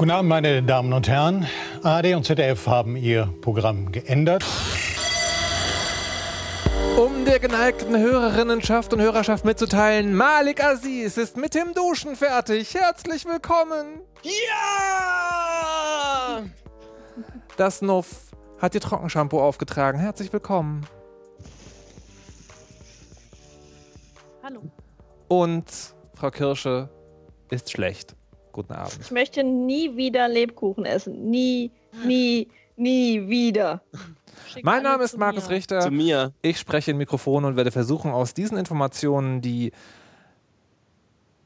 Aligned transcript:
Guten 0.00 0.12
Abend, 0.12 0.30
meine 0.30 0.62
Damen 0.62 0.94
und 0.94 1.08
Herren. 1.08 1.46
ARD 1.82 2.14
und 2.14 2.24
ZDF 2.24 2.66
haben 2.66 2.96
ihr 2.96 3.26
Programm 3.42 3.92
geändert. 3.92 4.42
Um 6.96 7.26
der 7.26 7.38
geneigten 7.38 7.98
Hörerinnenschaft 7.98 8.94
und 8.94 9.02
Hörerschaft 9.02 9.44
mitzuteilen, 9.44 10.14
Malik 10.14 10.64
Aziz 10.64 11.18
ist 11.18 11.36
mit 11.36 11.54
dem 11.54 11.74
Duschen 11.74 12.16
fertig. 12.16 12.74
Herzlich 12.74 13.26
willkommen. 13.26 14.00
Ja! 14.22 16.44
Das 17.58 17.82
Nuff 17.82 18.30
hat 18.58 18.74
ihr 18.74 18.80
Trockenshampoo 18.80 19.38
aufgetragen. 19.38 19.98
Herzlich 19.98 20.32
willkommen. 20.32 20.86
Hallo. 24.42 24.62
Und 25.28 25.66
Frau 26.14 26.30
Kirsche 26.30 26.88
ist 27.50 27.70
schlecht. 27.70 28.16
Guten 28.60 28.74
Abend. 28.74 28.98
Ich 29.00 29.10
möchte 29.10 29.42
nie 29.42 29.96
wieder 29.96 30.28
Lebkuchen 30.28 30.84
essen. 30.84 31.30
Nie, 31.30 31.70
nie, 32.04 32.46
nie 32.76 33.26
wieder. 33.26 33.80
Schickt 34.48 34.66
Mein 34.66 34.82
Name 34.82 35.02
ist 35.04 35.16
Markus 35.16 35.48
mir. 35.48 35.54
Richter. 35.54 35.80
Zu 35.80 35.90
mir. 35.90 36.34
Ich 36.42 36.58
spreche 36.58 36.90
in 36.90 36.98
Mikrofon 36.98 37.46
und 37.46 37.56
werde 37.56 37.70
versuchen, 37.70 38.10
aus 38.10 38.34
diesen 38.34 38.58
Informationen 38.58 39.40
die. 39.40 39.72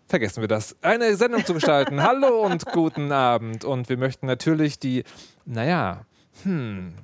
Vergessen 0.08 0.40
wir 0.40 0.48
das. 0.48 0.76
Eine 0.82 1.14
Sendung 1.14 1.46
zu 1.46 1.54
gestalten. 1.54 2.02
Hallo 2.02 2.44
und 2.44 2.66
guten 2.66 3.12
Abend. 3.12 3.64
Und 3.64 3.88
wir 3.88 3.96
möchten 3.96 4.26
natürlich 4.26 4.80
die. 4.80 5.04
Naja, 5.44 6.06
hm. 6.42 6.94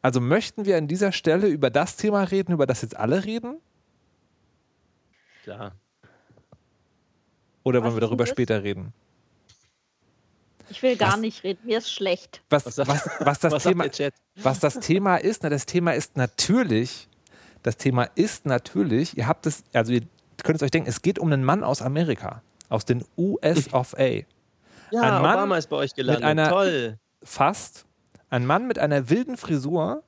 Also 0.00 0.22
möchten 0.22 0.64
wir 0.64 0.78
an 0.78 0.88
dieser 0.88 1.12
Stelle 1.12 1.48
über 1.48 1.68
das 1.68 1.96
Thema 1.96 2.22
reden, 2.22 2.52
über 2.52 2.66
das 2.66 2.80
jetzt 2.80 2.96
alle 2.96 3.26
reden? 3.26 3.58
Klar. 5.42 5.72
Oder 7.64 7.80
Was 7.80 7.84
wollen 7.84 7.96
wir 7.96 8.00
darüber 8.00 8.24
später 8.24 8.62
reden? 8.62 8.94
Ich 10.70 10.82
will 10.82 10.96
gar 10.96 11.14
Was? 11.14 11.20
nicht 11.20 11.44
reden. 11.44 11.60
Mir 11.64 11.78
ist 11.78 11.90
schlecht. 11.92 12.42
Was, 12.50 12.66
Was 12.66 12.78
was, 12.78 13.08
was, 13.20 13.38
das 13.40 13.62
Thema, 13.62 13.86
was 14.36 14.60
das 14.60 14.74
Thema 14.80 15.16
ist, 15.16 15.42
na, 15.42 15.48
das 15.48 15.66
Thema 15.66 15.92
ist 15.92 16.16
natürlich, 16.16 17.08
das 17.62 17.76
Thema 17.76 18.04
ist 18.14 18.46
natürlich, 18.46 19.16
ihr 19.16 19.26
habt 19.26 19.46
es, 19.46 19.64
also 19.72 19.92
ihr 19.92 20.02
könnt 20.42 20.56
es 20.56 20.62
euch 20.62 20.70
denken, 20.70 20.88
es 20.88 21.02
geht 21.02 21.18
um 21.18 21.32
einen 21.32 21.44
Mann 21.44 21.64
aus 21.64 21.80
Amerika, 21.82 22.42
aus 22.68 22.84
den 22.84 23.04
US 23.16 23.72
of 23.72 23.94
A. 23.98 24.04
Ja, 24.90 25.02
Ein 25.02 25.20
Mann 25.22 25.34
Obama 25.34 25.58
ist 25.58 25.68
bei 25.68 25.76
euch 25.76 25.94
gelandet. 25.94 26.24
einer- 26.24 26.48
Toll. 26.48 26.98
Fast 27.22 27.84
ein 28.30 28.46
Mann 28.46 28.66
mit 28.66 28.78
einer 28.78 29.10
wilden 29.10 29.36
Frisur, 29.36 30.02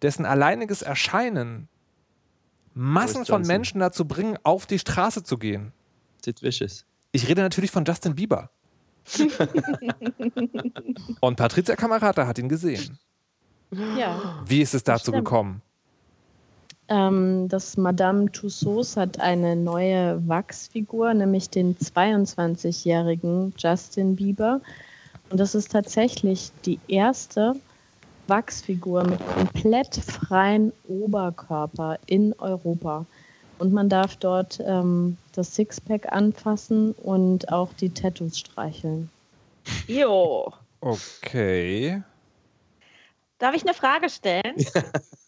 dessen 0.00 0.24
alleiniges 0.24 0.82
Erscheinen 0.82 1.68
Massen 2.74 3.26
von. 3.26 3.42
Menschen 3.42 3.80
dazu 3.80 4.06
bringen, 4.06 4.38
auf 4.44 4.66
die 4.66 4.78
Straße 4.78 5.24
zu 5.24 5.38
gehen. 5.38 5.72
Sid 6.24 6.40
Vicious. 6.42 6.84
Ich 7.10 7.26
rede 7.26 7.42
natürlich 7.42 7.72
von 7.72 7.84
Justin 7.84 8.14
Bieber. 8.14 8.50
Und 11.20 11.36
Patricia 11.36 11.76
Kamerata 11.76 12.26
hat 12.26 12.38
ihn 12.38 12.48
gesehen. 12.48 12.98
Ja. 13.98 14.42
Wie 14.46 14.62
ist 14.62 14.74
es 14.74 14.82
dazu 14.82 15.12
gekommen? 15.12 15.60
Ähm, 16.88 17.48
das 17.48 17.76
Madame 17.76 18.32
Tussauds 18.32 18.96
hat 18.96 19.20
eine 19.20 19.56
neue 19.56 20.26
Wachsfigur, 20.26 21.12
nämlich 21.12 21.50
den 21.50 21.76
22-jährigen 21.76 23.52
Justin 23.58 24.16
Bieber. 24.16 24.62
Und 25.30 25.38
das 25.38 25.54
ist 25.54 25.72
tatsächlich 25.72 26.50
die 26.64 26.78
erste 26.88 27.54
Wachsfigur 28.26 29.04
mit 29.04 29.20
komplett 29.26 29.96
freien 29.96 30.72
Oberkörper 30.86 31.98
in 32.06 32.32
Europa. 32.38 33.04
Und 33.58 33.72
man 33.72 33.88
darf 33.88 34.16
dort 34.16 34.60
ähm, 34.64 35.16
das 35.32 35.54
Sixpack 35.54 36.12
anfassen 36.12 36.92
und 36.92 37.50
auch 37.50 37.72
die 37.74 37.90
Tattoos 37.90 38.38
streicheln. 38.38 39.10
Jo. 39.86 40.52
Okay. 40.80 42.02
Darf 43.38 43.54
ich 43.54 43.62
eine 43.62 43.74
Frage 43.74 44.10
stellen? 44.10 44.54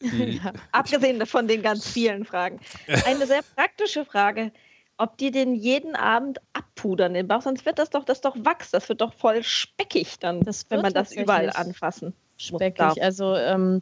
Die, 0.01 0.41
Abgesehen 0.73 1.25
von 1.27 1.47
den 1.47 1.63
ganz 1.63 1.87
vielen 1.87 2.25
Fragen. 2.25 2.61
Eine 3.07 3.27
sehr 3.27 3.43
praktische 3.55 4.05
Frage. 4.05 4.53
Ob 4.97 5.17
die 5.17 5.31
den 5.31 5.55
jeden 5.55 5.97
Abend 5.97 6.41
abpudern 6.53 7.15
den 7.15 7.27
Bauch, 7.27 7.41
sonst 7.41 7.65
wird 7.65 7.79
das 7.79 7.89
doch, 7.91 8.05
das 8.05 8.21
doch 8.21 8.37
Wachs, 8.45 8.71
das 8.71 8.89
wird 8.89 9.01
doch 9.01 9.15
voll 9.15 9.43
speckig 9.43 10.19
dann, 10.19 10.43
Das 10.43 10.67
wenn 10.69 10.83
man 10.83 10.93
das 10.93 11.13
überall 11.13 11.51
anfassen. 11.51 12.13
speckig. 12.37 12.77
darf. 12.77 12.99
Also 13.01 13.35
ähm, 13.35 13.81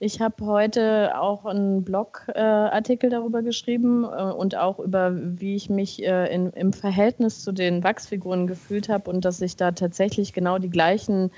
ich 0.00 0.20
habe 0.20 0.46
heute 0.46 1.18
auch 1.18 1.44
einen 1.44 1.82
Blogartikel 1.82 3.08
äh, 3.08 3.10
darüber 3.10 3.42
geschrieben 3.42 4.04
äh, 4.04 4.06
und 4.06 4.56
auch 4.56 4.78
über, 4.78 5.12
wie 5.14 5.56
ich 5.56 5.70
mich 5.70 6.04
äh, 6.04 6.32
in, 6.32 6.50
im 6.50 6.72
Verhältnis 6.72 7.42
zu 7.42 7.52
den 7.52 7.82
Wachsfiguren 7.82 8.46
gefühlt 8.46 8.88
habe 8.88 9.10
und 9.10 9.24
dass 9.24 9.40
ich 9.40 9.56
da 9.56 9.72
tatsächlich 9.72 10.32
genau 10.32 10.58
die 10.58 10.70
gleichen 10.70 11.30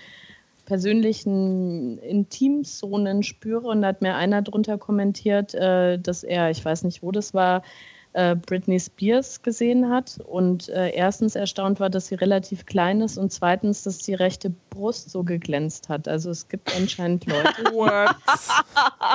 persönlichen 0.66 1.98
Intimzonen 1.98 3.22
spüre. 3.22 3.68
Und 3.68 3.82
da 3.82 3.88
hat 3.88 4.02
mir 4.02 4.14
einer 4.14 4.42
drunter 4.42 4.76
kommentiert, 4.76 5.54
äh, 5.54 5.98
dass 5.98 6.22
er, 6.22 6.50
ich 6.50 6.62
weiß 6.62 6.84
nicht, 6.84 7.02
wo 7.02 7.12
das 7.12 7.32
war, 7.32 7.62
äh, 8.12 8.34
Britney 8.34 8.80
Spears 8.80 9.42
gesehen 9.42 9.88
hat 9.88 10.18
und 10.26 10.68
äh, 10.68 10.90
erstens 10.90 11.36
erstaunt 11.36 11.80
war, 11.80 11.90
dass 11.90 12.08
sie 12.08 12.16
relativ 12.16 12.66
klein 12.66 13.00
ist 13.00 13.18
und 13.18 13.32
zweitens, 13.32 13.84
dass 13.84 13.98
die 13.98 14.14
rechte 14.14 14.52
Brust 14.70 15.10
so 15.10 15.22
geglänzt 15.22 15.88
hat. 15.88 16.08
Also 16.08 16.30
es 16.30 16.48
gibt 16.48 16.74
anscheinend 16.76 17.26
Leute, 17.26 17.48
what? 17.72 18.16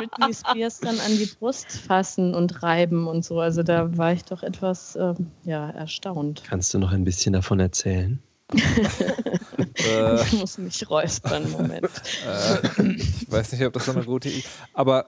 die 0.01 0.07
Britney 0.07 0.33
Spears 0.33 0.79
dann 0.79 0.99
an 0.99 1.17
die 1.17 1.29
Brust 1.39 1.71
fassen 1.71 2.33
und 2.33 2.63
reiben 2.63 3.07
und 3.07 3.25
so. 3.25 3.39
Also 3.39 3.63
da 3.63 3.97
war 3.97 4.13
ich 4.13 4.23
doch 4.23 4.43
etwas 4.43 4.95
ähm, 4.95 5.31
ja, 5.43 5.69
erstaunt. 5.71 6.43
Kannst 6.47 6.73
du 6.73 6.79
noch 6.79 6.91
ein 6.91 7.03
bisschen 7.03 7.33
davon 7.33 7.59
erzählen? 7.59 8.19
äh, 8.53 10.21
Ich 10.21 10.33
muss 10.33 10.57
mich 10.57 10.89
räuspern, 10.89 11.51
Moment. 11.51 11.89
äh, 12.27 12.93
ich 12.95 13.31
weiß 13.31 13.51
nicht, 13.51 13.65
ob 13.65 13.73
das 13.73 13.85
so 13.85 13.91
eine 13.91 14.03
gute 14.03 14.29
Idee 14.29 14.43
Aber 14.73 15.05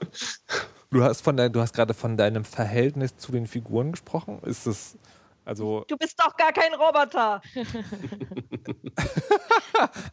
du 0.90 1.02
hast 1.02 1.20
von 1.22 1.36
dein, 1.36 1.52
du 1.52 1.60
hast 1.60 1.74
gerade 1.74 1.94
von 1.94 2.16
deinem 2.16 2.44
Verhältnis 2.44 3.16
zu 3.16 3.32
den 3.32 3.46
Figuren 3.46 3.92
gesprochen. 3.92 4.40
Ist 4.44 4.66
es 4.66 4.96
also 5.48 5.82
Du 5.88 5.96
bist 5.96 6.20
doch 6.22 6.36
gar 6.36 6.52
kein 6.52 6.74
Roboter. 6.74 7.40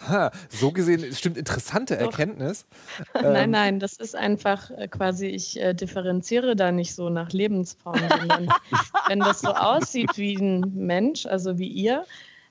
ha, 0.07 0.31
so 0.49 0.71
gesehen 0.71 1.13
stimmt 1.13 1.37
interessante 1.37 1.95
Doch. 1.97 2.03
Erkenntnis. 2.05 2.65
Nein, 3.13 3.35
Ähm, 3.35 3.51
nein, 3.51 3.79
das 3.81 3.97
ist 3.97 4.15
einfach 4.15 4.71
äh, 4.71 4.87
quasi, 4.87 5.27
ich 5.27 5.59
äh, 5.59 5.73
differenziere 5.73 6.55
da 6.55 6.71
nicht 6.71 6.95
so 6.95 7.09
nach 7.09 7.33
Lebensform, 7.33 7.99
sondern 7.99 8.47
wenn 9.09 9.19
das 9.19 9.41
so 9.41 9.49
aussieht 9.49 10.11
wie 10.15 10.37
ein 10.37 10.73
Mensch, 10.73 11.25
also 11.25 11.57
wie 11.57 11.67
ihr, 11.67 12.05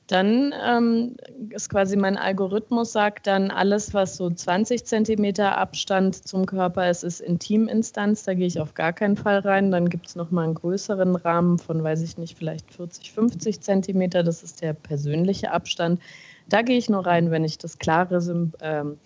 dann 0.06 0.53
ähm, 0.62 1.16
ist 1.48 1.70
quasi 1.70 1.97
mein 1.97 2.19
Algorithmus 2.19 2.92
sagt 2.92 3.26
dann 3.26 3.50
alles, 3.50 3.94
was 3.94 4.16
so 4.16 4.28
20 4.28 4.84
Zentimeter 4.84 5.56
Abstand 5.56 6.28
zum 6.28 6.44
Körper 6.44 6.91
ist, 6.91 7.04
ist 7.04 7.20
Intiminstanz. 7.20 8.25
Da 8.25 8.34
gehe 8.34 8.47
ich 8.47 8.60
auf 8.60 8.75
gar 8.75 8.92
keinen 8.92 9.16
Fall 9.16 9.38
rein. 9.38 9.70
Dann 9.70 9.88
gibt 9.88 10.09
es 10.09 10.15
nochmal 10.15 10.44
einen 10.44 10.54
größeren 10.54 11.16
Rahmen 11.16 11.59
von, 11.59 11.82
weiß 11.82 12.03
ich 12.03 12.19
nicht, 12.19 12.37
vielleicht 12.37 12.75
40, 12.75 13.12
50 13.12 13.60
Zentimeter. 13.62 14.22
Das 14.22 14.42
ist 14.42 14.60
der 14.60 14.75
persönliche 14.75 15.53
Abstand. 15.53 16.00
Da 16.50 16.60
gehe 16.60 16.76
ich 16.76 16.91
nur 16.91 17.06
rein, 17.06 17.31
wenn 17.31 17.44
ich 17.44 17.56
das 17.56 17.78
klare, 17.78 18.16
ähm, 18.60 18.98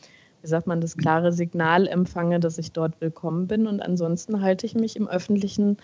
wie 0.42 0.48
sagt 0.48 0.66
man, 0.66 0.80
das 0.80 0.96
klare 0.96 1.32
Signal 1.32 1.86
empfange, 1.86 2.40
dass 2.40 2.58
ich 2.58 2.72
dort 2.72 3.00
willkommen 3.00 3.46
bin. 3.46 3.68
Und 3.68 3.80
ansonsten 3.80 4.42
halte 4.42 4.66
ich 4.66 4.74
mich 4.74 4.96
im 4.96 5.06
öffentlichen 5.06 5.76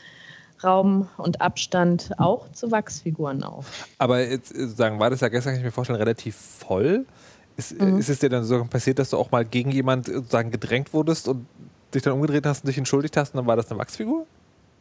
Raum 0.63 1.09
und 1.19 1.41
Abstand 1.41 2.11
auch 2.19 2.51
zu 2.53 2.71
Wachsfiguren 2.71 3.43
auf. 3.43 3.89
Aber 3.99 4.21
jetzt 4.21 4.55
äh, 4.55 4.61
sozusagen 4.61 4.99
war 4.99 5.11
das 5.11 5.21
ja 5.21 5.29
gestern, 5.29 5.53
kann 5.53 5.61
ich 5.61 5.65
mir 5.65 5.73
vorstellen, 5.73 5.99
relativ 5.99 6.37
voll. 6.37 7.05
Ist, 7.57 7.73
äh, 7.73 7.85
Mhm. 7.85 7.99
ist 7.99 8.09
es 8.09 8.19
dir 8.19 8.29
dann 8.31 8.45
so 8.45 8.65
passiert, 8.65 8.99
dass 8.99 9.11
du 9.11 9.17
auch 9.17 9.31
mal 9.31 9.45
gegen 9.45 9.71
jemand 9.71 10.09
äh, 10.09 10.15
sozusagen 10.15 10.51
gedrängt 10.51 10.93
wurdest 10.93 11.29
und 11.29 11.47
dich 11.95 12.03
dann 12.03 12.13
umgedreht 12.15 12.47
hast 12.47 12.65
und 12.65 12.69
dich 12.69 12.79
entschuldigt 12.79 13.17
hast 13.17 13.35
und 13.35 13.39
dann 13.39 13.47
war 13.47 13.57
das 13.57 13.71
eine 13.71 13.79
Wachsfigur? 13.79 14.27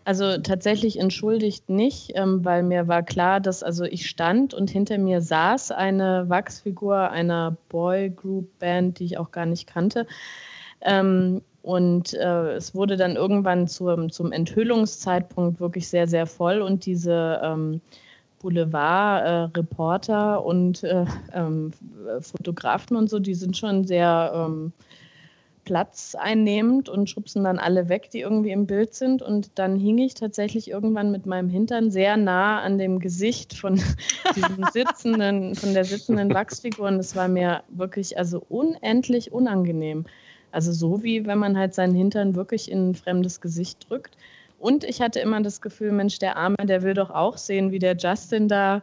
Also 0.05 0.37
tatsächlich 0.39 0.99
entschuldigt 0.99 1.69
nicht, 1.69 2.11
ähm, 2.15 2.43
weil 2.43 2.61
mir 2.63 2.87
war 2.89 3.03
klar, 3.03 3.39
dass 3.39 3.63
also 3.63 3.85
ich 3.85 4.09
stand 4.09 4.53
und 4.53 4.69
hinter 4.69 4.97
mir 4.97 5.21
saß 5.21 5.71
eine 5.71 6.27
Wachsfigur 6.27 7.09
einer 7.09 7.55
Boy 7.69 8.09
Group 8.09 8.59
Band, 8.59 8.99
die 8.99 9.05
ich 9.05 9.17
auch 9.17 9.31
gar 9.31 9.45
nicht 9.45 9.65
kannte. 9.65 10.05
Ähm, 10.81 11.41
und 11.63 12.13
äh, 12.13 12.55
es 12.55 12.75
wurde 12.75 12.97
dann 12.97 13.15
irgendwann 13.15 13.67
zum, 13.67 14.11
zum 14.11 14.33
Enthüllungszeitpunkt 14.33 15.61
wirklich 15.61 15.87
sehr, 15.87 16.07
sehr 16.07 16.27
voll 16.27 16.61
und 16.61 16.85
diese 16.85 17.39
ähm, 17.41 17.79
Boulevard-Reporter 18.39 20.45
und 20.45 20.83
äh, 20.83 21.05
ähm, 21.33 21.71
Fotografen 22.19 22.97
und 22.97 23.09
so, 23.09 23.19
die 23.19 23.33
sind 23.33 23.55
schon 23.55 23.85
sehr 23.85 24.33
ähm, 24.35 24.73
platzeinnehmend 25.63 26.89
und 26.89 27.09
schubsen 27.09 27.45
dann 27.45 27.59
alle 27.59 27.87
weg, 27.87 28.09
die 28.11 28.19
irgendwie 28.19 28.51
im 28.51 28.67
Bild 28.67 28.93
sind. 28.93 29.21
Und 29.21 29.51
dann 29.55 29.79
hing 29.79 29.99
ich 29.99 30.15
tatsächlich 30.15 30.69
irgendwann 30.69 31.11
mit 31.11 31.25
meinem 31.25 31.47
Hintern 31.47 31.91
sehr 31.91 32.17
nah 32.17 32.59
an 32.59 32.77
dem 32.77 32.99
Gesicht 32.99 33.53
von 33.53 33.75
diesem 34.35 34.65
sitzenden, 34.73 35.55
von 35.55 35.73
der 35.73 35.85
sitzenden 35.85 36.33
Wachsfigur. 36.33 36.87
Und 36.87 36.99
es 36.99 37.15
war 37.15 37.29
mir 37.29 37.63
wirklich 37.69 38.17
also 38.17 38.43
unendlich 38.49 39.31
unangenehm. 39.31 40.03
Also 40.53 40.71
so 40.71 41.03
wie 41.03 41.25
wenn 41.25 41.39
man 41.39 41.57
halt 41.57 41.73
seinen 41.73 41.95
Hintern 41.95 42.35
wirklich 42.35 42.69
in 42.71 42.91
ein 42.91 42.95
fremdes 42.95 43.41
Gesicht 43.41 43.89
drückt. 43.89 44.15
Und 44.59 44.85
ich 44.85 45.01
hatte 45.01 45.19
immer 45.19 45.41
das 45.41 45.59
Gefühl, 45.59 45.91
Mensch, 45.91 46.19
der 46.19 46.37
Arme, 46.37 46.55
der 46.63 46.83
will 46.83 46.93
doch 46.93 47.09
auch 47.09 47.37
sehen, 47.37 47.71
wie 47.71 47.79
der 47.79 47.97
Justin 47.97 48.47
da 48.47 48.81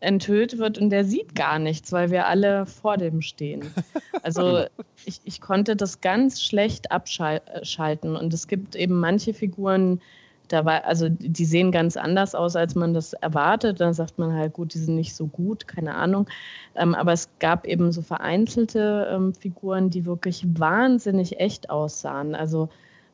enthüllt 0.00 0.58
wird 0.58 0.78
und 0.78 0.90
der 0.90 1.04
sieht 1.04 1.34
gar 1.36 1.58
nichts, 1.58 1.92
weil 1.92 2.10
wir 2.10 2.26
alle 2.26 2.66
vor 2.66 2.96
dem 2.96 3.22
stehen. 3.22 3.62
Also 4.22 4.66
ich, 5.06 5.20
ich 5.24 5.40
konnte 5.40 5.76
das 5.76 6.02
ganz 6.02 6.42
schlecht 6.42 6.92
abschalten 6.92 8.16
und 8.16 8.34
es 8.34 8.48
gibt 8.48 8.76
eben 8.76 9.00
manche 9.00 9.32
Figuren, 9.32 10.02
da 10.50 10.64
war, 10.64 10.84
also 10.84 11.08
die 11.08 11.44
sehen 11.44 11.70
ganz 11.70 11.96
anders 11.96 12.34
aus, 12.34 12.56
als 12.56 12.74
man 12.74 12.92
das 12.92 13.12
erwartet. 13.12 13.80
Dann 13.80 13.94
sagt 13.94 14.18
man 14.18 14.34
halt, 14.34 14.52
gut, 14.52 14.74
die 14.74 14.78
sind 14.78 14.96
nicht 14.96 15.14
so 15.14 15.26
gut, 15.26 15.68
keine 15.68 15.94
Ahnung. 15.94 16.28
Ähm, 16.74 16.94
aber 16.94 17.12
es 17.12 17.28
gab 17.38 17.66
eben 17.66 17.92
so 17.92 18.02
vereinzelte 18.02 19.08
ähm, 19.12 19.32
Figuren, 19.32 19.90
die 19.90 20.06
wirklich 20.06 20.44
wahnsinnig 20.58 21.38
echt 21.38 21.70
aussahen. 21.70 22.34
Also 22.34 22.68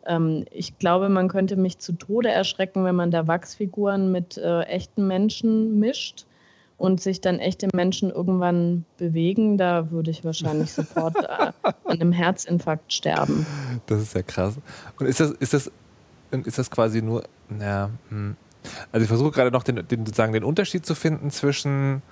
ähm, 0.07 0.47
ich 0.51 0.79
glaube, 0.79 1.11
man 1.11 1.29
könnte 1.29 1.57
mich 1.57 1.79
zu 1.79 1.93
Tode 1.93 2.31
erschrecken, 2.31 2.85
wenn 2.85 2.97
man 2.97 3.11
da 3.11 3.27
Wachsfiguren 3.27 4.11
mit 4.11 4.39
äh, 4.39 4.63
echten 4.63 5.07
Menschen 5.07 5.79
mischt 5.79 6.25
und 6.79 7.03
sich 7.03 7.21
dann 7.21 7.39
echte 7.39 7.69
Menschen 7.75 8.11
irgendwann 8.11 8.87
bewegen, 8.97 9.59
da 9.59 9.91
würde 9.91 10.11
ich 10.11 10.25
wahrscheinlich 10.25 10.73
sofort 10.73 11.17
äh, 11.17 11.53
an 11.63 11.73
einem 11.85 12.13
Herzinfarkt 12.13 12.95
sterben. 12.95 13.45
Das 13.87 14.01
ist 14.01 14.15
ja 14.15 14.23
krass. 14.23 14.57
Und 14.99 15.07
ist 15.07 15.21
das, 15.21 15.33
ist 15.33 15.53
das 15.53 15.71
ist 16.45 16.59
das 16.59 16.71
quasi 16.71 17.03
nur, 17.03 17.25
ja, 17.61 17.91
hm. 18.09 18.37
also 18.93 19.03
ich 19.03 19.09
versuche 19.09 19.31
gerade 19.31 19.51
noch 19.51 19.63
den, 19.63 19.87
den, 19.89 20.07
sozusagen 20.07 20.33
den 20.33 20.45
Unterschied 20.45 20.85
zu 20.85 20.95
finden 20.95 21.31
zwischen, 21.31 22.03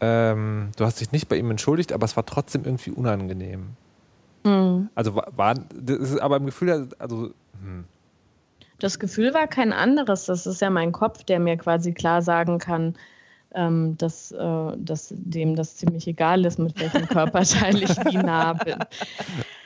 ähm, 0.00 0.70
du 0.76 0.84
hast 0.84 1.00
dich 1.00 1.12
nicht 1.12 1.28
bei 1.28 1.36
ihm 1.36 1.50
entschuldigt, 1.50 1.92
aber 1.92 2.04
es 2.04 2.16
war 2.16 2.26
trotzdem 2.26 2.64
irgendwie 2.64 2.90
unangenehm. 2.90 3.70
Mhm. 4.44 4.90
Also 4.94 5.16
war, 5.16 5.54
das 5.54 5.98
ist 5.98 6.18
aber 6.18 6.36
im 6.36 6.46
Gefühl, 6.46 6.88
also, 6.98 7.30
hm. 7.62 7.84
Das 8.80 8.98
Gefühl 8.98 9.32
war 9.34 9.46
kein 9.46 9.72
anderes. 9.72 10.26
Das 10.26 10.46
ist 10.46 10.60
ja 10.60 10.68
mein 10.68 10.92
Kopf, 10.92 11.24
der 11.24 11.38
mir 11.38 11.56
quasi 11.56 11.92
klar 11.92 12.22
sagen 12.22 12.58
kann, 12.58 12.94
ähm, 13.54 13.96
dass, 13.98 14.32
äh, 14.32 14.72
dass 14.76 15.12
dem 15.16 15.56
das 15.56 15.76
ziemlich 15.76 16.06
egal 16.06 16.44
ist, 16.44 16.58
mit 16.58 16.78
welchem 16.78 17.06
Körperteil 17.06 17.76
ich 17.82 17.90
wie 17.90 18.16
nah 18.16 18.52
bin. 18.54 18.76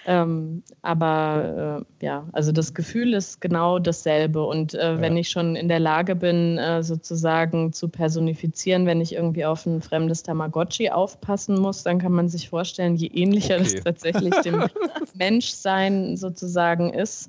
Ähm, 0.06 0.62
aber 0.80 1.84
äh, 2.00 2.04
ja, 2.04 2.26
also 2.32 2.50
das 2.50 2.72
Gefühl 2.72 3.12
ist 3.12 3.42
genau 3.42 3.78
dasselbe. 3.78 4.42
Und 4.42 4.72
äh, 4.72 4.94
ja. 4.94 5.00
wenn 5.02 5.18
ich 5.18 5.28
schon 5.28 5.54
in 5.54 5.68
der 5.68 5.80
Lage 5.80 6.16
bin, 6.16 6.56
äh, 6.56 6.82
sozusagen 6.82 7.74
zu 7.74 7.90
personifizieren, 7.90 8.86
wenn 8.86 9.02
ich 9.02 9.14
irgendwie 9.14 9.44
auf 9.44 9.66
ein 9.66 9.82
fremdes 9.82 10.22
Tamagotchi 10.22 10.88
aufpassen 10.88 11.60
muss, 11.60 11.82
dann 11.82 11.98
kann 11.98 12.12
man 12.12 12.30
sich 12.30 12.48
vorstellen, 12.48 12.96
je 12.96 13.08
ähnlicher 13.08 13.56
okay. 13.56 13.64
das 13.64 13.84
tatsächlich 13.84 14.34
dem 14.40 14.64
Menschsein 15.14 16.16
sozusagen 16.16 16.94
ist, 16.94 17.28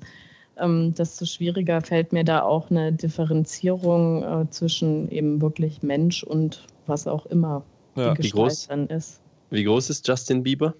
ähm, 0.60 0.94
desto 0.94 1.24
schwieriger 1.24 1.80
fällt 1.80 2.12
mir 2.12 2.24
da 2.24 2.42
auch 2.42 2.70
eine 2.70 2.92
Differenzierung 2.92 4.22
äh, 4.22 4.50
zwischen 4.50 5.10
eben 5.10 5.40
wirklich 5.40 5.82
Mensch 5.82 6.22
und 6.22 6.66
was 6.86 7.06
auch 7.06 7.26
immer 7.26 7.62
ja. 7.96 8.14
die 8.14 8.22
Gestalt 8.22 8.70
dann 8.70 8.86
ist. 8.88 9.20
Wie 9.50 9.64
groß 9.64 9.90
ist 9.90 10.06
Justin 10.06 10.42
Bieber? 10.42 10.74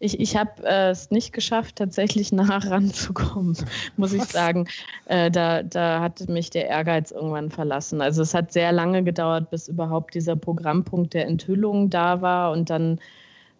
Ich, 0.00 0.20
ich 0.20 0.36
habe 0.36 0.50
äh, 0.64 0.90
es 0.90 1.10
nicht 1.10 1.32
geschafft, 1.32 1.76
tatsächlich 1.76 2.32
nah 2.32 2.58
ranzukommen, 2.58 3.56
muss 3.96 4.12
ich 4.12 4.24
sagen. 4.24 4.68
Äh, 5.06 5.30
da, 5.30 5.62
da 5.62 6.00
hat 6.00 6.28
mich 6.28 6.50
der 6.50 6.68
Ehrgeiz 6.68 7.10
irgendwann 7.10 7.50
verlassen. 7.50 8.00
Also 8.00 8.22
es 8.22 8.34
hat 8.34 8.52
sehr 8.52 8.72
lange 8.72 9.02
gedauert, 9.02 9.50
bis 9.50 9.68
überhaupt 9.68 10.14
dieser 10.14 10.36
Programmpunkt 10.36 11.14
der 11.14 11.26
Enthüllung 11.26 11.90
da 11.90 12.20
war. 12.20 12.52
Und 12.52 12.70
dann 12.70 13.00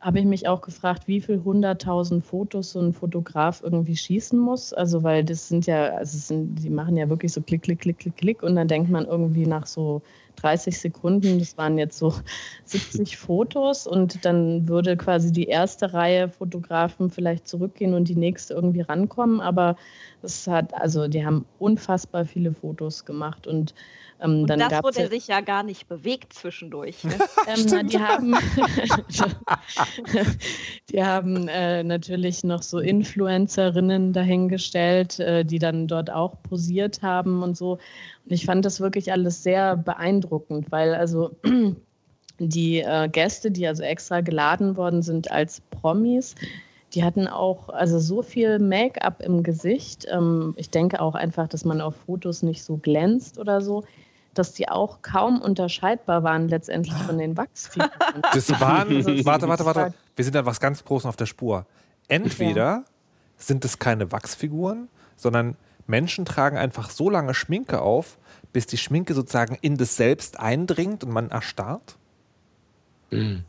habe 0.04 0.18
ich 0.18 0.26
mich 0.26 0.46
auch 0.46 0.60
gefragt, 0.60 1.08
wie 1.08 1.22
viel 1.22 1.42
hunderttausend 1.42 2.26
Fotos 2.26 2.72
so 2.72 2.80
ein 2.80 2.92
Fotograf 2.92 3.62
irgendwie 3.62 3.96
schießen 3.96 4.38
muss. 4.38 4.74
Also 4.74 5.02
weil 5.02 5.24
das 5.24 5.48
sind 5.48 5.64
ja, 5.64 5.94
also 5.94 6.18
sind, 6.18 6.56
die 6.56 6.68
machen 6.68 6.98
ja 6.98 7.08
wirklich 7.08 7.32
so 7.32 7.40
klick, 7.40 7.62
klick, 7.62 7.80
klick, 7.80 7.98
klick, 7.98 8.16
klick. 8.18 8.42
Und 8.42 8.54
dann 8.54 8.68
denkt 8.68 8.90
man 8.90 9.06
irgendwie 9.06 9.46
nach 9.46 9.66
so 9.66 10.02
30 10.36 10.78
Sekunden, 10.78 11.38
das 11.38 11.56
waren 11.56 11.78
jetzt 11.78 11.96
so 11.96 12.12
70 12.64 13.16
Fotos 13.16 13.86
und 13.86 14.26
dann 14.26 14.68
würde 14.68 14.98
quasi 14.98 15.32
die 15.32 15.46
erste 15.46 15.94
Reihe 15.94 16.28
Fotografen 16.28 17.08
vielleicht 17.08 17.48
zurückgehen 17.48 17.94
und 17.94 18.06
die 18.06 18.16
nächste 18.16 18.52
irgendwie 18.52 18.82
rankommen, 18.82 19.40
aber 19.40 19.76
es 20.20 20.46
hat, 20.46 20.74
also 20.74 21.08
die 21.08 21.24
haben 21.24 21.46
unfassbar 21.58 22.26
viele 22.26 22.52
Fotos 22.52 23.06
gemacht 23.06 23.46
und 23.46 23.74
ähm, 24.24 24.42
und 24.42 24.46
dann 24.48 24.58
das 24.58 24.82
wurde 24.82 25.02
ja, 25.02 25.08
sich 25.08 25.28
ja 25.28 25.40
gar 25.40 25.62
nicht 25.62 25.88
bewegt 25.88 26.32
zwischendurch. 26.32 27.04
Ne? 27.04 27.16
ähm, 27.46 27.88
die 27.88 27.98
haben, 27.98 28.34
die 30.90 31.04
haben 31.04 31.48
äh, 31.48 31.84
natürlich 31.84 32.44
noch 32.44 32.62
so 32.62 32.78
Influencerinnen 32.78 34.12
dahingestellt, 34.12 35.20
äh, 35.20 35.44
die 35.44 35.58
dann 35.58 35.86
dort 35.86 36.10
auch 36.10 36.42
posiert 36.42 37.02
haben 37.02 37.42
und 37.42 37.56
so. 37.56 37.72
Und 37.72 38.32
ich 38.32 38.46
fand 38.46 38.64
das 38.64 38.80
wirklich 38.80 39.12
alles 39.12 39.42
sehr 39.42 39.76
beeindruckend, 39.76 40.72
weil 40.72 40.94
also 40.94 41.36
die 42.38 42.80
äh, 42.80 43.08
Gäste, 43.08 43.50
die 43.50 43.66
also 43.66 43.82
extra 43.82 44.20
geladen 44.20 44.76
worden 44.76 45.02
sind 45.02 45.30
als 45.30 45.60
Promis, 45.70 46.34
die 46.94 47.02
hatten 47.02 47.26
auch 47.26 47.70
also 47.70 47.98
so 47.98 48.22
viel 48.22 48.60
Make-up 48.60 49.20
im 49.20 49.42
Gesicht. 49.42 50.06
Ähm, 50.10 50.54
ich 50.56 50.70
denke 50.70 51.00
auch 51.00 51.16
einfach, 51.16 51.48
dass 51.48 51.64
man 51.64 51.80
auf 51.80 51.96
Fotos 52.06 52.42
nicht 52.42 52.62
so 52.62 52.76
glänzt 52.76 53.38
oder 53.38 53.60
so, 53.60 53.82
dass 54.38 54.52
die 54.52 54.68
auch 54.68 55.02
kaum 55.02 55.40
unterscheidbar 55.40 56.22
waren 56.22 56.48
letztendlich 56.48 56.94
von 56.94 57.18
den 57.18 57.36
Wachsfiguren. 57.36 57.90
Das 58.32 58.50
waren, 58.60 59.24
warte, 59.24 59.48
warte, 59.48 59.64
warte. 59.64 59.94
Wir 60.16 60.24
sind 60.24 60.36
an 60.36 60.46
was 60.46 60.60
ganz 60.60 60.84
Großem 60.84 61.08
auf 61.08 61.16
der 61.16 61.26
Spur. 61.26 61.66
Entweder 62.08 62.54
ja. 62.62 62.84
sind 63.36 63.64
es 63.64 63.78
keine 63.78 64.12
Wachsfiguren, 64.12 64.88
sondern 65.16 65.56
Menschen 65.86 66.24
tragen 66.24 66.56
einfach 66.56 66.90
so 66.90 67.10
lange 67.10 67.34
Schminke 67.34 67.80
auf, 67.80 68.18
bis 68.52 68.66
die 68.66 68.78
Schminke 68.78 69.14
sozusagen 69.14 69.58
in 69.60 69.76
das 69.76 69.96
Selbst 69.96 70.38
eindringt 70.38 71.04
und 71.04 71.10
man 71.10 71.30
erstarrt. 71.30 71.96
Mhm. 73.10 73.44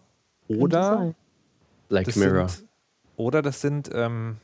Oder 0.48 1.14
Black 1.90 2.16
Mirror. 2.16 2.50
Sind, 2.50 2.68
oder 3.18 3.42
das 3.42 3.62
sind 3.62 3.90
ähm, 3.94 4.38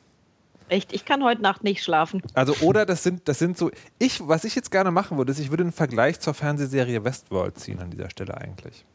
Echt, 0.72 0.94
ich 0.94 1.04
kann 1.04 1.22
heute 1.22 1.42
Nacht 1.42 1.64
nicht 1.64 1.82
schlafen. 1.82 2.22
Also 2.32 2.54
oder 2.66 2.86
das 2.86 3.02
sind 3.02 3.28
das 3.28 3.38
sind 3.38 3.58
so 3.58 3.70
ich 3.98 4.26
was 4.26 4.44
ich 4.44 4.54
jetzt 4.54 4.70
gerne 4.70 4.90
machen 4.90 5.18
würde, 5.18 5.30
ist 5.30 5.38
ich 5.38 5.50
würde 5.50 5.64
einen 5.64 5.72
Vergleich 5.72 6.18
zur 6.18 6.32
Fernsehserie 6.32 7.04
Westworld 7.04 7.58
ziehen 7.58 7.78
an 7.80 7.90
dieser 7.90 8.08
Stelle 8.08 8.38
eigentlich. 8.38 8.86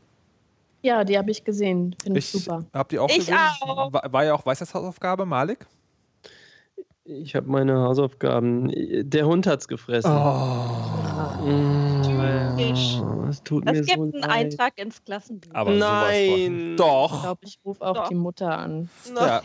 Ja, 0.81 1.03
die 1.03 1.19
habe 1.19 1.29
ich 1.29 1.44
gesehen, 1.44 1.95
finde 2.01 2.18
ich, 2.18 2.33
ich 2.33 2.44
super. 2.44 2.65
Habt 2.74 2.94
ihr 2.94 3.03
auch 3.03 3.09
ich 3.09 3.18
gesehen? 3.18 3.38
Auch. 3.62 3.93
War, 3.93 4.12
war 4.12 4.25
ja 4.25 4.34
auch 4.34 4.43
Weisheitshausaufgabe 4.43 5.27
Malik? 5.27 5.67
Ich 7.05 7.36
habe 7.36 7.48
meine 7.48 7.77
Hausaufgaben. 7.84 8.72
Der 8.75 9.27
Hund 9.27 9.46
hat's 9.46 9.67
gefressen. 9.67 10.12
Oh. 10.12 11.97
Es 13.29 13.43
tut 13.43 13.67
das 13.67 13.74
mir 13.74 13.81
gibt 13.83 13.97
so 13.97 14.03
einen 14.03 14.12
leid. 14.13 14.29
Eintrag 14.29 14.77
ins 14.77 15.03
Klassenbuch. 15.03 15.53
Aber 15.53 15.71
Nein. 15.71 16.75
Doch. 16.77 17.13
Ich 17.13 17.21
glaube, 17.21 17.41
ich 17.43 17.59
rufe 17.65 17.81
auch 17.86 17.93
Doch. 17.95 18.09
die 18.09 18.15
Mutter 18.15 18.57
an. 18.57 18.89
Ja. 19.15 19.41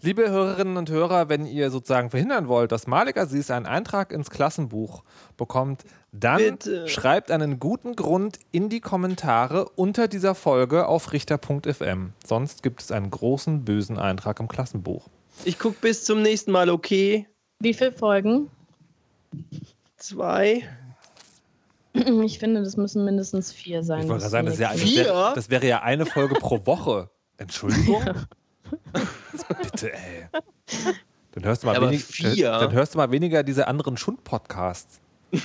Liebe 0.00 0.28
Hörerinnen 0.28 0.76
und 0.76 0.90
Hörer, 0.90 1.28
wenn 1.28 1.46
ihr 1.46 1.70
sozusagen 1.70 2.10
verhindern 2.10 2.48
wollt, 2.48 2.72
dass 2.72 2.86
Malik 2.86 3.16
Aziz 3.16 3.50
einen 3.50 3.66
Eintrag 3.66 4.12
ins 4.12 4.30
Klassenbuch 4.30 5.04
bekommt, 5.36 5.84
dann 6.12 6.38
Bitte. 6.38 6.88
schreibt 6.88 7.30
einen 7.30 7.60
guten 7.60 7.94
Grund 7.94 8.38
in 8.50 8.68
die 8.68 8.80
Kommentare 8.80 9.68
unter 9.76 10.08
dieser 10.08 10.34
Folge 10.34 10.86
auf 10.86 11.12
richter.fm. 11.12 12.12
Sonst 12.26 12.62
gibt 12.62 12.82
es 12.82 12.90
einen 12.90 13.10
großen 13.10 13.64
bösen 13.64 13.98
Eintrag 13.98 14.40
im 14.40 14.48
Klassenbuch. 14.48 15.08
Ich 15.44 15.58
gucke 15.58 15.76
bis 15.80 16.04
zum 16.04 16.22
nächsten 16.22 16.50
Mal, 16.50 16.68
okay? 16.68 17.26
Wie 17.60 17.74
viele 17.74 17.92
Folgen? 17.92 18.50
Zwei. 19.96 20.64
Ich 22.24 22.38
finde, 22.38 22.62
das 22.62 22.76
müssen 22.76 23.04
mindestens 23.04 23.52
vier 23.52 23.82
sein. 23.82 24.02
Ich 24.02 24.08
wollte 24.08 24.28
sagen, 24.28 24.46
das, 24.46 24.58
ja, 24.58 24.72
das, 24.72 24.94
wäre, 24.94 25.32
das, 25.34 25.50
wäre, 25.50 25.66
ja 25.66 25.82
eine 25.82 26.06
Folge 26.06 26.34
pro 26.36 26.64
Woche. 26.66 27.10
Entschuldigung? 27.36 28.02
Ja. 28.04 28.14
Bitte, 29.62 29.92
ey. 29.92 30.28
Dann 31.32 31.44
hörst, 31.44 31.62
du 31.62 31.66
mal 31.66 31.80
wenig, 31.80 32.06
dann 32.42 32.72
hörst 32.72 32.94
du 32.94 32.98
mal 32.98 33.10
weniger 33.10 33.42
diese 33.42 33.66
anderen 33.66 33.96
Schund-Podcasts. 33.96 35.00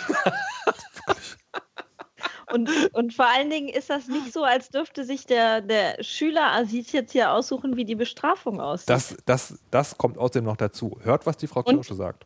Und, 2.53 2.69
und 2.93 3.13
vor 3.13 3.25
allen 3.25 3.49
Dingen 3.49 3.67
ist 3.67 3.89
das 3.89 4.07
nicht 4.07 4.31
so, 4.31 4.43
als 4.43 4.69
dürfte 4.69 5.03
sich 5.03 5.25
der, 5.25 5.59
der 5.59 6.01
Schüler 6.01 6.53
Aziz 6.53 6.93
jetzt 6.93 7.11
hier 7.11 7.33
aussuchen, 7.33 7.75
wie 7.75 7.83
die 7.83 7.95
Bestrafung 7.95 8.61
aussieht. 8.61 8.89
Das, 8.89 9.17
das, 9.25 9.59
das 9.71 9.97
kommt 9.97 10.17
außerdem 10.17 10.45
noch 10.45 10.55
dazu. 10.55 10.97
Hört, 11.01 11.25
was 11.25 11.35
die 11.35 11.47
Frau 11.47 11.63
Kirsche 11.63 11.95
sagt. 11.95 12.25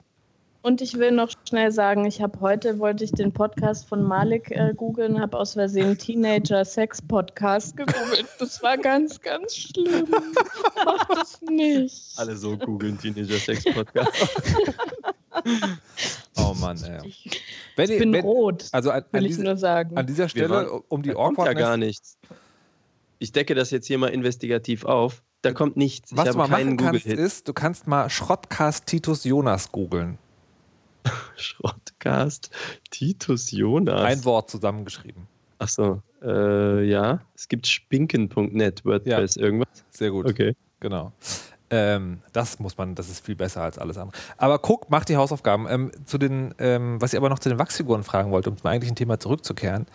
Und 0.62 0.82
ich 0.82 1.00
will 1.00 1.12
noch 1.12 1.30
schnell 1.48 1.72
sagen, 1.72 2.06
ich 2.06 2.22
habe 2.22 2.42
heute, 2.42 2.80
wollte 2.80 3.06
ich 3.06 3.12
den 3.14 3.32
Podcast 3.32 3.88
von 3.88 4.04
Malik 4.04 4.52
äh, 4.52 4.74
googeln, 4.76 5.22
habe 5.22 5.38
aus 5.38 5.54
Versehen 5.54 5.98
Teenager 5.98 6.66
Sex 6.66 7.02
Podcast 7.02 7.78
gegoogelt. 7.78 8.28
Das 8.40 8.62
war 8.62 8.78
ganz, 8.78 9.22
ganz 9.22 9.56
schlimm. 9.56 10.08
Mach 10.86 11.08
das 11.08 11.42
nicht. 11.42 12.14
Alle 12.18 12.36
so 12.36 12.58
googeln 12.58 12.98
Teenager 12.98 13.38
Sex 13.38 13.64
Podcast. 13.74 14.12
oh 16.38 16.54
Mann, 16.60 16.78
ey. 16.84 17.14
Wenn, 17.78 17.90
ich 17.90 18.00
bin 18.00 18.12
wenn, 18.12 18.26
rot, 18.26 18.66
also 18.74 18.92
an, 18.92 19.06
will 19.12 19.20
an 19.20 19.26
ich 19.26 19.32
diese, 19.32 19.44
nur 19.44 19.56
sagen. 19.56 19.96
An 19.96 20.08
dieser 20.08 20.28
Stelle, 20.28 20.72
um 20.90 21.02
die 21.02 21.16
Awkwardness... 21.16 21.46
ja 21.46 21.54
gar 21.54 21.78
nichts. 21.78 22.18
Ich 23.20 23.32
decke 23.32 23.56
das 23.56 23.72
jetzt 23.72 23.88
hier 23.88 23.98
mal 23.98 24.08
investigativ 24.08 24.84
auf. 24.84 25.24
Da 25.42 25.54
kommt 25.54 25.78
nichts. 25.78 26.16
Was 26.16 26.32
du 26.32 26.38
mal 26.38 26.50
machen 26.50 26.76
kannst, 26.76 27.06
ist, 27.06 27.48
du 27.48 27.54
kannst 27.54 27.88
mal 27.88 28.10
Schrottcast 28.10 28.88
Titus 28.88 29.24
Jonas 29.24 29.72
googeln. 29.72 30.18
Schrottcast 31.36 32.50
Titus 32.90 33.52
Jonas. 33.52 34.04
Ein 34.04 34.26
Wort 34.26 34.50
zusammengeschrieben. 34.50 35.28
Ach 35.60 35.68
so. 35.68 36.02
Äh, 36.22 36.84
ja, 36.86 37.22
es 37.36 37.48
gibt 37.48 37.68
spinken.net, 37.68 38.86
WordPress, 38.86 39.38
irgendwas. 39.38 39.68
Sehr 39.90 40.12
gut. 40.12 40.26
Okay. 40.26 40.56
Genau. 40.80 41.12
Ähm, 41.70 42.22
das 42.34 42.60
muss 42.60 42.78
man, 42.78 42.96
das 42.96 43.10
ist 43.10 43.26
viel 43.26 43.36
besser 43.36 43.62
als 43.62 43.78
alles 43.78 43.98
andere. 43.98 44.18
Aber 44.38 44.60
guck, 44.60 44.90
mach 44.90 45.06
die 45.06 45.18
Hausaufgaben. 45.18 45.68
Ähm, 45.70 45.92
zu 46.06 46.18
den, 46.18 46.54
ähm, 46.58 47.00
was 47.00 47.14
ich 47.14 47.18
aber 47.18 47.30
noch 47.30 47.40
zu 47.40 47.50
den 47.50 47.60
Wachsfiguren 47.60 48.04
fragen 48.04 48.32
wollte, 48.32 48.50
um 48.50 48.58
zum 48.58 48.68
eigentlichen 48.68 48.96
Thema 48.96 49.20
zurückzukehren. 49.20 49.86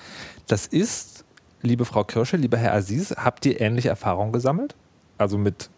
Das 0.46 0.66
ist, 0.66 1.24
liebe 1.62 1.84
Frau 1.84 2.04
Kirsche, 2.04 2.36
lieber 2.36 2.58
Herr 2.58 2.74
Aziz, 2.74 3.14
habt 3.16 3.44
ihr 3.46 3.60
ähnliche 3.60 3.88
Erfahrungen 3.88 4.32
gesammelt? 4.32 4.76
Also 5.18 5.38
mit 5.38 5.70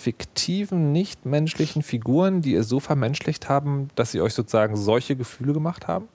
fiktiven, 0.00 0.92
nichtmenschlichen 0.92 1.82
Figuren, 1.82 2.40
die 2.42 2.52
ihr 2.52 2.64
so 2.64 2.80
vermenschlicht 2.80 3.48
haben, 3.48 3.88
dass 3.94 4.12
sie 4.12 4.20
euch 4.20 4.34
sozusagen 4.34 4.76
solche 4.76 5.14
Gefühle 5.16 5.52
gemacht 5.52 5.86
haben? 5.88 6.08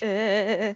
Äh, 0.00 0.74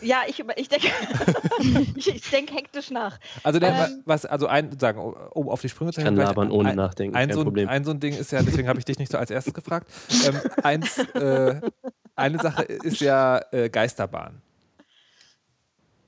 ja, 0.00 0.22
ich, 0.26 0.40
über- 0.40 0.56
ich 0.56 0.68
denke 0.70 0.86
ich, 1.96 2.08
ich 2.14 2.30
denk 2.30 2.50
hektisch 2.52 2.90
nach. 2.90 3.18
Also, 3.42 3.58
der, 3.58 3.74
Ähm. 3.88 4.02
was, 4.06 4.24
also 4.24 4.46
ein, 4.46 4.78
sagen, 4.78 4.98
um 5.00 5.48
auf 5.50 5.60
die 5.60 5.68
Sprünge 5.68 5.92
zu 5.92 6.00
Ich 6.00 6.04
kann 6.06 6.16
helfen, 6.16 6.28
labern 6.28 6.50
ohne 6.50 6.70
ein, 6.70 6.76
nachdenken, 6.76 7.14
Ein 7.14 7.28
kein 7.28 7.34
so, 7.34 7.40
ein, 7.40 7.44
Problem. 7.44 7.68
ein 7.68 7.84
so 7.84 7.90
ein 7.90 8.00
Ding 8.00 8.14
ist 8.16 8.32
ja, 8.32 8.42
deswegen 8.42 8.68
habe 8.68 8.78
ich 8.78 8.86
dich 8.86 8.98
nicht 8.98 9.12
so 9.12 9.18
als 9.18 9.30
erstes 9.30 9.52
gefragt. 9.52 9.90
Ähm, 10.26 10.40
eins, 10.62 10.96
äh, 10.98 11.60
eine 12.16 12.38
Sache 12.38 12.62
ist 12.62 13.00
ja 13.00 13.42
äh, 13.52 13.68
Geisterbahn. 13.68 14.40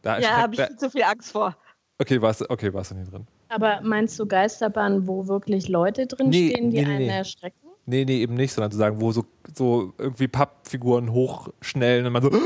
Da 0.00 0.18
Ja, 0.18 0.36
habe 0.36 0.54
ich 0.54 0.58
da, 0.60 0.66
viel 0.68 0.76
zu 0.76 0.90
viel 0.90 1.02
Angst 1.02 1.32
vor. 1.32 1.54
Okay, 1.98 2.20
warst 2.20 2.40
du 2.40 2.50
okay, 2.50 2.72
warst 2.72 2.90
du 2.90 2.94
nicht 2.96 3.12
drin? 3.12 3.26
Aber 3.48 3.80
meinst 3.82 4.18
du 4.18 4.26
Geisterbahnen, 4.26 5.06
wo 5.06 5.26
wirklich 5.26 5.68
Leute 5.68 6.06
drin 6.06 6.28
Nee, 6.28 6.50
stehen, 6.50 6.70
die 6.70 6.78
nee, 6.80 6.84
einen 6.84 6.98
nee. 6.98 7.08
erschrecken? 7.08 7.56
Nee, 7.86 8.04
nee, 8.04 8.20
eben 8.20 8.34
nicht, 8.34 8.52
sondern 8.52 8.72
zu 8.72 8.78
sagen, 8.78 9.00
wo 9.00 9.12
so, 9.12 9.24
so 9.54 9.92
irgendwie 9.96 10.26
Pappfiguren 10.28 11.12
hochschnellen 11.12 12.06
und 12.06 12.12
man 12.12 12.22
so. 12.22 12.30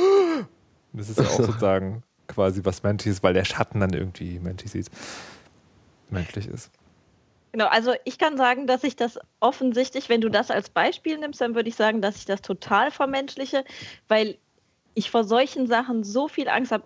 Das 0.92 1.08
ist 1.08 1.20
ja 1.20 1.24
auch 1.24 1.36
sozusagen 1.44 2.02
quasi 2.26 2.64
was 2.64 2.82
Menschliches, 2.82 3.22
weil 3.22 3.32
der 3.32 3.44
Schatten 3.44 3.78
dann 3.78 3.92
irgendwie 3.92 4.40
menschlich 4.40 4.72
sieht. 4.72 4.90
Menschlich 6.08 6.48
ist. 6.48 6.72
Genau, 7.52 7.66
also 7.66 7.92
ich 8.04 8.18
kann 8.18 8.36
sagen, 8.36 8.66
dass 8.66 8.82
ich 8.84 8.96
das 8.96 9.18
offensichtlich, 9.40 10.08
wenn 10.08 10.20
du 10.20 10.28
das 10.28 10.50
als 10.50 10.68
Beispiel 10.68 11.18
nimmst, 11.18 11.40
dann 11.40 11.54
würde 11.54 11.68
ich 11.68 11.76
sagen, 11.76 12.00
dass 12.00 12.16
ich 12.16 12.24
das 12.24 12.42
total 12.42 12.90
vermenschliche, 12.90 13.64
weil 14.08 14.36
ich 14.94 15.10
vor 15.10 15.22
solchen 15.22 15.66
Sachen 15.66 16.02
so 16.02 16.28
viel 16.28 16.48
Angst 16.48 16.72
habe. 16.72 16.84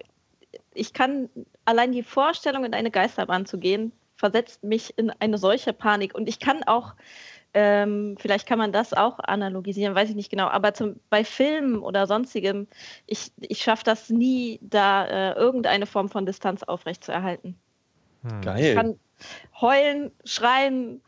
Ich 0.75 0.92
kann 0.92 1.28
allein 1.64 1.92
die 1.92 2.02
Vorstellung, 2.02 2.64
in 2.64 2.75
eine 2.75 2.90
Geisterbahn 2.90 3.47
zu 3.47 3.59
gehen, 3.59 3.92
versetzt 4.16 4.62
mich 4.62 4.97
in 4.97 5.11
eine 5.11 5.38
solche 5.38 5.73
Panik. 5.73 6.14
Und 6.14 6.28
ich 6.28 6.38
kann 6.38 6.62
auch, 6.64 6.94
ähm, 7.52 8.16
vielleicht 8.18 8.47
kann 8.47 8.59
man 8.59 8.73
das 8.73 8.92
auch 8.92 9.18
analogisieren, 9.18 9.94
weiß 9.94 10.11
ich 10.11 10.16
nicht 10.16 10.30
genau, 10.30 10.49
aber 10.49 10.75
zum, 10.75 11.00
bei 11.11 11.25
Filmen 11.25 11.80
oder 11.80 12.06
sonstigem, 12.06 12.66
ich, 13.06 13.33
ich 13.40 13.59
schaffe 13.59 13.85
das 13.85 14.11
nie, 14.11 14.59
da 14.62 15.06
äh, 15.06 15.33
irgendeine 15.35 15.87
Form 15.87 16.09
von 16.09 16.26
Distanz 16.26 16.62
aufrechtzuerhalten. 16.62 17.59
Hm. 18.23 18.38
Ich 18.38 18.44
Geil. 18.44 18.75
kann 18.75 18.99
heulen, 19.61 20.11
schreien 20.25 21.02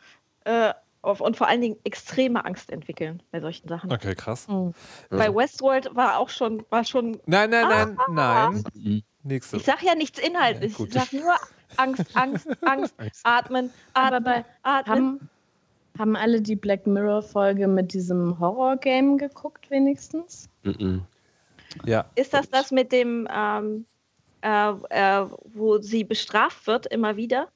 äh, 0.44 0.72
auf, 1.02 1.20
und 1.20 1.36
vor 1.36 1.48
allen 1.48 1.60
Dingen 1.60 1.76
extreme 1.84 2.44
Angst 2.44 2.70
entwickeln 2.70 3.22
bei 3.30 3.40
solchen 3.40 3.68
Sachen. 3.68 3.92
Okay, 3.92 4.14
krass. 4.14 4.48
Hm. 4.48 4.72
Bei 5.10 5.32
Westworld 5.32 5.94
war 5.94 6.18
auch 6.18 6.28
schon, 6.28 6.64
war 6.70 6.84
schon, 6.84 7.20
Nein, 7.26 7.50
nein, 7.50 7.68
nein, 7.68 7.96
nein. 8.10 8.64
Mhm. 8.74 9.02
Nächste. 9.26 9.56
ich 9.56 9.64
sage 9.64 9.86
ja 9.86 9.94
nichts 9.94 10.18
Inhaltlich, 10.18 10.78
Ja, 10.78 10.84
ich 10.86 10.92
sage 10.92 11.16
nur 11.16 11.34
Angst, 11.76 12.04
Angst, 12.14 12.46
Angst, 12.62 12.94
atmen, 13.24 13.70
Aber 13.92 14.16
atmen, 14.16 14.24
bei, 14.24 14.44
atmen. 14.62 14.96
haben, 14.96 15.28
haben 15.98 16.16
alle 16.16 16.40
die 16.40 16.56
Black 16.56 16.86
Mirror-Folge 16.86 17.66
mit 17.68 17.92
diesem 17.92 18.38
Horror-Game 18.38 19.18
geguckt, 19.18 19.70
wenigstens? 19.70 20.48
Mhm. 20.62 21.02
Ja. 21.84 22.06
Ist 22.14 22.32
das 22.32 22.48
das 22.48 22.70
mit 22.70 22.92
dem, 22.92 23.28
ähm, 23.34 23.84
äh, 24.42 24.70
äh, 24.90 25.26
wo 25.54 25.78
sie 25.78 26.04
bestraft 26.04 26.66
wird 26.66 26.86
immer 26.86 27.16
wieder? 27.16 27.48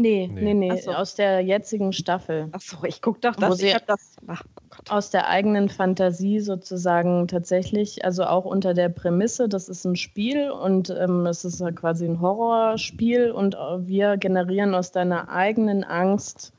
Nee, 0.00 0.30
Nee. 0.32 0.42
nee, 0.42 0.54
nee, 0.54 0.70
Ach 0.72 0.78
so. 0.78 0.92
aus 0.92 1.16
der 1.16 1.40
jetzigen 1.40 1.92
Staffel. 1.92 2.48
Achso, 2.52 2.84
ich 2.84 3.02
gucke 3.02 3.18
doch 3.18 3.34
das. 3.34 3.60
Ich 3.60 3.74
hab 3.74 3.84
das. 3.86 4.14
Ach 4.28 4.44
Gott. 4.70 4.90
Aus 4.92 5.10
der 5.10 5.28
eigenen 5.28 5.68
Fantasie 5.68 6.38
sozusagen 6.38 7.26
tatsächlich, 7.26 8.04
also 8.04 8.22
auch 8.22 8.44
unter 8.44 8.74
der 8.74 8.90
Prämisse, 8.90 9.48
das 9.48 9.68
ist 9.68 9.84
ein 9.84 9.96
Spiel 9.96 10.52
und 10.52 10.88
ähm, 10.90 11.26
es 11.26 11.44
ist 11.44 11.60
quasi 11.74 12.04
ein 12.04 12.20
Horrorspiel 12.20 13.32
und 13.32 13.56
äh, 13.56 13.88
wir 13.88 14.16
generieren 14.18 14.76
aus 14.76 14.92
deiner 14.92 15.30
eigenen 15.30 15.82
Angst 15.82 16.52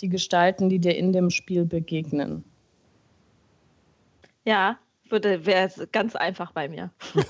die 0.00 0.10
Gestalten, 0.10 0.68
die 0.68 0.78
dir 0.78 0.96
in 0.98 1.14
dem 1.14 1.30
Spiel 1.30 1.64
begegnen. 1.64 2.44
Ja, 4.44 4.78
würde 5.10 5.46
wäre 5.46 5.66
es 5.66 5.88
ganz 5.92 6.14
einfach 6.16 6.52
bei 6.52 6.68
mir. 6.68 6.90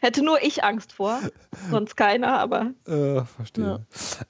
Hätte 0.00 0.24
nur 0.24 0.42
ich 0.42 0.64
Angst 0.64 0.92
vor, 0.92 1.20
sonst 1.70 1.96
keiner, 1.96 2.38
aber 2.38 2.72
Äh, 2.86 3.22
verstehe. 3.24 3.84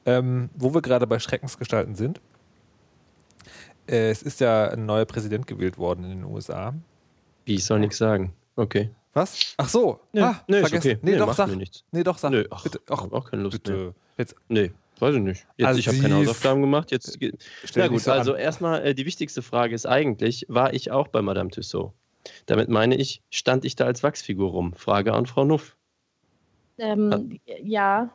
Ähm, 0.06 0.50
wo 0.54 0.74
wir 0.74 0.82
gerade 0.82 1.06
bei 1.06 1.18
Schreckensgestalten 1.18 1.94
sind. 1.94 2.20
Äh, 3.88 4.10
es 4.10 4.22
ist 4.22 4.40
ja 4.40 4.68
ein 4.68 4.86
neuer 4.86 5.04
Präsident 5.04 5.46
gewählt 5.46 5.78
worden 5.78 6.04
in 6.04 6.10
den 6.10 6.24
USA. 6.24 6.74
Wie, 7.44 7.54
ich 7.54 7.64
soll 7.64 7.80
nichts 7.80 7.98
sagen. 7.98 8.32
Okay. 8.56 8.90
Was? 9.12 9.54
Ach 9.56 9.68
so. 9.68 10.00
Nö, 10.12 10.22
ah, 10.22 10.40
ist 10.46 10.58
vergessen. 10.60 10.90
okay. 10.92 10.98
Nee, 11.02 11.12
Nö, 11.12 11.18
doch, 11.18 11.34
sag. 11.34 11.48
Nee, 11.90 12.02
doch, 12.04 12.18
sag. 12.18 12.30
Nö, 12.30 12.44
ach, 12.50 12.62
bitte. 12.62 12.80
ich 12.84 12.90
hab 12.96 13.12
auch 13.12 13.30
keine 13.30 13.42
Lust 13.42 13.66
mehr. 13.66 13.76
bitte. 13.76 13.94
Jetzt 14.16 14.36
Nee, 14.48 14.70
weiß 15.00 15.14
ich 15.16 15.22
nicht. 15.22 15.46
Jetzt, 15.56 15.78
ich 15.78 15.88
habe 15.88 15.98
keine 15.98 16.16
Hausaufgaben 16.16 16.60
gemacht. 16.60 16.90
Jetzt, 16.90 17.18
stell 17.18 17.32
na 17.76 17.88
gut, 17.88 18.00
so 18.00 18.12
also 18.12 18.34
an. 18.34 18.40
erstmal 18.40 18.86
äh, 18.86 18.94
die 18.94 19.06
wichtigste 19.06 19.42
Frage 19.42 19.74
ist 19.74 19.86
eigentlich, 19.86 20.46
war 20.48 20.74
ich 20.74 20.90
auch 20.90 21.08
bei 21.08 21.22
Madame 21.22 21.50
Tussaud? 21.50 21.92
Damit 22.46 22.68
meine 22.68 22.96
ich, 22.96 23.22
stand 23.30 23.64
ich 23.64 23.76
da 23.76 23.86
als 23.86 24.02
Wachsfigur 24.02 24.50
rum? 24.50 24.74
Frage 24.74 25.14
an 25.14 25.26
Frau 25.26 25.44
Nuff. 25.44 25.76
Ähm, 26.78 27.40
ja, 27.62 28.10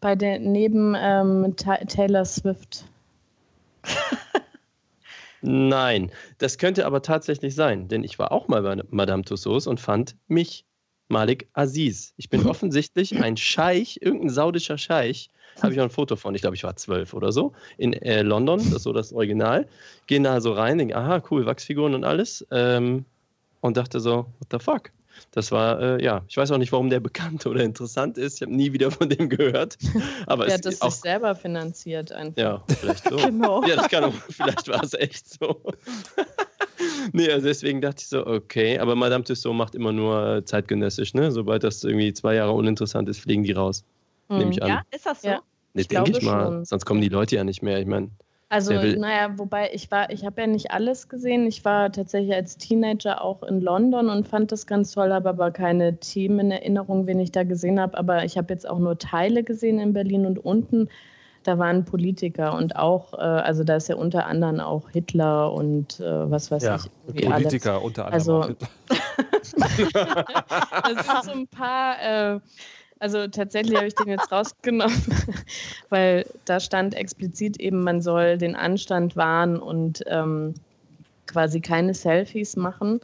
bei 0.00 0.14
der 0.14 0.38
neben 0.38 0.94
ähm, 0.96 1.54
Ta 1.56 1.76
Taylor 1.76 2.24
Swift. 2.24 2.84
Nein, 5.40 6.10
das 6.38 6.58
könnte 6.58 6.86
aber 6.86 7.02
tatsächlich 7.02 7.54
sein, 7.54 7.88
denn 7.88 8.02
ich 8.02 8.18
war 8.18 8.32
auch 8.32 8.48
mal 8.48 8.62
bei 8.62 8.82
Madame 8.90 9.24
Tussauds 9.24 9.66
und 9.66 9.78
fand 9.78 10.16
mich 10.26 10.64
Malik 11.08 11.48
Aziz. 11.52 12.14
Ich 12.16 12.30
bin 12.30 12.46
offensichtlich 12.46 13.22
ein 13.22 13.36
Scheich, 13.36 13.98
irgendein 14.00 14.30
saudischer 14.30 14.78
Scheich. 14.78 15.30
Habe 15.62 15.72
ich 15.72 15.80
auch 15.80 15.84
ein 15.84 15.90
Foto 15.90 16.16
von, 16.16 16.34
ich 16.34 16.40
glaube, 16.40 16.56
ich 16.56 16.64
war 16.64 16.76
zwölf 16.76 17.14
oder 17.14 17.32
so, 17.32 17.52
in 17.78 17.92
äh, 17.92 18.22
London, 18.22 18.58
das 18.58 18.72
ist 18.72 18.82
so 18.82 18.92
das 18.92 19.12
Original. 19.12 19.66
Gehe 20.06 20.20
da 20.20 20.40
so 20.40 20.52
rein, 20.52 20.78
denke, 20.78 20.96
aha, 20.96 21.22
cool, 21.30 21.46
Wachsfiguren 21.46 21.94
und 21.94 22.04
alles. 22.04 22.46
Ähm, 22.50 23.04
und 23.60 23.76
dachte 23.76 24.00
so, 24.00 24.26
what 24.38 24.48
the 24.50 24.58
fuck? 24.58 24.90
Das 25.30 25.52
war, 25.52 25.80
äh, 25.80 26.04
ja, 26.04 26.22
ich 26.28 26.36
weiß 26.36 26.50
auch 26.50 26.58
nicht, 26.58 26.72
warum 26.72 26.90
der 26.90 27.00
bekannt 27.00 27.46
oder 27.46 27.62
interessant 27.62 28.18
ist. 28.18 28.36
Ich 28.36 28.42
habe 28.42 28.54
nie 28.54 28.72
wieder 28.72 28.90
von 28.90 29.08
dem 29.08 29.28
gehört. 29.28 29.78
Aber 30.26 30.46
Der 30.46 30.54
es 30.54 30.58
hat 30.58 30.66
das 30.66 30.80
auch 30.80 30.90
sich 30.90 31.00
selber 31.02 31.34
finanziert 31.34 32.12
einfach. 32.12 32.42
ja, 32.42 32.62
vielleicht 32.68 33.08
so. 33.08 33.16
Genau. 33.24 33.64
Ja, 33.64 33.76
das 33.76 33.88
kann 33.88 34.04
auch, 34.04 34.12
vielleicht 34.12 34.68
war 34.68 34.82
es 34.82 34.94
echt 34.94 35.28
so. 35.40 35.60
nee, 37.12 37.30
also 37.30 37.46
deswegen 37.46 37.80
dachte 37.80 38.02
ich 38.02 38.08
so, 38.08 38.26
okay, 38.26 38.78
aber 38.78 38.94
Madame 38.94 39.24
Tussauds 39.24 39.56
macht 39.56 39.74
immer 39.74 39.92
nur 39.92 40.42
zeitgenössisch, 40.44 41.14
ne? 41.14 41.32
Sobald 41.32 41.64
das 41.64 41.84
irgendwie 41.84 42.12
zwei 42.12 42.34
Jahre 42.34 42.52
uninteressant 42.52 43.08
ist, 43.08 43.20
fliegen 43.20 43.44
die 43.44 43.52
raus. 43.52 43.84
Hm. 44.28 44.38
Nehme 44.38 44.50
ich 44.52 44.62
an. 44.62 44.68
ja, 44.68 44.82
ist 44.90 45.06
das 45.06 45.22
so? 45.22 45.28
Ja. 45.28 45.40
Nee, 45.74 45.82
ich 45.82 45.88
denke 45.88 46.12
ich 46.12 46.22
mal. 46.22 46.44
schon. 46.46 46.64
Sonst 46.64 46.84
kommen 46.86 47.00
die 47.00 47.08
Leute 47.08 47.36
ja 47.36 47.44
nicht 47.44 47.62
mehr. 47.62 47.78
Ich 47.80 47.86
meine, 47.86 48.10
Also, 48.48 48.72
naja, 48.74 49.36
wobei 49.36 49.70
ich 49.72 49.90
war, 49.90 50.10
ich 50.10 50.24
habe 50.24 50.40
ja 50.42 50.46
nicht 50.46 50.70
alles 50.70 51.08
gesehen. 51.08 51.46
Ich 51.46 51.64
war 51.64 51.90
tatsächlich 51.90 52.32
als 52.34 52.56
Teenager 52.56 53.22
auch 53.22 53.42
in 53.42 53.60
London 53.60 54.08
und 54.08 54.28
fand 54.28 54.52
das 54.52 54.66
ganz 54.68 54.92
toll, 54.92 55.12
habe 55.12 55.28
aber 55.30 55.50
keine 55.50 55.96
Themen 55.98 56.38
in 56.40 56.50
Erinnerung, 56.52 57.06
wen 57.08 57.18
ich 57.18 57.32
da 57.32 57.42
gesehen 57.42 57.80
habe. 57.80 57.98
Aber 57.98 58.24
ich 58.24 58.38
habe 58.38 58.52
jetzt 58.52 58.68
auch 58.68 58.78
nur 58.78 58.96
Teile 58.98 59.42
gesehen 59.42 59.78
in 59.80 59.92
Berlin 59.92 60.26
und 60.26 60.38
unten. 60.44 60.88
Da 61.42 61.58
waren 61.58 61.84
Politiker 61.84 62.56
und 62.56 62.76
auch, 62.76 63.12
äh, 63.14 63.16
also 63.16 63.64
da 63.64 63.76
ist 63.76 63.88
ja 63.88 63.96
unter 63.96 64.24
anderem 64.26 64.60
auch 64.60 64.88
Hitler 64.90 65.52
und 65.52 66.00
äh, 66.00 66.30
was 66.30 66.50
weiß 66.50 66.62
Ja, 66.62 66.76
ich. 66.76 66.84
irgendwie 67.08 67.26
alles. 67.26 67.42
Politiker 67.42 67.82
unter 67.82 68.06
anderem. 68.06 68.14
Also- 68.14 68.40
auch 68.40 68.46
Hitler. 68.46 68.68
Das 70.94 71.06
sind 71.06 71.24
so 71.24 71.30
ein 71.32 71.48
paar, 71.48 71.96
äh, 72.34 72.40
also 73.04 73.28
tatsächlich 73.28 73.76
habe 73.76 73.86
ich 73.86 73.94
den 73.94 74.08
jetzt 74.08 74.32
rausgenommen, 74.32 74.96
weil 75.90 76.24
da 76.46 76.58
stand 76.58 76.94
explizit 76.94 77.60
eben, 77.60 77.82
man 77.82 78.00
soll 78.00 78.38
den 78.38 78.56
Anstand 78.56 79.14
wahren 79.14 79.58
und 79.58 80.02
ähm, 80.06 80.54
quasi 81.26 81.60
keine 81.60 81.92
Selfies 81.92 82.56
machen. 82.56 83.00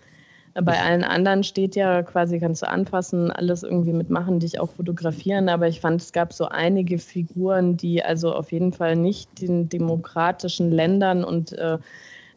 Bei 0.55 0.81
allen 0.81 1.05
anderen 1.05 1.45
steht 1.45 1.77
ja 1.77 2.03
quasi, 2.03 2.41
kannst 2.41 2.63
du 2.63 2.69
anfassen, 2.69 3.31
alles 3.31 3.63
irgendwie 3.63 3.93
mitmachen, 3.93 4.41
dich 4.41 4.59
auch 4.59 4.71
fotografieren. 4.71 5.51
Aber 5.51 5.69
ich 5.69 5.81
fand, 5.81 6.01
es 6.01 6.13
gab 6.13 6.33
so 6.33 6.47
einige 6.47 6.99
Figuren, 6.99 7.77
die 7.77 8.03
also 8.03 8.33
auf 8.33 8.53
jeden 8.53 8.73
Fall 8.73 8.97
nicht 8.97 9.43
den 9.43 9.69
demokratischen 9.69 10.73
Ländern 10.73 11.25
und 11.25 11.53
äh, 11.53 11.77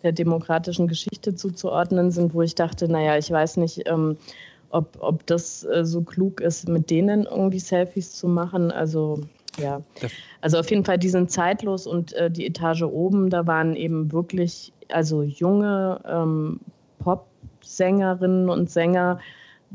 der 0.03 0.11
demokratischen 0.11 0.89
Geschichte 0.89 1.33
zuzuordnen 1.33 2.11
sind, 2.11 2.33
wo 2.33 2.41
ich 2.41 2.55
dachte, 2.55 2.91
naja, 2.91 3.17
ich 3.17 3.31
weiß 3.31 3.55
nicht, 3.55 3.83
ähm, 3.87 4.17
ob, 4.73 4.97
ob 4.99 5.25
das 5.27 5.63
äh, 5.63 5.85
so 5.85 6.01
klug 6.01 6.41
ist, 6.41 6.67
mit 6.67 6.89
denen 6.89 7.23
irgendwie 7.23 7.59
Selfies 7.59 8.13
zu 8.13 8.27
machen. 8.27 8.71
Also 8.71 9.21
ja, 9.59 9.81
also 10.41 10.57
auf 10.57 10.69
jeden 10.71 10.83
Fall, 10.83 10.97
die 10.97 11.09
sind 11.09 11.29
zeitlos 11.29 11.85
und 11.85 12.13
äh, 12.13 12.31
die 12.31 12.47
Etage 12.47 12.81
oben, 12.81 13.29
da 13.29 13.45
waren 13.45 13.75
eben 13.75 14.11
wirklich 14.11 14.73
also 14.89 15.21
junge 15.21 16.01
ähm, 16.07 16.59
Sängerinnen 17.61 18.49
und 18.49 18.69
Sänger, 18.69 19.19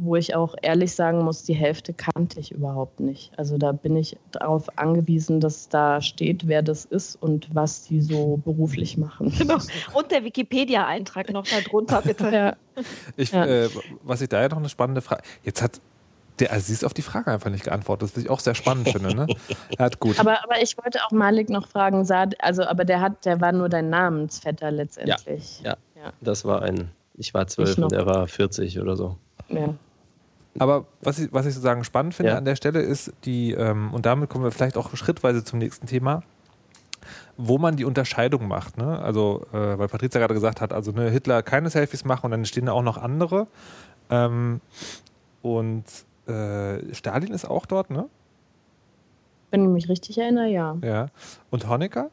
wo 0.00 0.14
ich 0.14 0.36
auch 0.36 0.54
ehrlich 0.62 0.94
sagen 0.94 1.22
muss, 1.24 1.42
die 1.42 1.54
Hälfte 1.54 1.92
kannte 1.92 2.38
ich 2.38 2.52
überhaupt 2.52 3.00
nicht. 3.00 3.32
Also 3.36 3.58
da 3.58 3.72
bin 3.72 3.96
ich 3.96 4.16
darauf 4.30 4.78
angewiesen, 4.78 5.40
dass 5.40 5.68
da 5.68 6.00
steht, 6.00 6.46
wer 6.46 6.62
das 6.62 6.84
ist 6.84 7.20
und 7.20 7.52
was 7.52 7.82
die 7.82 8.00
so 8.00 8.36
beruflich 8.44 8.96
machen. 8.96 9.32
Genau. 9.36 9.58
Und 9.94 10.10
der 10.12 10.22
Wikipedia-Eintrag 10.24 11.32
noch 11.32 11.44
darunter, 11.46 12.00
bitte. 12.02 12.30
Ja. 12.30 12.56
Ich, 13.16 13.32
Ja. 13.32 13.44
äh, 13.44 13.68
was 14.04 14.20
ich 14.20 14.28
da 14.28 14.40
ja 14.40 14.48
noch 14.48 14.58
eine 14.58 14.68
spannende 14.68 15.00
Frage. 15.00 15.22
Jetzt 15.42 15.62
hat 15.62 15.80
der 16.38 16.52
Aziz 16.52 16.84
auf 16.84 16.94
die 16.94 17.02
Frage 17.02 17.32
einfach 17.32 17.50
nicht 17.50 17.64
geantwortet, 17.64 18.12
was 18.14 18.22
ich 18.22 18.30
auch 18.30 18.38
sehr 18.38 18.54
spannend 18.54 18.88
finde. 18.88 19.12
Ne? 19.16 19.26
Er 19.76 19.86
hat 19.86 19.98
gut. 19.98 20.20
Aber, 20.20 20.44
aber 20.44 20.62
ich 20.62 20.78
wollte 20.78 21.00
auch 21.04 21.10
Malik 21.10 21.50
noch 21.50 21.66
fragen, 21.66 22.06
also 22.38 22.62
aber 22.64 22.84
der 22.84 23.00
hat, 23.00 23.24
der 23.24 23.40
war 23.40 23.50
nur 23.50 23.68
dein 23.68 23.90
Namensvetter 23.90 24.70
letztendlich. 24.70 25.60
Ja. 25.64 25.76
Ja. 25.96 26.12
Das 26.20 26.44
war 26.44 26.62
ein, 26.62 26.92
ich 27.14 27.34
war 27.34 27.48
zwölf 27.48 27.76
und 27.78 27.92
er 27.92 28.06
war 28.06 28.28
40 28.28 28.78
oder 28.78 28.96
so. 28.96 29.16
ja. 29.48 29.74
Aber 30.58 30.86
was 31.02 31.18
ich, 31.18 31.32
was 31.32 31.46
ich 31.46 31.54
sozusagen 31.54 31.84
spannend 31.84 32.14
finde 32.14 32.32
Ja. 32.32 32.38
an 32.38 32.44
der 32.44 32.56
Stelle 32.56 32.80
ist 32.80 33.12
die, 33.24 33.52
ähm, 33.52 33.92
und 33.92 34.06
damit 34.06 34.30
kommen 34.30 34.44
wir 34.44 34.50
vielleicht 34.50 34.76
auch 34.76 34.94
schrittweise 34.96 35.44
zum 35.44 35.58
nächsten 35.58 35.86
Thema, 35.86 36.22
wo 37.36 37.58
man 37.58 37.76
die 37.76 37.84
Unterscheidung 37.84 38.48
macht. 38.48 38.76
Ne? 38.76 38.98
Also, 38.98 39.46
äh, 39.52 39.78
weil 39.78 39.88
Patrizia 39.88 40.20
gerade 40.20 40.34
gesagt 40.34 40.60
hat, 40.60 40.72
also 40.72 40.90
ne, 40.92 41.10
Hitler 41.10 41.42
keine 41.42 41.70
Selfies 41.70 42.04
machen 42.04 42.26
und 42.26 42.30
dann 42.32 42.44
stehen 42.44 42.66
da 42.66 42.72
auch 42.72 42.82
noch 42.82 42.98
andere. 42.98 43.46
Ähm, 44.10 44.60
und 45.42 45.84
äh, 46.26 46.94
Stalin 46.94 47.32
ist 47.32 47.44
auch 47.44 47.66
dort, 47.66 47.90
ne? 47.90 48.08
Wenn 49.50 49.62
ich 49.62 49.68
mich 49.70 49.88
richtig 49.88 50.18
erinnere, 50.18 50.48
ja. 50.48 50.76
Ja. 50.82 51.06
Und 51.50 51.68
Honecker? 51.68 52.10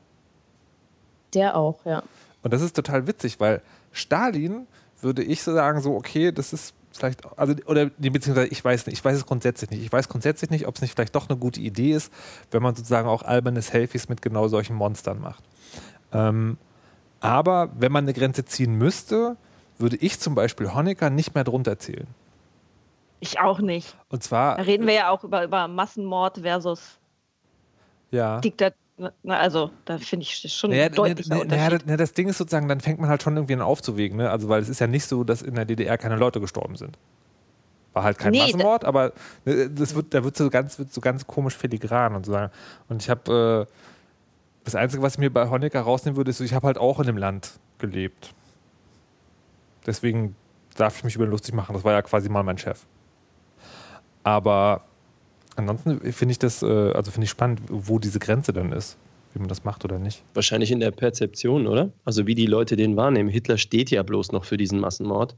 Der 1.34 1.58
auch, 1.58 1.84
ja. 1.86 2.02
Und 2.44 2.54
das 2.54 2.62
ist 2.62 2.76
total 2.76 3.08
witzig, 3.08 3.40
weil 3.40 3.62
Stalin 3.92 4.68
würde 5.02 5.24
ich 5.24 5.44
so 5.44 5.54
sagen, 5.54 5.82
so, 5.82 5.96
okay, 5.96 6.32
das 6.32 6.54
ist 6.54 6.74
vielleicht, 6.98 7.22
also, 7.38 7.54
oder 7.66 7.88
beziehungsweise 7.98 8.48
ich 8.48 8.64
weiß 8.64 8.86
nicht, 8.88 8.98
ich 8.98 9.06
weiß 9.06 9.18
es 9.18 9.26
grundsätzlich 9.26 9.70
nicht. 9.70 9.84
Ich 9.84 9.92
weiß 9.92 10.10
grundsätzlich 10.10 10.50
nicht, 10.50 10.68
ob 10.68 10.76
es 10.76 10.82
nicht 10.82 10.94
vielleicht 10.94 11.16
doch 11.16 11.30
eine 11.30 11.38
gute 11.38 11.60
Idee 11.60 11.92
ist, 11.92 12.12
wenn 12.52 12.62
man 12.62 12.76
sozusagen 12.76 13.08
auch 13.08 13.24
alberne 13.24 13.62
Selfies 13.62 14.10
mit 14.10 14.22
genau 14.22 14.48
solchen 14.48 14.76
Monstern 14.76 15.20
macht. 15.20 15.44
Ähm, 16.12 16.58
aber 17.20 17.70
wenn 17.78 17.92
man 17.92 18.06
eine 18.06 18.14
Grenze 18.14 18.46
ziehen 18.46 18.76
müsste, 18.76 19.38
würde 19.78 19.98
ich 19.98 20.20
zum 20.20 20.36
Beispiel 20.36 20.74
Honecker 20.74 21.10
nicht 21.10 21.36
mehr 21.36 21.44
drunter 21.44 21.80
zählen. 21.80 22.08
Ich 23.20 23.40
auch 23.40 23.60
nicht. 23.60 23.98
Und 24.10 24.24
zwar, 24.24 24.58
Da 24.58 24.64
reden 24.64 24.86
wir 24.88 24.94
ja 24.94 25.10
auch 25.10 25.24
über, 25.24 25.44
über 25.44 25.68
Massenmord 25.68 26.40
versus 26.40 27.00
ja. 28.12 28.40
Diktatur. 28.98 29.14
Also, 29.40 29.72
da 29.86 29.98
finde 29.98 30.24
ich 30.24 30.42
das 30.42 30.54
schon 30.54 30.70
Naja, 30.72 30.86
ein 30.86 30.92
deutlicher 30.94 31.30
naja, 31.30 31.46
naja, 31.46 31.64
Unterschied. 31.66 31.86
naja, 31.88 31.98
das 31.98 32.14
Ding 32.14 32.28
ist 32.30 32.38
sozusagen, 32.38 32.68
dann 32.68 32.80
fängt 32.82 33.00
man 33.00 33.10
halt 33.10 33.24
schon 33.24 33.36
irgendwie 33.36 33.54
an 33.54 33.62
aufzuwägen, 33.62 34.18
ne? 34.18 34.30
Also, 34.30 34.50
weil 34.50 34.62
es 34.62 34.70
ist 34.70 34.80
ja 34.80 34.88
nicht 34.88 35.06
so, 35.06 35.24
dass 35.24 35.42
in 35.42 35.56
der 35.56 35.66
DDR 35.66 35.98
keine 35.98 36.16
Leute 36.16 36.40
gestorben 36.40 36.76
sind. 36.76 36.98
War 37.94 38.04
halt 38.04 38.18
kein 38.18 38.32
Nee, 38.32 38.40
Massenmord, 38.40 38.84
aber 38.86 39.14
ne, 39.46 39.70
das 39.70 39.96
wird, 39.96 40.14
da 40.14 40.24
wird 40.24 40.36
so 40.36 40.50
ganz, 40.50 40.78
wird 40.80 40.94
so 40.94 41.02
ganz 41.02 41.26
komisch 41.28 41.56
filigran 41.56 42.16
und 42.16 42.26
so. 42.26 42.38
Und 42.90 43.02
ich 43.02 43.10
habe 43.10 43.68
äh, 43.70 43.74
das 44.66 44.76
Einzige, 44.76 45.02
was 45.02 45.14
ich 45.14 45.20
mir 45.20 45.32
bei 45.32 45.50
Honecker 45.50 45.82
rausnehmen 45.82 46.18
würde, 46.18 46.32
ist, 46.32 46.40
ich 46.42 46.54
habe 46.54 46.68
halt 46.68 46.78
auch 46.78 47.00
in 47.00 47.06
dem 47.06 47.18
Land 47.18 47.60
gelebt. 47.78 48.34
Deswegen 49.86 50.36
darf 50.76 50.98
ich 50.98 51.04
mich 51.04 51.16
über 51.16 51.26
ihn 51.26 51.32
lustig 51.32 51.54
machen. 51.54 51.74
Das 51.74 51.84
war 51.84 51.94
ja 51.94 52.02
quasi 52.02 52.28
mal 52.28 52.44
mein 52.44 52.58
Chef. 52.58 52.86
Aber 54.24 54.82
ansonsten 55.56 56.00
finde 56.12 56.32
ich 56.32 56.40
das, 56.40 56.62
äh, 56.62 56.66
also 56.66 57.12
finde 57.12 57.26
ich 57.26 57.30
spannend, 57.30 57.62
wo 57.70 58.00
diese 58.00 58.20
Grenze 58.20 58.54
dann 58.54 58.72
ist, 58.72 58.98
wie 59.34 59.40
man 59.40 59.48
das 59.48 59.64
macht 59.64 59.86
oder 59.86 60.00
nicht. 60.00 60.24
Wahrscheinlich 60.34 60.72
in 60.72 60.80
der 60.80 60.92
Perzeption, 60.92 61.68
oder? 61.68 61.92
Also 62.04 62.28
wie 62.28 62.36
die 62.36 62.46
Leute 62.46 62.76
den 62.76 62.96
wahrnehmen. 62.96 63.30
Hitler 63.30 63.58
steht 63.58 63.92
ja 63.92 64.04
bloß 64.04 64.32
noch 64.32 64.46
für 64.46 64.58
diesen 64.58 64.80
Massenmord 64.80 65.36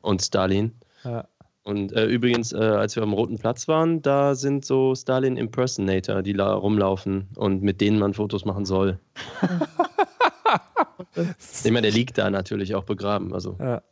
und 0.00 0.22
Stalin. 0.22 0.72
Ja. 1.04 1.26
Und 1.64 1.92
äh, 1.92 2.06
übrigens, 2.06 2.52
äh, 2.52 2.56
als 2.56 2.96
wir 2.96 3.04
am 3.04 3.12
Roten 3.12 3.38
Platz 3.38 3.68
waren, 3.68 4.02
da 4.02 4.34
sind 4.34 4.64
so 4.64 4.96
Stalin-Impersonator, 4.96 6.22
die 6.22 6.32
da 6.32 6.52
rumlaufen 6.54 7.28
und 7.36 7.62
mit 7.62 7.80
denen 7.80 8.00
man 8.00 8.14
Fotos 8.14 8.44
machen 8.44 8.64
soll. 8.64 8.98
ich 11.14 11.70
meine, 11.70 11.82
der 11.82 11.92
liegt 11.92 12.18
da 12.18 12.30
natürlich 12.30 12.74
auch 12.74 12.82
begraben. 12.82 13.32
Also, 13.32 13.56
Ja. 13.60 13.82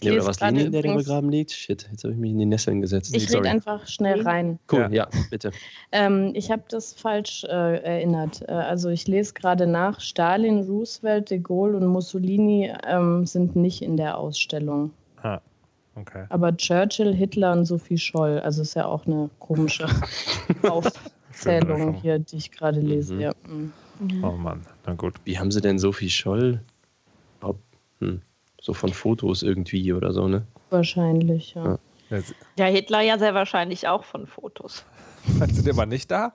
Ich 0.00 0.04
nee, 0.04 0.10
oder 0.10 0.18
lese 0.18 0.28
was 0.28 0.38
gerade 0.38 0.56
Lenin, 0.56 0.70
der 0.72 0.82
da 0.82 0.94
begraben 0.94 1.28
liegt? 1.28 1.50
Shit, 1.50 1.88
jetzt 1.90 2.04
habe 2.04 2.14
ich 2.14 2.20
mich 2.20 2.30
in 2.30 2.38
die 2.38 2.46
Nesseln 2.46 2.80
gesetzt. 2.80 3.16
Ich 3.16 3.28
rede 3.34 3.48
einfach 3.50 3.84
schnell 3.88 4.22
rein. 4.22 4.60
Cool, 4.70 4.82
Ja. 4.82 4.88
ja, 4.90 5.08
bitte. 5.30 5.50
Ähm, 5.90 6.32
ich 6.34 6.50
habe 6.50 6.62
das 6.68 6.92
falsch 6.92 7.44
äh, 7.44 7.82
erinnert. 7.82 8.42
Äh, 8.46 8.52
also 8.52 8.90
ich 8.90 9.08
lese 9.08 9.32
gerade 9.32 9.66
nach, 9.66 10.00
Stalin, 10.00 10.60
Roosevelt, 10.60 11.30
de 11.30 11.38
Gaulle 11.38 11.78
und 11.78 11.86
Mussolini 11.86 12.72
ähm, 12.86 13.24
sind 13.24 13.56
nicht 13.56 13.80
in 13.80 13.96
der 13.96 14.18
Ausstellung. 14.18 14.92
Ah, 15.22 15.40
okay. 15.94 16.26
Aber 16.28 16.54
Churchill, 16.54 17.14
Hitler 17.14 17.52
und 17.52 17.64
Sophie 17.64 17.96
Scholl, 17.96 18.38
also 18.40 18.62
ist 18.62 18.74
ja 18.74 18.84
auch 18.84 19.06
eine 19.06 19.30
komische 19.38 19.86
Aufzählung 20.62 21.94
hier, 21.94 22.18
die 22.18 22.36
ich 22.36 22.52
gerade 22.52 22.80
lese. 22.80 23.14
Mhm. 23.14 23.20
Ja. 23.20 23.32
mhm. 23.48 23.72
Oh 24.22 24.32
Mann, 24.32 24.60
na 24.86 24.92
gut. 24.92 25.14
Wie 25.24 25.38
haben 25.38 25.50
sie 25.50 25.62
denn 25.62 25.78
Sophie 25.78 26.10
Scholl? 26.10 26.60
Hm, 28.00 28.20
so 28.68 28.74
von 28.74 28.92
Fotos 28.92 29.42
irgendwie 29.42 29.94
oder 29.94 30.12
so, 30.12 30.28
ne? 30.28 30.42
Wahrscheinlich, 30.68 31.54
ja. 31.54 31.78
Ja. 32.10 32.18
Ja, 32.58 32.66
Hitler 32.66 33.00
ja 33.00 33.18
sehr 33.18 33.32
wahrscheinlich 33.32 33.88
auch 33.88 34.04
von 34.04 34.26
Fotos. 34.26 34.84
Du, 35.26 35.62
der 35.62 35.74
war 35.78 35.86
nicht 35.86 36.10
da? 36.10 36.34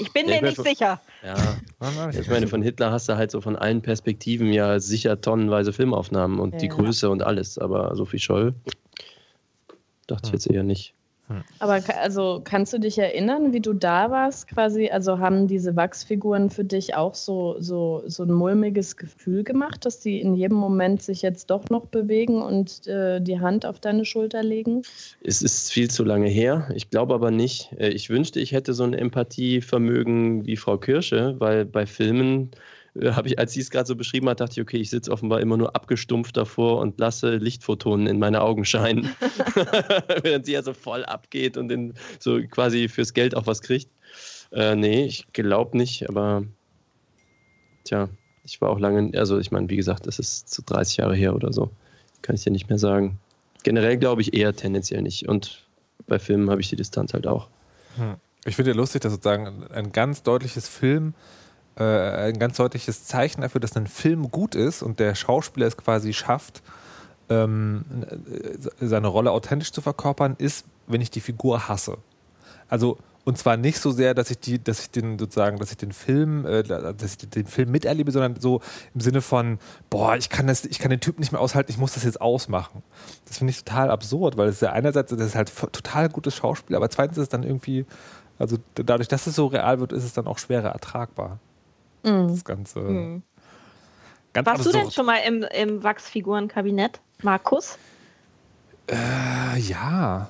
Ich 0.00 0.12
bin 0.14 0.26
Ja, 0.28 0.32
mir 0.32 0.36
ich 0.36 0.42
nicht 0.42 0.58
mein- 0.58 0.66
sicher. 0.66 1.00
Ja. 1.22 2.10
Ich 2.18 2.28
meine, 2.28 2.46
von 2.46 2.62
Hitler 2.62 2.90
hast 2.90 3.06
du 3.10 3.16
halt 3.16 3.30
so 3.30 3.42
von 3.42 3.54
allen 3.56 3.82
Perspektiven 3.82 4.50
ja 4.50 4.80
sicher 4.80 5.20
tonnenweise 5.20 5.74
Filmaufnahmen 5.74 6.38
und 6.40 6.62
die 6.62 6.66
Ja. 6.68 6.74
Größe 6.74 7.10
und 7.10 7.22
alles. 7.22 7.58
Aber 7.58 7.94
Sophie 7.96 8.18
Scholl 8.18 8.54
dachte 10.06 10.28
ich 10.28 10.32
jetzt 10.32 10.46
eher 10.50 10.62
nicht. 10.62 10.93
Aber 11.58 11.80
ka- 11.80 11.94
also 12.02 12.42
kannst 12.44 12.72
du 12.74 12.78
dich 12.78 12.98
erinnern, 12.98 13.52
wie 13.54 13.60
du 13.60 13.72
da 13.72 14.10
warst 14.10 14.48
quasi? 14.48 14.90
Also 14.90 15.18
haben 15.18 15.46
diese 15.46 15.74
Wachsfiguren 15.74 16.50
für 16.50 16.64
dich 16.64 16.94
auch 16.94 17.14
so, 17.14 17.56
so, 17.60 18.02
so 18.06 18.24
ein 18.24 18.32
mulmiges 18.32 18.96
Gefühl 18.96 19.42
gemacht, 19.42 19.86
dass 19.86 20.00
die 20.00 20.20
in 20.20 20.34
jedem 20.34 20.58
Moment 20.58 21.02
sich 21.02 21.22
jetzt 21.22 21.48
doch 21.50 21.70
noch 21.70 21.86
bewegen 21.86 22.42
und 22.42 22.86
äh, 22.86 23.20
die 23.20 23.40
Hand 23.40 23.64
auf 23.64 23.80
deine 23.80 24.04
Schulter 24.04 24.42
legen? 24.42 24.82
Es 25.22 25.40
ist 25.40 25.72
viel 25.72 25.90
zu 25.90 26.04
lange 26.04 26.28
her. 26.28 26.68
Ich 26.74 26.90
glaube 26.90 27.14
aber 27.14 27.30
nicht. 27.30 27.72
Äh, 27.78 27.88
Ich 27.88 28.10
wünschte, 28.10 28.40
ich 28.40 28.52
hätte 28.52 28.74
so 28.74 28.84
ein 28.84 28.92
Empathievermögen 28.94 30.44
wie 30.46 30.56
Frau 30.56 30.76
Kirsche, 30.76 31.36
weil 31.38 31.64
bei 31.64 31.86
Filmen 31.86 32.50
äh, 32.94 33.12
habe 33.12 33.28
ich, 33.28 33.38
als 33.38 33.52
sie 33.52 33.60
es 33.60 33.70
gerade 33.70 33.86
so 33.86 33.96
beschrieben 33.96 34.28
hat, 34.28 34.40
dachte 34.40 34.52
ich, 34.54 34.60
okay, 34.60 34.78
ich 34.78 34.90
sitze 34.90 35.10
offenbar 35.10 35.40
immer 35.40 35.56
nur 35.56 35.74
abgestumpft 35.74 36.36
davor 36.36 36.80
und 36.80 36.98
lasse 36.98 37.36
Lichtphotonen 37.36 38.06
in 38.06 38.18
meine 38.18 38.40
Augen 38.42 38.64
scheinen. 38.64 39.14
Während 40.22 40.46
sie 40.46 40.52
ja 40.52 40.62
so 40.62 40.72
voll 40.72 41.04
abgeht 41.04 41.56
und 41.56 41.70
in, 41.70 41.94
so 42.18 42.40
quasi 42.50 42.88
fürs 42.88 43.14
Geld 43.14 43.36
auch 43.36 43.46
was 43.46 43.62
kriegt. 43.62 43.90
Äh, 44.52 44.76
nee, 44.76 45.04
ich 45.04 45.26
glaube 45.32 45.76
nicht, 45.76 46.08
aber 46.08 46.44
tja, 47.84 48.08
ich 48.44 48.60
war 48.60 48.70
auch 48.70 48.78
lange, 48.78 49.18
also 49.18 49.38
ich 49.38 49.50
meine, 49.50 49.68
wie 49.70 49.76
gesagt, 49.76 50.06
das 50.06 50.18
ist 50.18 50.52
so 50.52 50.62
30 50.64 50.98
Jahre 50.98 51.16
her 51.16 51.34
oder 51.34 51.52
so. 51.52 51.70
Kann 52.22 52.36
ich 52.36 52.44
dir 52.44 52.50
nicht 52.50 52.68
mehr 52.68 52.78
sagen. 52.78 53.18
Generell 53.62 53.96
glaube 53.96 54.22
ich 54.22 54.34
eher 54.34 54.54
tendenziell 54.54 55.02
nicht. 55.02 55.28
Und 55.28 55.64
bei 56.06 56.18
Filmen 56.18 56.50
habe 56.50 56.60
ich 56.60 56.68
die 56.68 56.76
Distanz 56.76 57.14
halt 57.14 57.26
auch. 57.26 57.48
Hm. 57.96 58.16
Ich 58.44 58.56
finde 58.56 58.72
ja 58.72 58.76
lustig, 58.76 59.00
dass 59.00 59.12
sozusagen 59.12 59.64
ein 59.72 59.92
ganz 59.92 60.22
deutliches 60.22 60.68
Film, 60.68 61.14
äh, 61.76 61.82
ein 61.82 62.38
ganz 62.38 62.56
deutliches 62.56 63.04
Zeichen 63.04 63.40
dafür, 63.42 63.60
dass 63.60 63.76
ein 63.76 63.86
Film 63.86 64.30
gut 64.30 64.54
ist 64.54 64.82
und 64.82 65.00
der 65.00 65.14
Schauspieler 65.14 65.66
es 65.66 65.76
quasi 65.76 66.12
schafft, 66.12 66.62
ähm, 67.28 67.84
äh, 68.80 68.86
seine 68.86 69.08
Rolle 69.08 69.30
authentisch 69.30 69.72
zu 69.72 69.80
verkörpern, 69.80 70.36
ist, 70.38 70.66
wenn 70.86 71.00
ich 71.00 71.10
die 71.10 71.20
Figur 71.20 71.68
hasse. 71.68 71.98
Also 72.68 72.98
und 73.24 73.38
zwar 73.38 73.56
nicht 73.56 73.78
so 73.78 73.90
sehr, 73.90 74.12
dass 74.14 74.30
ich 74.30 74.38
die, 74.38 74.62
dass 74.62 74.80
ich 74.80 74.90
den 74.90 75.18
sozusagen, 75.18 75.58
dass 75.58 75.70
ich 75.70 75.78
den 75.78 75.92
Film, 75.92 76.44
äh, 76.44 76.62
dass 76.62 77.02
ich 77.02 77.16
den 77.30 77.46
Film 77.46 77.70
miterlebe, 77.70 78.12
sondern 78.12 78.38
so 78.38 78.60
im 78.94 79.00
Sinne 79.00 79.22
von, 79.22 79.58
boah, 79.88 80.16
ich 80.16 80.28
kann 80.28 80.46
das, 80.46 80.64
ich 80.64 80.78
kann 80.78 80.90
den 80.90 81.00
Typ 81.00 81.18
nicht 81.18 81.32
mehr 81.32 81.40
aushalten, 81.40 81.72
ich 81.72 81.78
muss 81.78 81.94
das 81.94 82.04
jetzt 82.04 82.20
ausmachen. 82.20 82.82
Das 83.26 83.38
finde 83.38 83.52
ich 83.52 83.64
total 83.64 83.90
absurd, 83.90 84.36
weil 84.36 84.48
es 84.48 84.60
ja 84.60 84.72
einerseits, 84.72 85.10
das 85.10 85.20
ist 85.20 85.34
halt 85.34 85.52
total 85.72 86.10
gutes 86.10 86.36
Schauspiel, 86.36 86.76
aber 86.76 86.90
zweitens 86.90 87.16
ist 87.16 87.24
es 87.24 87.28
dann 87.30 87.42
irgendwie, 87.42 87.86
also 88.38 88.58
dadurch, 88.74 89.08
dass 89.08 89.26
es 89.26 89.34
so 89.34 89.46
real 89.46 89.80
wird, 89.80 89.92
ist 89.92 90.04
es 90.04 90.12
dann 90.12 90.26
auch 90.26 90.38
schwerer 90.38 90.68
ertragbar. 90.70 91.38
Mhm. 92.04 92.28
Das 92.28 92.44
Ganze. 92.44 92.80
Hm. 92.80 93.22
Ganz 94.32 94.46
Warst 94.46 94.66
du 94.66 94.70
denn 94.70 94.80
absurd. 94.80 94.94
schon 94.94 95.06
mal 95.06 95.18
im, 95.18 95.44
im 95.44 95.82
Wachsfigurenkabinett, 95.82 97.00
Markus? 97.22 97.78
Äh, 98.88 99.58
ja. 99.60 100.28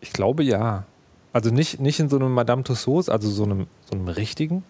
Ich 0.00 0.12
glaube 0.12 0.42
ja. 0.42 0.84
Also 1.32 1.50
nicht, 1.50 1.80
nicht 1.80 1.98
in 2.00 2.08
so 2.08 2.16
einem 2.16 2.32
Madame 2.32 2.62
Tussauds, 2.62 3.08
also 3.08 3.28
so 3.30 3.44
einem, 3.44 3.66
so 3.90 3.96
einem 3.96 4.08
richtigen, 4.08 4.62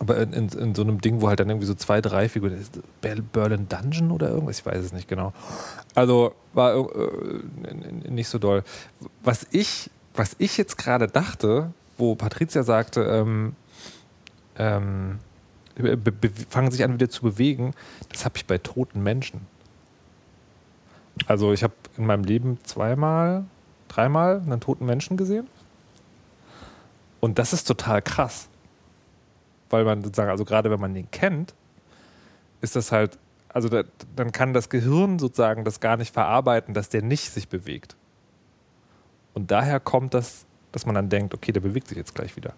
aber 0.00 0.16
in, 0.16 0.32
in, 0.32 0.48
in 0.48 0.74
so 0.74 0.82
einem 0.82 1.00
Ding, 1.00 1.20
wo 1.20 1.28
halt 1.28 1.40
dann 1.40 1.50
irgendwie 1.50 1.66
so 1.66 1.74
zwei, 1.74 2.00
drei 2.00 2.28
Figuren, 2.28 2.64
Berlin 3.02 3.68
Dungeon 3.68 4.10
oder 4.10 4.30
irgendwas, 4.30 4.60
ich 4.60 4.66
weiß 4.66 4.82
es 4.82 4.92
nicht 4.92 5.08
genau. 5.08 5.34
Also 5.94 6.34
war 6.54 6.74
äh, 6.74 8.08
nicht 8.08 8.28
so 8.28 8.38
doll. 8.38 8.64
Was 9.22 9.46
ich, 9.50 9.90
was 10.14 10.34
ich 10.38 10.56
jetzt 10.56 10.78
gerade 10.78 11.06
dachte, 11.06 11.72
wo 11.98 12.14
Patricia 12.14 12.62
sagte, 12.62 13.02
ähm, 13.02 13.54
ähm, 14.60 15.18
fangen 16.50 16.70
sich 16.70 16.84
an 16.84 16.92
wieder 16.92 17.08
zu 17.08 17.22
bewegen, 17.22 17.72
das 18.10 18.24
habe 18.24 18.36
ich 18.36 18.46
bei 18.46 18.58
toten 18.58 19.02
Menschen. 19.02 19.46
Also 21.26 21.52
ich 21.52 21.62
habe 21.62 21.72
in 21.96 22.06
meinem 22.06 22.24
Leben 22.24 22.58
zweimal, 22.64 23.44
dreimal 23.88 24.40
einen 24.40 24.60
toten 24.60 24.84
Menschen 24.84 25.16
gesehen. 25.16 25.46
Und 27.20 27.38
das 27.38 27.52
ist 27.52 27.64
total 27.64 28.02
krass. 28.02 28.48
Weil 29.70 29.84
man 29.84 30.02
sozusagen, 30.02 30.30
also 30.30 30.44
gerade 30.44 30.70
wenn 30.70 30.80
man 30.80 30.94
den 30.94 31.10
kennt, 31.10 31.54
ist 32.60 32.76
das 32.76 32.92
halt, 32.92 33.18
also 33.48 33.68
da, 33.68 33.84
dann 34.16 34.32
kann 34.32 34.52
das 34.52 34.68
Gehirn 34.68 35.18
sozusagen 35.18 35.64
das 35.64 35.80
gar 35.80 35.96
nicht 35.96 36.12
verarbeiten, 36.12 36.74
dass 36.74 36.88
der 36.88 37.02
nicht 37.02 37.30
sich 37.30 37.48
bewegt. 37.48 37.96
Und 39.32 39.50
daher 39.50 39.80
kommt 39.80 40.12
das, 40.12 40.44
dass 40.72 40.86
man 40.86 40.94
dann 40.94 41.08
denkt, 41.08 41.34
okay, 41.34 41.52
der 41.52 41.60
bewegt 41.60 41.88
sich 41.88 41.96
jetzt 41.96 42.14
gleich 42.14 42.36
wieder. 42.36 42.54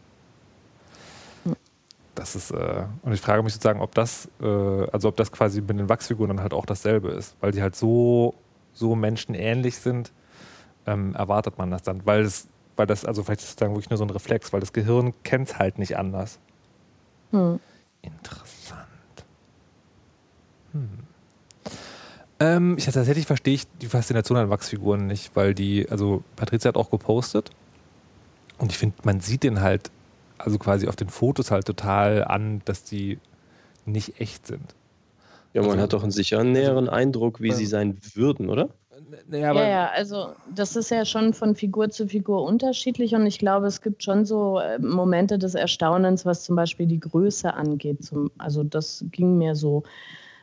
Das 2.15 2.37
ist, 2.37 2.51
äh, 2.51 2.85
und 3.03 3.13
ich 3.13 3.21
frage 3.21 3.43
mich 3.43 3.55
sozusagen, 3.55 3.81
ob 3.81 3.95
das, 3.95 4.29
äh, 4.41 4.47
also 4.47 5.09
ob 5.09 5.17
das 5.17 5.33
quasi 5.33 5.61
mit 5.61 5.79
den 5.79 5.89
Wachsfiguren 5.89 6.29
dann 6.29 6.41
halt 6.41 6.53
auch 6.53 6.67
dasselbe 6.67 7.09
ist, 7.11 7.37
weil 7.41 7.53
die 7.53 7.63
halt 7.63 7.75
so, 7.75 8.35
so 8.75 8.95
menschenähnlich 8.95 9.79
sind, 9.79 10.13
ähm, 10.87 11.15
erwartet 11.15 11.57
man 11.57 11.71
das 11.71 11.83
dann, 11.83 12.05
weil 12.05 12.23
es, 12.23 12.49
weil 12.77 12.87
das, 12.87 13.05
also 13.05 13.23
vielleicht 13.23 13.41
ist 13.41 13.49
es 13.49 13.57
dann 13.57 13.71
wirklich 13.71 13.91
nur 13.91 13.97
so 13.97 14.05
ein 14.05 14.11
Reflex, 14.11 14.53
weil 14.53 14.61
das 14.61 14.73
Gehirn 14.73 15.15
kennt 15.23 15.49
es 15.49 15.59
halt 15.59 15.79
nicht 15.79 15.97
anders. 15.97 16.39
Hm. 17.31 17.61
Interessant. 18.03 18.89
Hm. 20.73 20.89
Ähm, 22.41 22.75
ich 22.77 22.85
tatsächlich 22.85 23.27
verstehe 23.27 23.55
ich 23.55 23.67
die 23.81 23.87
Faszination 23.87 24.37
an 24.37 24.51
Wachsfiguren 24.51 25.07
nicht, 25.07 25.35
weil 25.35 25.55
die, 25.55 25.89
also 25.89 26.25
Patricia 26.37 26.69
hat 26.69 26.77
auch 26.77 26.91
gepostet 26.91 27.51
und 28.59 28.71
ich 28.71 28.79
finde, 28.79 28.97
man 29.05 29.21
sieht 29.21 29.45
den 29.45 29.61
halt, 29.61 29.91
also 30.45 30.59
quasi 30.59 30.89
auf 30.89 30.97
den 30.97 31.09
Fotos 31.09 31.51
halt 31.51 31.67
total 31.67 32.25
an, 32.25 32.63
dass 32.65 32.85
die 32.85 33.19
nicht 33.87 34.21
echt 34.21 34.47
sind. 34.47 34.75
Ja, 35.55 35.61
man 35.63 35.73
Also- 35.73 35.83
hat 35.83 35.93
doch 35.93 36.03
einen 36.03 36.13
sicher 36.13 36.43
näheren 36.45 36.89
Eindruck, 36.89 37.41
wie 37.41 37.49
Ja. 37.49 37.55
sie 37.55 37.67
sein 37.67 37.99
würden, 38.15 38.49
oder? 38.49 38.69
Naja, 39.29 39.53
Ja, 39.53 39.69
ja, 39.69 39.91
also 39.95 40.29
das 40.55 40.75
ist 40.77 40.91
ja 40.91 41.05
schon 41.05 41.35
von 41.35 41.55
Figur 41.55 41.91
zu 41.91 42.09
Figur 42.09 42.45
unterschiedlich 42.45 43.15
und 43.15 43.27
ich 43.27 43.39
glaube, 43.39 43.67
es 43.67 43.83
gibt 43.83 44.03
schon 44.03 44.25
so 44.25 44.59
äh, 44.59 44.79
Momente 44.79 45.39
des 45.39 45.55
Erstaunens, 45.55 46.25
was 46.25 46.45
zum 46.45 46.57
Beispiel 46.57 46.87
die 46.87 47.01
Größe 47.01 47.53
angeht. 47.53 48.03
Zum, 48.05 48.31
also 48.39 48.63
das 48.65 49.05
ging 49.11 49.37
mir 49.37 49.55
so, 49.55 49.83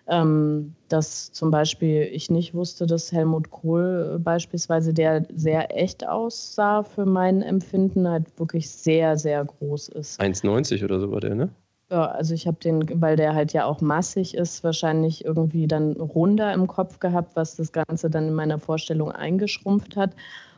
ähm, 0.10 0.74
dass 0.90 1.32
zum 1.32 1.52
Beispiel 1.52 2.10
ich 2.12 2.30
nicht 2.30 2.54
wusste, 2.54 2.88
dass 2.88 3.12
Helmut 3.12 3.52
Kohl 3.52 4.16
äh, 4.16 4.20
beispielsweise, 4.20 4.94
der 4.94 5.26
sehr 5.36 5.76
echt 5.78 6.08
aussah 6.08 6.84
für 6.84 7.06
mein 7.06 7.42
Empfinden, 7.42 8.08
halt 8.08 8.26
wirklich 8.40 8.70
sehr, 8.70 9.18
sehr 9.18 9.46
groß 9.46 9.90
ist. 9.90 10.20
1,90 10.20 10.84
oder 10.84 11.00
so 11.00 11.12
war 11.12 11.20
der, 11.20 11.36
ne? 11.36 11.50
Ja, 11.92 12.06
also 12.06 12.36
ich 12.36 12.46
habe 12.46 12.58
den, 12.60 13.02
weil 13.02 13.16
der 13.16 13.34
halt 13.34 13.54
ja 13.54 13.66
auch 13.66 13.82
massig 13.82 14.36
ist, 14.36 14.64
wahrscheinlich 14.64 15.26
irgendwie 15.26 15.68
dann 15.68 15.94
runder 15.94 16.54
im 16.54 16.68
Kopf 16.68 17.00
gehabt, 17.00 17.36
was 17.36 17.56
das 17.56 17.72
Ganze 17.72 18.10
dann 18.10 18.28
in 18.28 18.34
meiner 18.36 18.60
Vorstellung 18.60 19.12
eingeschrumpft 19.12 19.96
hat. 19.96 20.12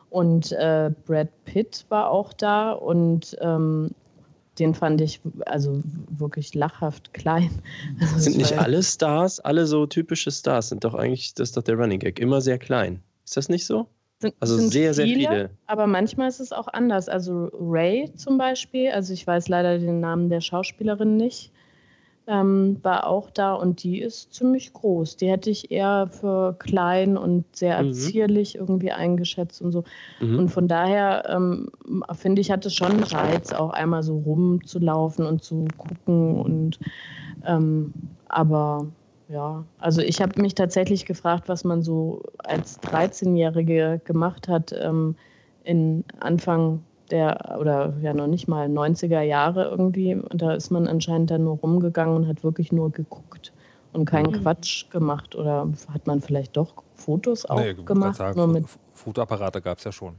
Und 0.10 0.52
äh, 0.52 0.92
Brad 1.06 1.30
Pitt 1.46 1.86
war 1.88 2.10
auch 2.10 2.34
da 2.34 2.74
und 2.74 3.38
ähm, 3.40 3.92
den 4.60 4.74
fand 4.74 5.02
ich 5.02 5.22
also 5.46 5.82
wirklich 6.10 6.54
lachhaft 6.54 7.14
klein. 7.14 7.50
Also 8.02 8.20
Sind 8.20 8.38
nicht 8.38 8.58
alle 8.58 8.84
Stars, 8.84 9.40
alle 9.40 9.66
so 9.66 9.86
typische 9.86 10.32
Stars, 10.32 10.70
sind 10.70 10.84
doch 10.84 10.94
eigentlich, 10.94 11.34
das 11.34 11.50
ist 11.50 11.58
doch 11.58 11.64
der 11.64 11.76
Running 11.76 12.00
Gag, 12.00 12.20
immer 12.20 12.42
sehr 12.42 12.58
klein. 12.58 13.02
Ist 13.24 13.38
das 13.38 13.50
nicht 13.50 13.66
so? 13.66 13.88
sind, 14.22 14.36
Also 14.40 14.58
sind 14.58 14.72
sehr, 14.72 14.94
sehr 14.94 15.06
viele. 15.06 15.50
Aber 15.66 15.88
manchmal 15.88 16.30
ist 16.30 16.40
es 16.40 16.52
auch 16.52 16.68
anders. 16.68 17.10
Also 17.10 17.50
Ray 17.54 18.12
zum 18.16 18.38
Beispiel, 18.38 18.92
also 18.92 19.14
ich 19.14 19.26
weiß 19.26 19.48
leider 19.50 19.80
den 19.80 20.00
Namen 20.00 20.30
der 20.30 20.42
Schauspielerin 20.42 21.18
nicht, 21.18 21.52
ähm, 22.28 22.78
war 22.84 23.08
auch 23.08 23.30
da 23.32 23.54
und 23.54 23.84
die 23.84 24.00
ist 24.02 24.34
ziemlich 24.34 24.74
groß. 24.74 25.18
Die 25.18 25.30
hätte 25.30 25.50
ich 25.50 25.72
eher 25.72 26.08
für 26.08 26.54
klein 26.60 27.18
und 27.18 27.56
sehr 27.56 27.82
Mhm. 27.82 27.88
erzierlich 27.88 28.56
irgendwie 28.56 28.92
eingeschätzt 28.92 29.62
und 29.62 29.72
so. 29.72 29.84
Mhm. 30.20 30.40
Und 30.40 30.50
von 30.50 30.68
daher 30.68 31.24
ähm, 31.30 31.70
finde 32.14 32.42
ich, 32.42 32.52
hat 32.52 32.66
es 32.66 32.76
schon 32.76 32.94
einen 32.94 33.04
Reiz, 33.04 33.52
auch 33.54 33.72
einmal 33.72 34.04
so 34.04 34.18
rumzulaufen 34.20 35.26
und 35.26 35.44
zu 35.44 35.74
gucken 35.78 36.40
und 36.40 36.80
ähm, 37.46 37.94
aber 38.26 38.88
ja, 39.28 39.66
also 39.78 40.02
ich 40.02 40.22
habe 40.22 40.42
mich 40.42 40.56
tatsächlich 40.56 41.06
gefragt, 41.06 41.50
was 41.50 41.64
man 41.64 41.82
so 41.82 42.22
als 42.40 42.82
13-Jährige 42.84 44.02
gemacht 44.04 44.48
hat 44.48 44.74
ähm, 44.80 45.16
in 45.64 46.04
Anfang 46.20 46.84
der, 47.12 47.58
oder 47.60 47.94
ja 48.02 48.14
noch 48.14 48.28
nicht 48.28 48.48
mal 48.48 48.68
90er 48.68 49.22
Jahre 49.22 49.66
irgendwie. 49.70 50.16
Und 50.16 50.42
da 50.42 50.54
ist 50.54 50.72
man 50.72 50.88
anscheinend 50.88 51.32
dann 51.32 51.44
nur 51.44 51.58
rumgegangen 51.58 52.16
und 52.16 52.28
hat 52.28 52.44
wirklich 52.44 52.72
nur 52.72 52.92
geguckt 52.92 53.54
und 53.94 54.06
keinen 54.06 54.32
Mhm. 54.32 54.42
Quatsch 54.42 54.90
gemacht. 54.90 55.36
Oder 55.36 55.68
hat 55.94 56.08
man 56.08 56.22
vielleicht 56.22 56.58
doch 56.58 56.74
Fotos 56.96 57.46
auch 57.46 57.60
nee, 57.60 57.74
gemacht? 57.74 58.16
sagen, 58.16 58.38
nur 58.38 58.48
mit, 58.48 58.66
Fotoapparate 58.94 59.62
gab 59.62 59.78
es 59.78 59.84
ja 59.84 59.92
schon. 59.92 60.16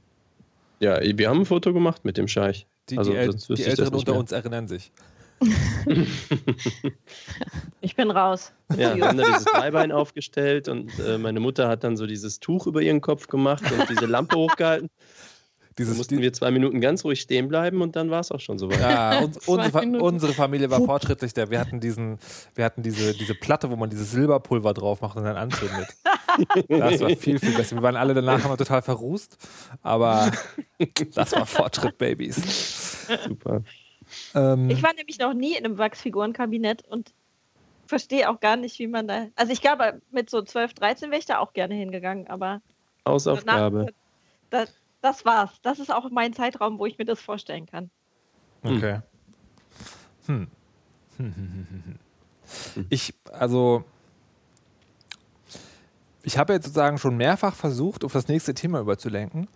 Ja, 0.81 0.99
wir 1.01 1.29
haben 1.29 1.41
ein 1.41 1.47
Foto 1.47 1.73
gemacht 1.73 2.05
mit 2.05 2.17
dem 2.17 2.29
Scheich. 2.29 2.67
Die, 2.89 2.99
Also, 2.99 3.13
die, 3.13 3.17
El 3.19 3.33
die 3.35 3.63
Älteren 3.65 3.95
unter 3.95 4.13
mehr. 4.13 4.21
uns 4.21 4.33
erinnern 4.33 4.67
sich. 4.69 4.93
Ich 7.81 7.97
bin 7.97 8.11
raus. 8.11 8.53
Ja, 8.77 8.95
wir 8.97 9.07
haben 9.09 9.19
da 9.19 9.25
dieses 9.25 9.45
Dreibein 9.45 9.93
aufgestellt 9.93 10.69
und 10.69 10.91
äh, 11.01 11.19
meine 11.19 11.41
Mutter 11.41 11.69
hat 11.69 11.85
dann 11.85 11.97
so 11.97 12.07
dieses 12.07 12.39
Tuch 12.41 12.67
über 12.67 12.81
ihren 12.81 13.01
Kopf 13.01 13.27
gemacht 13.27 13.63
und 13.73 13.91
diese 13.91 14.07
Lampe 14.07 14.37
hochgehalten. 14.37 14.89
Da 15.75 15.85
Dieses, 15.85 15.97
mussten 15.97 16.21
wir 16.21 16.33
zwei 16.35 16.51
Minuten 16.51 16.81
ganz 16.83 17.03
ruhig 17.05 17.21
stehen 17.21 17.49
bleiben 17.49 17.81
und 17.81 17.97
dann 17.97 18.11
war 18.11 18.21
es 18.21 18.31
auch 18.31 18.41
schon 18.41 18.59
soweit. 18.59 18.81
Ja, 18.81 19.19
uns, 19.25 19.49
unsere, 19.49 20.03
unsere 20.03 20.33
Familie 20.35 20.71
war 20.71 20.83
fortschrittlich. 20.83 21.33
Wir 21.35 21.59
hatten, 21.59 21.81
diesen, 21.81 22.19
wir 22.55 22.65
hatten 22.65 22.83
diese, 22.83 23.15
diese 23.15 23.35
Platte, 23.35 23.71
wo 23.71 23.77
man 23.77 23.89
dieses 23.89 24.11
Silberpulver 24.13 24.75
drauf 24.75 25.01
macht 25.01 25.17
und 25.17 25.25
dann 25.25 25.37
anzündet. 25.37 25.89
Das 26.67 26.99
war 27.01 27.11
viel, 27.11 27.39
viel 27.39 27.55
besser. 27.55 27.77
Wir 27.77 27.83
waren 27.83 27.97
alle 27.97 28.15
danach 28.15 28.43
immer 28.43 28.57
total 28.57 28.81
verrußt, 28.81 29.37
aber 29.83 30.33
das 31.15 31.33
war 31.33 31.45
Fortschritt, 31.45 31.99
Babys. 31.99 33.07
Super. 33.29 33.63
Ähm, 34.35 34.71
Ich 34.71 34.83
war 34.83 34.95
nämlich 34.95 35.19
noch 35.19 35.35
nie 35.35 35.57
in 35.57 35.67
einem 35.67 35.77
Wachsfigurenkabinett 35.77 36.89
und 36.89 37.13
verstehe 37.87 38.31
auch 38.31 38.41
gar 38.41 38.57
nicht, 38.57 38.79
wie 38.79 38.87
man 38.87 39.07
da. 39.09 39.27
Also 39.37 39.53
ich 39.53 39.61
glaube, 39.61 40.01
mit 40.11 40.31
so 40.31 40.41
12, 40.41 40.73
13 40.73 41.11
wäre 41.11 41.19
ich 41.19 41.27
da 41.27 41.39
auch 41.39 41.53
gerne 41.53 41.75
hingegangen, 41.75 42.27
aber 42.29 42.63
Hausaufgabe. 43.07 43.79
danach, 43.79 43.93
das, 44.49 44.73
das 45.03 45.25
war's. 45.25 45.51
Das 45.62 45.79
ist 45.79 45.93
auch 45.93 46.09
mein 46.11 46.33
Zeitraum, 46.33 46.79
wo 46.79 46.87
ich 46.87 46.97
mir 46.97 47.05
das 47.05 47.21
vorstellen 47.21 47.67
kann. 47.67 47.91
Okay. 48.62 49.01
Hm. 50.27 50.49
Hm, 51.19 51.35
hm, 51.35 51.67
hm. 51.85 52.87
Ich, 52.88 53.15
also, 53.33 53.85
ich 56.23 56.38
habe 56.38 56.53
jetzt 56.53 56.65
sozusagen 56.67 56.99
schon 56.99 57.17
mehrfach 57.17 57.55
versucht, 57.55 58.05
auf 58.05 58.12
das 58.12 58.29
nächste 58.29 58.55
Thema 58.55 58.81
überzulenken. 58.81 59.49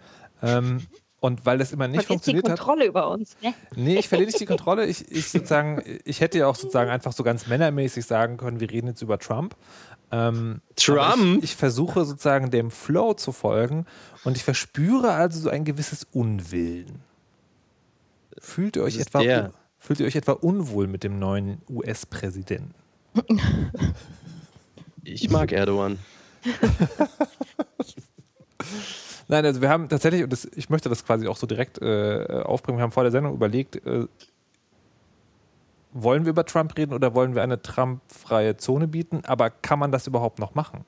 Ähm, 0.43 0.87
und 1.21 1.47
weil 1.47 1.59
das 1.59 1.73
immer 1.73 1.89
nicht 1.89 2.03
die 2.03 2.07
funktioniert 2.07 2.49
hat. 2.49 2.59
Kontrolle 2.59 2.87
über 2.87 3.09
uns. 3.11 3.37
Ne? 3.43 3.55
Nee, 3.75 3.99
ich 3.99 4.09
verliere 4.09 4.27
nicht 4.27 4.41
die 4.41 4.47
Kontrolle. 4.47 4.87
Ich, 4.87 5.11
ich 5.11 5.31
sozusagen, 5.31 5.83
ich 6.05 6.21
hätte 6.21 6.39
ja 6.39 6.47
auch 6.47 6.57
sozusagen 6.57 6.91
einfach 6.91 7.13
so 7.13 7.23
ganz 7.23 7.47
männermäßig 7.47 8.05
sagen 8.05 8.37
können, 8.37 8.61
wir 8.61 8.71
reden 8.71 8.89
jetzt 8.89 9.03
über 9.03 9.19
Trump. 9.19 9.57
Ähm, 10.17 10.63
Trump? 10.77 11.39
Ich, 11.39 11.51
ich 11.51 11.57
versuche 11.57 12.05
sozusagen 12.05 12.51
dem 12.51 12.71
Flow 12.71 13.15
zu 13.15 13.33
folgen 13.33 13.87
und 14.25 14.37
ich 14.37 14.45
verspüre 14.45 15.13
also 15.13 15.41
so 15.41 15.51
ein 15.51 15.65
gewisses 15.65 16.07
Unwillen. 16.13 17.01
Fühlt 18.39 18.77
ihr 18.77 18.83
euch 18.83 18.99
etwa, 18.99 19.21
der. 19.21 19.53
fühlt 19.79 20.01
ihr 20.01 20.07
euch 20.07 20.17
etwa 20.17 20.33
unwohl 20.33 20.87
mit 20.87 21.05
dem 21.05 21.19
neuen 21.19 21.61
US-Präsidenten? 21.69 22.75
Ich 25.05 25.31
mag 25.31 25.53
Erdogan. 25.53 25.99
Nein, 29.29 29.45
also 29.45 29.61
wir 29.61 29.69
haben 29.69 29.89
tatsächlich, 29.89 30.23
und 30.23 30.33
das, 30.33 30.45
ich 30.45 30.71
möchte 30.71 30.89
das 30.89 31.05
quasi 31.05 31.27
auch 31.27 31.37
so 31.37 31.47
direkt 31.47 31.79
äh, 31.83 32.43
aufbringen, 32.45 32.79
wir 32.79 32.83
haben 32.83 32.93
vor 32.93 33.03
der 33.03 33.13
Sendung 33.13 33.35
überlegt, 33.35 33.77
äh, 33.87 34.07
wollen 36.03 36.25
wir 36.25 36.31
über 36.31 36.45
Trump 36.45 36.77
reden 36.77 36.93
oder 36.93 37.15
wollen 37.15 37.35
wir 37.35 37.43
eine 37.43 37.63
Trump-freie 37.63 38.57
Zone 38.57 38.87
bieten, 38.87 39.23
aber 39.25 39.51
kann 39.51 39.79
man 39.79 39.93
das 39.93 40.07
überhaupt 40.07 40.39
noch 40.39 40.55
machen? 40.55 40.85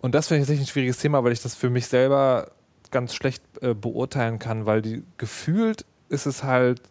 Und 0.00 0.14
das 0.14 0.28
finde 0.28 0.52
ich 0.52 0.60
ein 0.60 0.66
schwieriges 0.66 0.98
Thema, 0.98 1.24
weil 1.24 1.32
ich 1.32 1.42
das 1.42 1.54
für 1.54 1.70
mich 1.70 1.86
selber 1.86 2.50
ganz 2.90 3.14
schlecht 3.14 3.42
äh, 3.62 3.74
beurteilen 3.74 4.38
kann, 4.38 4.66
weil 4.66 4.82
die 4.82 5.04
gefühlt 5.16 5.86
ist 6.08 6.26
es 6.26 6.42
halt 6.42 6.82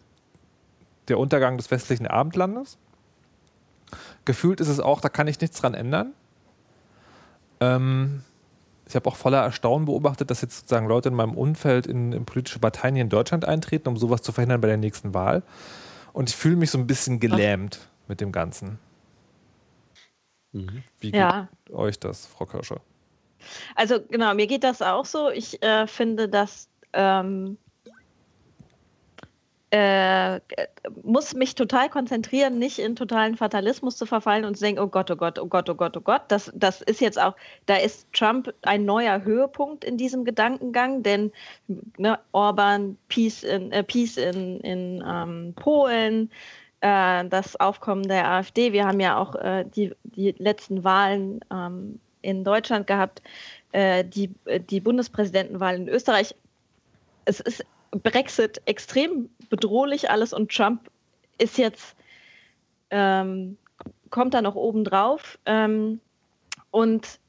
der 1.08 1.18
Untergang 1.18 1.56
des 1.56 1.70
westlichen 1.70 2.06
Abendlandes. 2.06 2.78
Gefühlt 4.24 4.60
ist 4.60 4.68
es 4.68 4.80
auch, 4.80 5.00
da 5.00 5.08
kann 5.08 5.28
ich 5.28 5.40
nichts 5.40 5.60
dran 5.60 5.74
ändern. 5.74 6.12
Ähm, 7.60 8.24
ich 8.88 8.96
habe 8.96 9.08
auch 9.08 9.16
voller 9.16 9.42
Erstaunen 9.42 9.86
beobachtet, 9.86 10.30
dass 10.30 10.42
jetzt 10.42 10.60
sozusagen 10.60 10.86
Leute 10.86 11.08
in 11.08 11.14
meinem 11.14 11.36
Umfeld 11.36 11.86
in, 11.86 12.12
in 12.12 12.24
politische 12.24 12.58
Parteien 12.58 12.94
hier 12.94 13.04
in 13.04 13.10
Deutschland 13.10 13.44
eintreten, 13.44 13.88
um 13.88 13.96
sowas 13.96 14.22
zu 14.22 14.32
verhindern 14.32 14.60
bei 14.60 14.68
der 14.68 14.76
nächsten 14.76 15.14
Wahl. 15.14 15.42
Und 16.12 16.28
ich 16.28 16.36
fühle 16.36 16.56
mich 16.56 16.70
so 16.70 16.78
ein 16.78 16.86
bisschen 16.86 17.20
gelähmt 17.20 17.88
mit 18.08 18.20
dem 18.20 18.32
Ganzen. 18.32 18.78
Mhm. 20.52 20.82
Wie 21.00 21.10
Ja. 21.10 21.48
geht 21.66 21.74
euch 21.74 21.98
das, 21.98 22.26
Frau 22.26 22.46
Kirscher? 22.46 22.80
Also 23.74 24.00
genau, 24.08 24.34
mir 24.34 24.46
geht 24.46 24.64
das 24.64 24.82
auch 24.82 25.04
so. 25.04 25.30
Ich 25.30 25.62
äh, 25.62 25.86
finde, 25.86 26.28
dass 26.28 26.68
ähm, 26.92 27.58
äh, 29.72 30.38
muss 31.02 31.34
mich 31.34 31.54
total 31.54 31.88
konzentrieren, 31.88 32.58
nicht 32.58 32.78
in 32.78 32.94
totalen 32.94 33.38
Fatalismus 33.38 33.96
zu 33.96 34.04
verfallen 34.04 34.44
und 34.44 34.54
zu 34.54 34.64
denken, 34.64 34.82
oh 34.82 34.86
Gott, 34.86 35.10
oh 35.10 35.16
Gott, 35.16 35.38
oh 35.38 35.46
Gott, 35.46 35.70
oh 35.70 35.74
Gott, 35.74 35.96
oh 35.96 36.02
Gott. 36.02 36.20
Das, 36.28 36.52
das 36.54 36.82
ist 36.82 37.00
jetzt 37.00 37.18
auch, 37.18 37.34
da 37.64 37.76
ist 37.76 38.06
Trump 38.12 38.52
ein 38.62 38.84
neuer 38.84 39.24
Höhepunkt 39.24 39.82
in 39.82 39.96
diesem 39.96 40.26
Gedankengang, 40.26 41.02
denn 41.02 41.32
ne, 41.96 42.18
Orban, 42.32 42.98
Peace 43.08 43.44
in, 43.44 43.72
äh, 43.72 43.82
Peace 43.82 44.18
in, 44.18 44.60
in 44.60 45.02
ähm, 45.06 45.54
Polen, 45.56 46.30
äh, 46.82 47.24
das 47.26 47.56
Aufkommen 47.56 48.02
der 48.02 48.30
AfD. 48.30 48.74
Wir 48.74 48.84
haben 48.84 49.00
ja 49.00 49.16
auch 49.16 49.34
äh, 49.36 49.64
die, 49.64 49.94
die 50.04 50.34
letzten 50.36 50.84
Wahlen 50.84 51.40
ähm, 51.50 51.98
in 52.20 52.44
Deutschland 52.44 52.86
gehabt, 52.86 53.22
äh, 53.72 54.04
die, 54.04 54.34
die 54.68 54.80
Bundespräsidentenwahl 54.80 55.76
in 55.76 55.88
Österreich. 55.88 56.34
Es 57.24 57.40
ist 57.40 57.64
Brexit 57.92 58.62
extrem 58.64 59.30
bedrohlich 59.50 60.10
alles 60.10 60.32
und 60.32 60.50
Trump 60.50 60.90
ist 61.38 61.58
jetzt, 61.58 61.94
ähm, 62.90 63.56
kommt 64.10 64.34
da 64.34 64.42
noch 64.42 64.54
oben 64.54 64.84
drauf. 64.84 65.38
Ähm, 65.46 66.00
und 66.70 67.20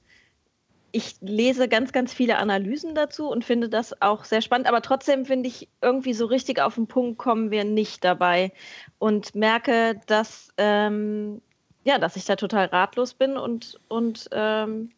ich 0.91 1.15
lese 1.21 1.67
ganz, 1.67 1.91
ganz 1.91 2.13
viele 2.13 2.37
Analysen 2.37 2.93
dazu 2.93 3.27
und 3.27 3.43
finde 3.43 3.67
das 3.67 3.99
auch 4.01 4.23
sehr 4.23 4.41
spannend. 4.41 4.67
Aber 4.67 4.81
trotzdem 4.81 5.25
finde 5.25 5.49
ich, 5.49 5.67
irgendwie 5.81 6.13
so 6.13 6.27
richtig 6.27 6.61
auf 6.61 6.75
den 6.75 6.87
Punkt 6.87 7.17
kommen 7.17 7.49
wir 7.51 7.63
nicht 7.63 8.03
dabei 8.03 8.53
und 8.99 9.33
merke, 9.33 9.99
dass, 10.05 10.49
ähm, 10.57 11.41
ja, 11.83 11.97
dass 11.97 12.15
ich 12.15 12.25
da 12.25 12.35
total 12.35 12.67
ratlos 12.67 13.15
bin 13.15 13.37
und, 13.37 13.79
und 13.87 14.29
ähm, 14.31 14.91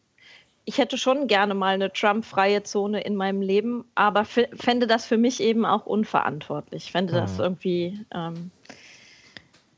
ich 0.68 0.78
hätte 0.78 0.98
schon 0.98 1.28
gerne 1.28 1.54
mal 1.54 1.74
eine 1.74 1.92
Trump-freie 1.92 2.64
Zone 2.64 3.00
in 3.00 3.14
meinem 3.14 3.40
Leben, 3.40 3.84
aber 3.94 4.24
fände 4.24 4.88
das 4.88 5.06
für 5.06 5.16
mich 5.16 5.40
eben 5.40 5.64
auch 5.64 5.86
unverantwortlich. 5.86 6.90
Fände 6.90 7.14
mhm. 7.14 7.16
das 7.18 7.38
irgendwie 7.38 8.04
ähm, 8.12 8.50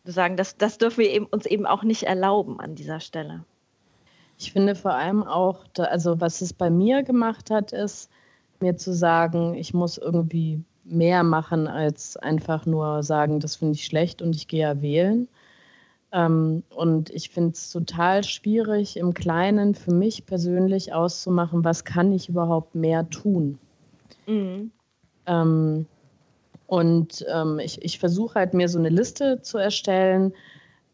sagen, 0.05 0.39
das, 0.39 0.57
das 0.57 0.79
dürfen 0.79 1.01
wir 1.01 1.11
eben, 1.11 1.27
uns 1.27 1.45
eben 1.45 1.67
auch 1.67 1.83
nicht 1.83 2.05
erlauben 2.05 2.59
an 2.59 2.75
dieser 2.75 3.01
Stelle. 3.01 3.45
Ich 4.39 4.53
finde 4.53 4.75
vor 4.75 4.95
allem 4.95 5.23
auch, 5.23 5.65
da, 5.75 5.85
also 5.85 6.23
was 6.23 6.41
es 6.41 6.55
bei 6.55 6.71
mir 6.71 7.03
gemacht 7.03 7.51
hat, 7.51 7.73
ist 7.73 8.11
mir 8.61 8.77
zu 8.79 8.95
sagen, 8.95 9.55
ich 9.55 9.75
muss 9.75 9.99
irgendwie 9.99 10.63
mehr 10.85 11.23
machen 11.23 11.69
als 11.69 12.17
einfach 12.17 12.65
nur 12.65 13.03
sagen, 13.03 13.41
das 13.41 13.57
finde 13.57 13.75
ich 13.75 13.85
schlecht 13.85 14.23
und 14.23 14.35
ich 14.35 14.49
gehe 14.49 14.63
ja 14.63 14.81
wählen. 14.81 15.29
Ähm, 16.13 16.63
und 16.71 17.11
ich 17.11 17.31
finde 17.31 17.53
es 17.53 17.71
total 17.71 18.25
schwierig, 18.25 18.97
im 18.97 19.13
Kleinen 19.13 19.75
für 19.75 19.93
mich 19.93 20.25
persönlich 20.27 20.93
auszumachen, 20.93 21.65
was 21.65 21.85
kann 21.85 22.13
ich 22.13 22.29
überhaupt 22.29 22.75
mehr 22.75 23.09
tun. 23.11 23.59
Mhm. 24.27 24.71
Ähm, 25.27 25.87
und 26.67 27.25
ähm, 27.33 27.59
ich, 27.59 27.83
ich 27.83 27.99
versuche 27.99 28.37
halt 28.37 28.55
mir 28.55 28.69
so 28.69 28.79
eine 28.79 28.89
Liste 28.89 29.41
zu 29.43 29.59
erstellen. 29.59 30.33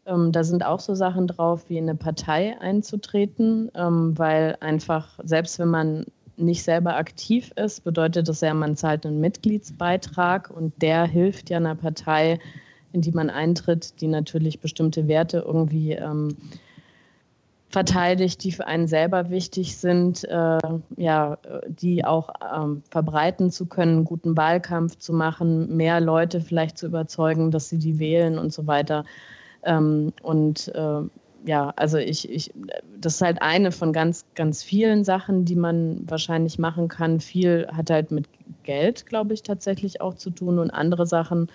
Ähm, 0.05 0.31
da 0.31 0.43
sind 0.43 0.65
auch 0.65 0.79
so 0.79 0.95
Sachen 0.95 1.27
drauf, 1.27 1.65
wie 1.69 1.77
in 1.77 1.89
eine 1.89 1.95
Partei 1.95 2.59
einzutreten, 2.59 3.71
ähm, 3.75 4.17
weil 4.17 4.57
einfach, 4.59 5.19
selbst 5.23 5.59
wenn 5.59 5.69
man 5.69 6.05
nicht 6.37 6.63
selber 6.63 6.97
aktiv 6.97 7.51
ist, 7.55 7.83
bedeutet 7.83 8.27
das 8.27 8.41
ja, 8.41 8.53
man 8.53 8.75
zahlt 8.75 9.05
einen 9.05 9.21
Mitgliedsbeitrag 9.21 10.49
und 10.49 10.81
der 10.81 11.05
hilft 11.05 11.49
ja 11.49 11.57
einer 11.57 11.75
Partei, 11.75 12.39
in 12.95 13.01
die 13.01 13.11
man 13.11 13.29
eintritt, 13.29 13.99
die 14.01 14.07
natürlich 14.07 14.61
bestimmte 14.61 15.07
Werte 15.09 15.43
irgendwie 15.45 15.91
ähm, 15.91 16.29
verteidigt, 17.69 18.41
die 18.45 18.53
für 18.53 18.67
einen 18.67 18.87
selber 18.87 19.29
wichtig 19.29 19.75
sind, 19.75 20.23
äh, 20.23 20.59
ja, 20.95 21.37
die 21.67 22.05
auch 22.05 22.29
ähm, 22.55 22.83
verbreiten 22.89 23.51
zu 23.51 23.65
können, 23.65 24.05
guten 24.05 24.37
Wahlkampf 24.37 24.97
zu 24.97 25.11
machen, 25.11 25.75
mehr 25.75 25.99
Leute 25.99 26.39
vielleicht 26.39 26.77
zu 26.77 26.85
überzeugen, 26.85 27.51
dass 27.51 27.67
sie 27.67 27.77
die 27.77 27.99
wählen 27.99 28.39
und 28.39 28.53
so 28.53 28.65
weiter. 28.65 29.03
Ähm, 29.63 30.13
und 30.23 30.69
äh, 30.73 31.01
ja, 31.45 31.73
also 31.75 31.97
ich, 31.97 32.29
ich, 32.31 32.53
das 32.97 33.15
ist 33.15 33.21
halt 33.21 33.41
eine 33.41 33.73
von 33.73 33.91
ganz, 33.91 34.23
ganz 34.35 34.63
vielen 34.63 35.03
Sachen, 35.03 35.43
die 35.43 35.57
man 35.57 36.09
wahrscheinlich 36.09 36.57
machen 36.57 36.87
kann. 36.87 37.19
Viel 37.19 37.67
hat 37.73 37.89
halt 37.89 38.09
mit 38.09 38.29
Geld, 38.63 39.05
glaube 39.05 39.33
ich, 39.33 39.43
tatsächlich 39.43 39.99
auch 39.99 40.13
zu 40.13 40.29
tun 40.29 40.59
und 40.59 40.71
andere 40.71 41.05
Sachen 41.05 41.49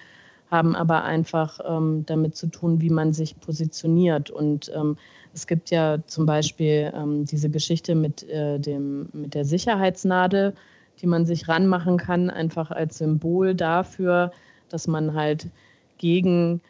haben 0.50 0.74
aber 0.74 1.04
einfach 1.04 1.60
ähm, 1.64 2.04
damit 2.06 2.36
zu 2.36 2.48
tun, 2.48 2.80
wie 2.80 2.90
man 2.90 3.12
sich 3.12 3.38
positioniert. 3.38 4.30
Und 4.30 4.70
ähm, 4.74 4.96
es 5.32 5.46
gibt 5.46 5.70
ja 5.70 5.98
zum 6.06 6.26
Beispiel 6.26 6.92
ähm, 6.94 7.24
diese 7.24 7.50
Geschichte 7.50 7.94
mit, 7.94 8.28
äh, 8.28 8.58
dem, 8.58 9.08
mit 9.12 9.34
der 9.34 9.44
Sicherheitsnadel, 9.44 10.54
die 11.00 11.06
man 11.06 11.24
sich 11.24 11.48
ranmachen 11.48 11.98
kann, 11.98 12.30
einfach 12.30 12.70
als 12.70 12.98
Symbol 12.98 13.54
dafür, 13.54 14.32
dass 14.68 14.86
man 14.86 15.14
halt 15.14 15.48
gegen 15.98 16.60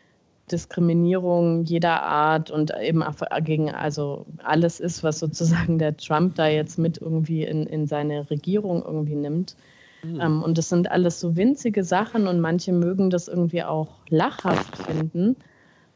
Diskriminierung 0.51 1.65
jeder 1.65 2.03
Art 2.03 2.51
und 2.51 2.73
eben 2.81 3.05
gegen 3.45 3.71
also 3.71 4.27
alles 4.43 4.81
ist, 4.81 5.03
was 5.05 5.19
sozusagen 5.19 5.79
der 5.79 5.97
Trump 5.97 6.35
da 6.35 6.49
jetzt 6.49 6.79
mit 6.79 6.99
irgendwie 6.99 7.45
in, 7.45 7.67
in 7.67 7.87
seine 7.87 8.29
Regierung 8.31 8.83
irgendwie 8.85 9.15
nimmt. 9.15 9.57
Mhm. 10.03 10.21
Ähm, 10.21 10.43
und 10.43 10.59
das 10.59 10.69
sind 10.69 10.91
alles 10.91 11.21
so 11.21 11.37
winzige 11.37 11.85
Sachen 11.85 12.27
und 12.27 12.41
manche 12.41 12.73
mögen 12.73 13.11
das 13.11 13.29
irgendwie 13.29 13.63
auch 13.63 13.89
lachhaft 14.09 14.77
finden. 14.79 15.37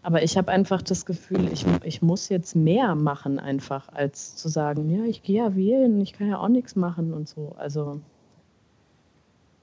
Aber 0.03 0.23
ich 0.23 0.37
habe 0.37 0.53
einfach 0.53 0.83
das 0.83 1.07
Gefühl, 1.07 1.51
ich, 1.51 1.65
ich 1.83 2.03
muss 2.03 2.29
jetzt 2.29 2.55
mehr 2.55 2.95
machen, 2.95 3.39
einfach, 3.39 3.89
als 3.89 4.37
zu 4.37 4.49
sagen, 4.49 4.91
ja, 4.91 5.05
ich 5.05 5.23
gehe 5.23 5.39
ja 5.39 5.57
wählen, 5.57 6.01
ich 6.01 6.13
kann 6.13 6.29
ja 6.29 6.39
auch 6.39 6.49
nichts 6.49 6.77
machen 6.77 7.15
und 7.15 7.27
so. 7.27 7.55
Also 7.57 8.01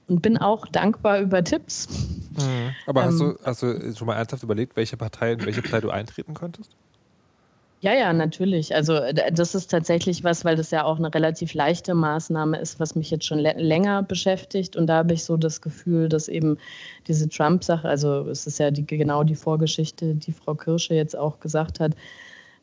und 0.08 0.20
bin 0.20 0.36
auch 0.36 0.66
dankbar 0.66 1.20
über 1.20 1.44
Tipps. 1.44 1.88
Mhm. 2.36 2.74
Aber 2.86 3.02
ähm, 3.02 3.06
hast, 3.06 3.20
du, 3.20 3.38
hast 3.44 3.62
du 3.62 3.96
schon 3.96 4.06
mal 4.06 4.16
ernsthaft 4.16 4.42
überlegt, 4.42 4.76
welche 4.76 4.96
Partei, 4.96 5.32
in 5.32 5.44
welche 5.44 5.62
Partei 5.62 5.80
du 5.80 5.90
eintreten 5.90 6.34
könntest? 6.34 6.76
Ja, 7.84 7.94
ja, 7.94 8.12
natürlich. 8.12 8.72
Also 8.76 9.00
das 9.32 9.56
ist 9.56 9.68
tatsächlich 9.68 10.22
was, 10.22 10.44
weil 10.44 10.54
das 10.54 10.70
ja 10.70 10.84
auch 10.84 10.98
eine 10.98 11.12
relativ 11.12 11.52
leichte 11.52 11.94
Maßnahme 11.94 12.60
ist, 12.60 12.78
was 12.78 12.94
mich 12.94 13.10
jetzt 13.10 13.24
schon 13.26 13.40
länger 13.40 14.04
beschäftigt. 14.04 14.76
Und 14.76 14.86
da 14.86 14.98
habe 14.98 15.14
ich 15.14 15.24
so 15.24 15.36
das 15.36 15.60
Gefühl, 15.60 16.08
dass 16.08 16.28
eben 16.28 16.58
diese 17.08 17.28
Trump-Sache, 17.28 17.88
also 17.88 18.28
es 18.28 18.46
ist 18.46 18.58
ja 18.58 18.70
die, 18.70 18.86
genau 18.86 19.24
die 19.24 19.34
Vorgeschichte, 19.34 20.14
die 20.14 20.30
Frau 20.30 20.54
Kirsche 20.54 20.94
jetzt 20.94 21.16
auch 21.18 21.40
gesagt 21.40 21.80
hat. 21.80 21.96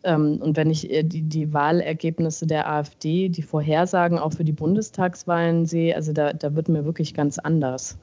Ähm, 0.03 0.39
und 0.41 0.55
wenn 0.55 0.69
ich 0.71 0.89
äh, 0.89 1.03
die, 1.03 1.23
die 1.23 1.51
Wahlergebnisse 1.53 2.47
der 2.47 2.69
AfD, 2.69 3.27
die 3.27 3.41
Vorhersagen 3.41 4.19
auch 4.19 4.31
für 4.33 4.45
die 4.45 4.53
Bundestagswahlen 4.53 5.65
sehe, 5.65 5.95
also 5.97 6.13
da, 6.13 6.31
da 6.31 6.55
wird 6.55 6.69
mir 6.69 6.85
wirklich 6.85 7.13
ganz 7.13 7.39
anders. 7.39 7.97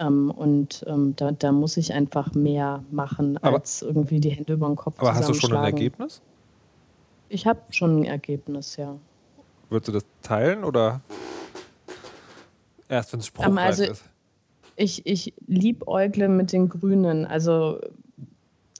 Ähm, 0.00 0.30
und 0.30 0.82
ähm, 0.88 1.14
da, 1.16 1.30
da, 1.30 1.52
muss 1.52 1.76
ich 1.76 1.92
einfach 1.92 2.34
mehr 2.34 2.82
machen, 2.90 3.36
aber, 3.42 3.58
als 3.58 3.82
irgendwie 3.82 4.18
die 4.18 4.30
Hände 4.30 4.54
über 4.54 4.66
den 4.66 4.76
Kopf 4.76 4.98
Aber 4.98 5.14
hast 5.14 5.28
du 5.28 5.34
schon 5.34 5.52
ein 5.52 5.64
Ergebnis? 5.64 6.22
Ich 7.28 7.46
habe 7.46 7.60
schon 7.70 8.00
ein 8.00 8.04
Ergebnis, 8.04 8.76
ja. 8.76 8.96
Würdest 9.68 9.88
du 9.88 9.92
das 9.92 10.06
teilen 10.22 10.64
oder 10.64 11.02
erst, 12.88 13.12
wenn 13.12 13.20
es 13.20 13.26
ähm, 13.26 13.28
spruchreif 13.28 13.58
also, 13.58 13.84
ist? 13.84 14.04
Ich, 14.76 15.06
ich 15.06 15.34
liebäugle 15.46 16.28
mit 16.28 16.52
den 16.52 16.70
Grünen. 16.70 17.26
Also 17.26 17.78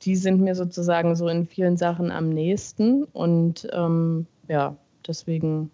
die 0.03 0.17
sind 0.17 0.41
mir 0.41 0.55
sozusagen 0.55 1.15
so 1.15 1.29
in 1.29 1.47
vielen 1.47 1.77
Sachen 1.77 2.11
am 2.11 2.31
nächsten. 2.31 3.05
Und 3.05 3.69
ähm, 3.73 4.27
ja, 4.49 4.75
deswegen 5.07 5.71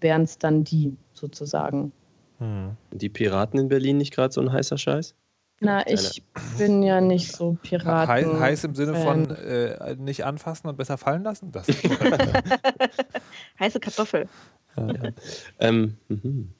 wären 0.00 0.22
es 0.22 0.38
dann 0.38 0.62
die 0.62 0.96
sozusagen. 1.12 1.92
Hm. 2.38 2.76
Die 2.92 3.08
Piraten 3.08 3.58
in 3.58 3.68
Berlin 3.68 3.96
nicht 3.96 4.12
gerade 4.12 4.32
so 4.32 4.40
ein 4.40 4.52
heißer 4.52 4.78
Scheiß? 4.78 5.14
Na, 5.60 5.86
ich 5.86 6.22
bin 6.58 6.82
ja 6.82 7.00
nicht 7.00 7.32
so 7.32 7.56
Piraten. 7.62 8.08
Heiß, 8.08 8.26
heiß 8.26 8.64
im 8.64 8.74
Sinne 8.74 8.94
von 8.96 9.30
äh, 9.30 9.94
nicht 9.96 10.24
anfassen 10.24 10.68
und 10.68 10.76
besser 10.76 10.98
fallen 10.98 11.22
lassen? 11.22 11.52
Das 11.52 11.66
Heiße 13.58 13.80
Kartoffel. 13.80 14.28
Ja. 14.76 15.12
Ähm, 15.60 15.96
mhm. 16.08 16.50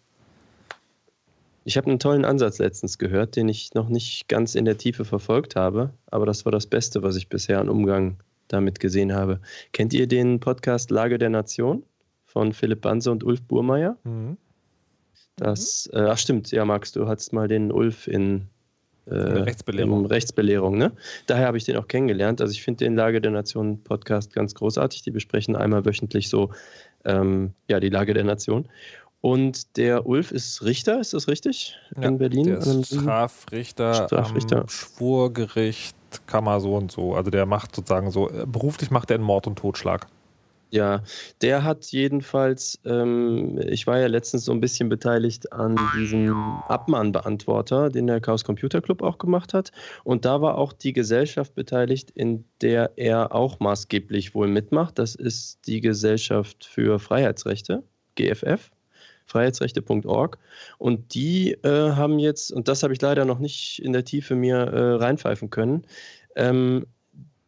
ich 1.64 1.76
habe 1.76 1.88
einen 1.88 1.98
tollen 1.98 2.24
Ansatz 2.24 2.58
letztens 2.58 2.98
gehört, 2.98 3.34
den 3.34 3.48
ich 3.48 3.74
noch 3.74 3.88
nicht 3.88 4.28
ganz 4.28 4.54
in 4.54 4.64
der 4.64 4.78
Tiefe 4.78 5.04
verfolgt 5.04 5.56
habe, 5.56 5.90
aber 6.06 6.24
das 6.24 6.44
war 6.44 6.52
das 6.52 6.66
Beste, 6.66 7.02
was 7.02 7.16
ich 7.16 7.28
bisher 7.28 7.58
an 7.58 7.68
Umgang 7.68 8.18
damit 8.46 8.78
gesehen 8.78 9.12
habe. 9.12 9.40
Kennt 9.72 9.92
ihr 9.92 10.06
den 10.06 10.38
Podcast 10.38 10.90
Lage 10.92 11.18
der 11.18 11.30
Nation 11.30 11.82
von 12.24 12.52
Philipp 12.52 12.82
Banse 12.82 13.10
und 13.10 13.24
Ulf 13.24 13.42
Burmeier? 13.42 13.96
Mhm. 14.04 14.36
Das, 15.36 15.88
mhm. 15.92 15.98
äh, 15.98 16.02
ach 16.10 16.18
stimmt, 16.18 16.50
ja, 16.50 16.64
Max, 16.64 16.92
du 16.92 17.06
hattest 17.08 17.32
mal 17.32 17.48
den 17.48 17.72
Ulf 17.72 18.06
in, 18.06 18.48
äh, 19.06 19.14
Rechtsbelehrung. 19.14 20.06
Rechtsbelehrung, 20.06 20.78
ne? 20.78 20.92
Daher 21.26 21.46
habe 21.46 21.58
ich 21.58 21.64
den 21.64 21.76
auch 21.76 21.88
kennengelernt. 21.88 22.40
Also 22.40 22.52
ich 22.52 22.62
finde 22.62 22.84
den 22.84 22.96
Lage 22.96 23.20
der 23.20 23.32
Nation 23.32 23.82
Podcast 23.82 24.32
ganz 24.32 24.54
großartig. 24.54 25.02
Die 25.02 25.10
besprechen 25.10 25.56
einmal 25.56 25.84
wöchentlich 25.84 26.30
so 26.30 26.50
ähm, 27.04 27.52
ja, 27.68 27.80
die 27.80 27.90
Lage 27.90 28.14
der 28.14 28.24
Nation. 28.24 28.66
Und 29.20 29.78
der 29.78 30.06
Ulf 30.06 30.32
ist 30.32 30.62
Richter, 30.64 31.00
ist 31.00 31.14
das 31.14 31.28
richtig? 31.28 31.78
Ja, 31.96 32.08
in 32.08 32.18
Berlin? 32.18 32.44
Der 32.44 32.58
ist 32.58 32.94
Strafrichter, 32.94 34.06
Strafrichter. 34.06 34.62
am 34.62 34.68
Schwurgericht, 34.68 35.96
Kammer 36.26 36.60
so 36.60 36.76
und 36.76 36.92
so. 36.92 37.14
Also 37.14 37.30
der 37.30 37.46
macht 37.46 37.74
sozusagen 37.74 38.10
so, 38.10 38.28
äh, 38.28 38.44
beruflich 38.46 38.90
macht 38.90 39.10
er 39.10 39.16
einen 39.16 39.24
Mord 39.24 39.46
und 39.46 39.56
Totschlag. 39.56 40.06
Ja, 40.70 41.02
der 41.40 41.62
hat 41.62 41.86
jedenfalls, 41.92 42.80
ähm, 42.84 43.60
ich 43.68 43.86
war 43.86 43.98
ja 43.98 44.08
letztens 44.08 44.44
so 44.44 44.52
ein 44.52 44.60
bisschen 44.60 44.88
beteiligt 44.88 45.52
an 45.52 45.78
diesem 45.96 46.34
Abmahnbeantworter, 46.68 47.90
den 47.90 48.08
der 48.08 48.20
Chaos 48.20 48.42
Computer 48.42 48.80
Club 48.80 49.02
auch 49.02 49.18
gemacht 49.18 49.54
hat. 49.54 49.70
Und 50.02 50.24
da 50.24 50.40
war 50.40 50.58
auch 50.58 50.72
die 50.72 50.92
Gesellschaft 50.92 51.54
beteiligt, 51.54 52.10
in 52.10 52.44
der 52.60 52.92
er 52.96 53.34
auch 53.34 53.60
maßgeblich 53.60 54.34
wohl 54.34 54.48
mitmacht. 54.48 54.98
Das 54.98 55.14
ist 55.14 55.60
die 55.66 55.80
Gesellschaft 55.80 56.64
für 56.64 56.98
Freiheitsrechte, 56.98 57.84
GFF 58.16 58.70
freiheitsrechte.org. 59.26 60.38
Und 60.78 61.14
die 61.14 61.52
äh, 61.62 61.92
haben 61.92 62.18
jetzt, 62.18 62.52
und 62.52 62.68
das 62.68 62.82
habe 62.82 62.92
ich 62.92 63.00
leider 63.00 63.24
noch 63.24 63.38
nicht 63.38 63.80
in 63.82 63.92
der 63.92 64.04
Tiefe 64.04 64.34
mir 64.34 64.56
äh, 64.56 64.94
reinpfeifen 64.96 65.50
können, 65.50 65.86
ähm, 66.36 66.86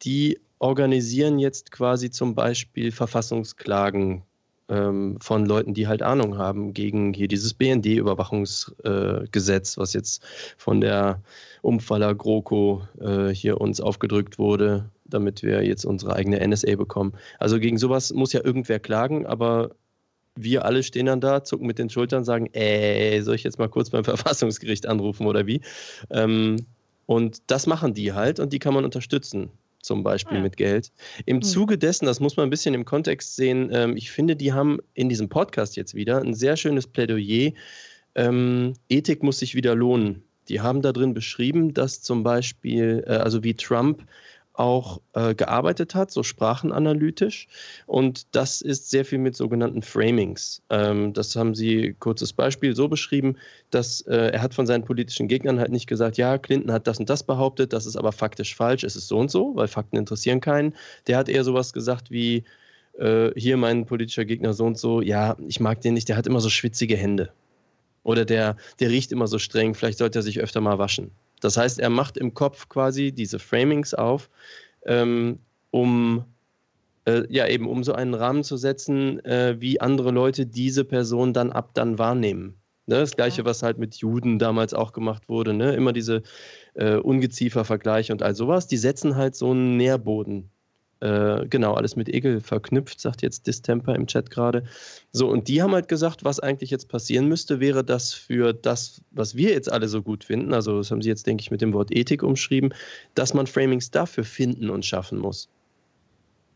die 0.02 0.38
organisieren 0.58 1.38
jetzt 1.38 1.70
quasi 1.70 2.10
zum 2.10 2.34
Beispiel 2.34 2.90
Verfassungsklagen 2.90 4.22
ähm, 4.68 5.18
von 5.20 5.46
Leuten, 5.46 5.74
die 5.74 5.86
halt 5.86 6.02
Ahnung 6.02 6.38
haben, 6.38 6.74
gegen 6.74 7.12
hier 7.12 7.28
dieses 7.28 7.54
BND-Überwachungsgesetz, 7.54 9.76
äh, 9.76 9.80
was 9.80 9.92
jetzt 9.92 10.24
von 10.56 10.80
der 10.80 11.22
Umfaller 11.62 12.12
GroKo 12.14 12.82
äh, 13.00 13.28
hier 13.28 13.60
uns 13.60 13.80
aufgedrückt 13.80 14.38
wurde, 14.38 14.90
damit 15.04 15.42
wir 15.42 15.64
jetzt 15.64 15.84
unsere 15.84 16.14
eigene 16.16 16.46
NSA 16.46 16.76
bekommen. 16.76 17.12
Also 17.38 17.58
gegen 17.60 17.78
sowas 17.78 18.12
muss 18.12 18.32
ja 18.32 18.44
irgendwer 18.44 18.80
klagen, 18.80 19.26
aber 19.26 19.70
wir 20.34 20.64
alle 20.64 20.82
stehen 20.82 21.06
dann 21.06 21.20
da, 21.20 21.44
zucken 21.44 21.66
mit 21.66 21.78
den 21.78 21.88
Schultern, 21.88 22.24
sagen, 22.24 22.48
ey, 22.52 23.22
soll 23.22 23.36
ich 23.36 23.44
jetzt 23.44 23.58
mal 23.58 23.68
kurz 23.68 23.90
beim 23.90 24.04
Verfassungsgericht 24.04 24.86
anrufen 24.86 25.26
oder 25.26 25.46
wie? 25.46 25.60
Ähm, 26.10 26.66
und 27.06 27.42
das 27.46 27.66
machen 27.66 27.94
die 27.94 28.12
halt 28.12 28.40
und 28.40 28.52
die 28.52 28.58
kann 28.58 28.74
man 28.74 28.84
unterstützen 28.84 29.50
zum 29.86 30.02
Beispiel 30.02 30.36
ja. 30.36 30.42
mit 30.42 30.56
Geld. 30.56 30.92
Im 31.24 31.36
mhm. 31.36 31.42
Zuge 31.42 31.78
dessen, 31.78 32.04
das 32.04 32.20
muss 32.20 32.36
man 32.36 32.46
ein 32.46 32.50
bisschen 32.50 32.74
im 32.74 32.84
Kontext 32.84 33.36
sehen, 33.36 33.70
ähm, 33.72 33.96
ich 33.96 34.10
finde, 34.10 34.36
die 34.36 34.52
haben 34.52 34.78
in 34.94 35.08
diesem 35.08 35.28
Podcast 35.28 35.76
jetzt 35.76 35.94
wieder 35.94 36.20
ein 36.20 36.34
sehr 36.34 36.56
schönes 36.56 36.86
Plädoyer. 36.86 37.52
Ähm, 38.14 38.74
Ethik 38.88 39.22
muss 39.22 39.38
sich 39.38 39.54
wieder 39.54 39.74
lohnen. 39.74 40.22
Die 40.48 40.60
haben 40.60 40.82
da 40.82 40.92
drin 40.92 41.14
beschrieben, 41.14 41.72
dass 41.72 42.02
zum 42.02 42.22
Beispiel, 42.22 43.04
äh, 43.06 43.12
also 43.12 43.42
wie 43.42 43.54
Trump 43.54 44.04
auch 44.58 45.00
äh, 45.14 45.34
gearbeitet 45.34 45.94
hat, 45.94 46.10
so 46.10 46.22
sprachenanalytisch. 46.22 47.48
Und 47.86 48.34
das 48.34 48.60
ist 48.60 48.90
sehr 48.90 49.04
viel 49.04 49.18
mit 49.18 49.36
sogenannten 49.36 49.82
Framings. 49.82 50.62
Ähm, 50.70 51.12
das 51.12 51.36
haben 51.36 51.54
Sie, 51.54 51.94
kurzes 51.98 52.32
Beispiel, 52.32 52.74
so 52.74 52.88
beschrieben, 52.88 53.36
dass 53.70 54.00
äh, 54.02 54.30
er 54.32 54.42
hat 54.42 54.54
von 54.54 54.66
seinen 54.66 54.84
politischen 54.84 55.28
Gegnern 55.28 55.58
halt 55.58 55.70
nicht 55.70 55.86
gesagt, 55.86 56.16
ja, 56.16 56.38
Clinton 56.38 56.72
hat 56.72 56.86
das 56.86 56.98
und 56.98 57.10
das 57.10 57.22
behauptet, 57.22 57.72
das 57.72 57.86
ist 57.86 57.96
aber 57.96 58.12
faktisch 58.12 58.54
falsch, 58.54 58.84
es 58.84 58.96
ist 58.96 59.08
so 59.08 59.18
und 59.18 59.30
so, 59.30 59.54
weil 59.56 59.68
Fakten 59.68 59.96
interessieren 59.96 60.40
keinen. 60.40 60.74
Der 61.06 61.18
hat 61.18 61.28
eher 61.28 61.44
sowas 61.44 61.72
gesagt 61.72 62.10
wie, 62.10 62.44
äh, 62.98 63.30
hier 63.36 63.56
mein 63.56 63.86
politischer 63.86 64.24
Gegner 64.24 64.54
so 64.54 64.64
und 64.64 64.78
so, 64.78 65.00
ja, 65.00 65.36
ich 65.46 65.60
mag 65.60 65.80
den 65.80 65.94
nicht, 65.94 66.08
der 66.08 66.16
hat 66.16 66.26
immer 66.26 66.40
so 66.40 66.50
schwitzige 66.50 66.96
Hände. 66.96 67.30
Oder 68.02 68.24
der, 68.24 68.56
der 68.80 68.90
riecht 68.90 69.12
immer 69.12 69.26
so 69.26 69.38
streng, 69.38 69.74
vielleicht 69.74 69.98
sollte 69.98 70.20
er 70.20 70.22
sich 70.22 70.40
öfter 70.40 70.60
mal 70.60 70.78
waschen. 70.78 71.10
Das 71.46 71.56
heißt, 71.56 71.78
er 71.78 71.90
macht 71.90 72.16
im 72.16 72.34
Kopf 72.34 72.68
quasi 72.68 73.12
diese 73.12 73.38
Framings 73.38 73.94
auf, 73.94 74.30
ähm, 74.84 75.38
um 75.70 76.24
äh, 77.04 77.22
ja 77.28 77.46
eben 77.46 77.68
um 77.68 77.84
so 77.84 77.92
einen 77.92 78.14
Rahmen 78.14 78.42
zu 78.42 78.56
setzen, 78.56 79.24
äh, 79.24 79.54
wie 79.60 79.80
andere 79.80 80.10
Leute 80.10 80.44
diese 80.44 80.84
Person 80.84 81.32
dann 81.32 81.52
ab 81.52 81.70
dann 81.74 82.00
wahrnehmen. 82.00 82.60
Ne? 82.86 82.96
Das 82.96 83.14
gleiche, 83.14 83.44
was 83.44 83.62
halt 83.62 83.78
mit 83.78 83.94
Juden 83.94 84.40
damals 84.40 84.74
auch 84.74 84.92
gemacht 84.92 85.28
wurde, 85.28 85.54
ne? 85.54 85.72
immer 85.74 85.92
diese 85.92 86.24
äh, 86.74 86.96
Ungeziefer-Vergleiche 86.96 88.12
und 88.12 88.24
all 88.24 88.34
sowas, 88.34 88.66
die 88.66 88.76
setzen 88.76 89.14
halt 89.14 89.36
so 89.36 89.52
einen 89.52 89.76
Nährboden 89.76 90.50
äh, 91.00 91.46
genau, 91.48 91.74
alles 91.74 91.96
mit 91.96 92.08
Ekel 92.08 92.40
verknüpft, 92.40 93.00
sagt 93.00 93.22
jetzt 93.22 93.46
Distemper 93.46 93.94
im 93.94 94.06
Chat 94.06 94.30
gerade. 94.30 94.64
So, 95.12 95.28
und 95.28 95.48
die 95.48 95.62
haben 95.62 95.72
halt 95.72 95.88
gesagt, 95.88 96.24
was 96.24 96.40
eigentlich 96.40 96.70
jetzt 96.70 96.88
passieren 96.88 97.28
müsste, 97.28 97.60
wäre 97.60 97.84
das 97.84 98.14
für 98.14 98.52
das, 98.52 99.02
was 99.10 99.34
wir 99.34 99.50
jetzt 99.50 99.70
alle 99.70 99.88
so 99.88 100.02
gut 100.02 100.24
finden, 100.24 100.54
also 100.54 100.78
das 100.78 100.90
haben 100.90 101.02
sie 101.02 101.08
jetzt, 101.08 101.26
denke 101.26 101.42
ich, 101.42 101.50
mit 101.50 101.60
dem 101.60 101.72
Wort 101.74 101.94
Ethik 101.94 102.22
umschrieben, 102.22 102.72
dass 103.14 103.34
man 103.34 103.46
Framings 103.46 103.90
dafür 103.90 104.24
finden 104.24 104.70
und 104.70 104.84
schaffen 104.84 105.18
muss. 105.18 105.48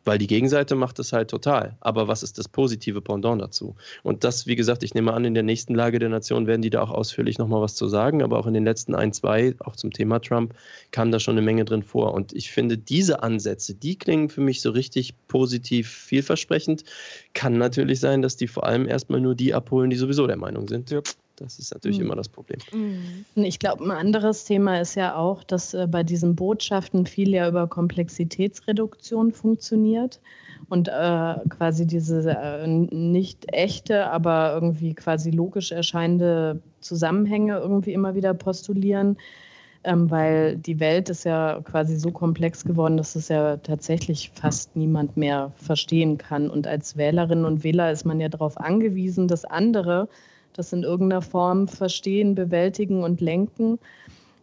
Weil 0.04 0.18
die 0.18 0.26
Gegenseite 0.26 0.74
macht 0.74 0.98
es 0.98 1.12
halt 1.12 1.28
total. 1.28 1.76
Aber 1.80 2.08
was 2.08 2.22
ist 2.22 2.38
das 2.38 2.48
positive 2.48 3.02
Pendant 3.02 3.42
dazu? 3.42 3.76
Und 4.02 4.24
das, 4.24 4.46
wie 4.46 4.56
gesagt, 4.56 4.82
ich 4.82 4.94
nehme 4.94 5.12
an, 5.12 5.24
in 5.24 5.34
der 5.34 5.42
nächsten 5.42 5.74
Lage 5.74 5.98
der 5.98 6.08
Nation 6.08 6.46
werden 6.46 6.62
die 6.62 6.70
da 6.70 6.82
auch 6.82 6.90
ausführlich 6.90 7.38
nochmal 7.38 7.60
was 7.60 7.74
zu 7.74 7.86
sagen. 7.86 8.22
Aber 8.22 8.38
auch 8.38 8.46
in 8.46 8.54
den 8.54 8.64
letzten 8.64 8.94
ein, 8.94 9.12
zwei, 9.12 9.54
auch 9.60 9.76
zum 9.76 9.92
Thema 9.92 10.18
Trump, 10.20 10.54
kam 10.90 11.10
da 11.10 11.20
schon 11.20 11.34
eine 11.34 11.44
Menge 11.44 11.64
drin 11.64 11.82
vor. 11.82 12.14
Und 12.14 12.32
ich 12.32 12.50
finde, 12.50 12.78
diese 12.78 13.22
Ansätze, 13.22 13.74
die 13.74 13.96
klingen 13.96 14.30
für 14.30 14.40
mich 14.40 14.62
so 14.62 14.70
richtig 14.70 15.14
positiv 15.28 15.88
vielversprechend. 15.90 16.84
Kann 17.34 17.58
natürlich 17.58 18.00
sein, 18.00 18.22
dass 18.22 18.36
die 18.36 18.48
vor 18.48 18.64
allem 18.64 18.88
erstmal 18.88 19.20
nur 19.20 19.34
die 19.34 19.52
abholen, 19.54 19.90
die 19.90 19.96
sowieso 19.96 20.26
der 20.26 20.36
Meinung 20.38 20.66
sind. 20.68 20.90
Ja. 20.90 21.02
Das 21.40 21.58
ist 21.58 21.72
natürlich 21.72 21.98
mhm. 21.98 22.06
immer 22.06 22.16
das 22.16 22.28
Problem. 22.28 22.58
Mhm. 22.72 23.24
Ich 23.34 23.58
glaube, 23.58 23.84
ein 23.84 23.90
anderes 23.90 24.44
Thema 24.44 24.80
ist 24.80 24.94
ja 24.94 25.16
auch, 25.16 25.42
dass 25.42 25.74
äh, 25.74 25.86
bei 25.90 26.02
diesen 26.02 26.36
Botschaften 26.36 27.06
viel 27.06 27.30
ja 27.30 27.48
über 27.48 27.66
Komplexitätsreduktion 27.66 29.32
funktioniert 29.32 30.20
und 30.68 30.88
äh, 30.88 31.34
quasi 31.48 31.86
diese 31.86 32.30
äh, 32.30 32.66
nicht 32.66 33.46
echte, 33.52 34.06
aber 34.10 34.52
irgendwie 34.54 34.94
quasi 34.94 35.30
logisch 35.30 35.72
erscheinende 35.72 36.60
Zusammenhänge 36.80 37.58
irgendwie 37.58 37.92
immer 37.92 38.14
wieder 38.14 38.34
postulieren. 38.34 39.16
Ähm, 39.82 40.10
weil 40.10 40.58
die 40.58 40.78
Welt 40.78 41.08
ist 41.08 41.24
ja 41.24 41.62
quasi 41.64 41.96
so 41.96 42.10
komplex 42.10 42.64
geworden, 42.64 42.98
dass 42.98 43.16
es 43.16 43.28
ja 43.28 43.56
tatsächlich 43.56 44.30
fast 44.34 44.76
niemand 44.76 45.16
mehr 45.16 45.52
verstehen 45.56 46.18
kann. 46.18 46.50
Und 46.50 46.66
als 46.66 46.98
Wählerinnen 46.98 47.46
und 47.46 47.64
Wähler 47.64 47.90
ist 47.90 48.04
man 48.04 48.20
ja 48.20 48.28
darauf 48.28 48.58
angewiesen, 48.58 49.26
dass 49.26 49.46
andere 49.46 50.10
das 50.52 50.72
in 50.72 50.82
irgendeiner 50.82 51.22
Form 51.22 51.68
verstehen, 51.68 52.34
bewältigen 52.34 53.02
und 53.02 53.20
lenken 53.20 53.78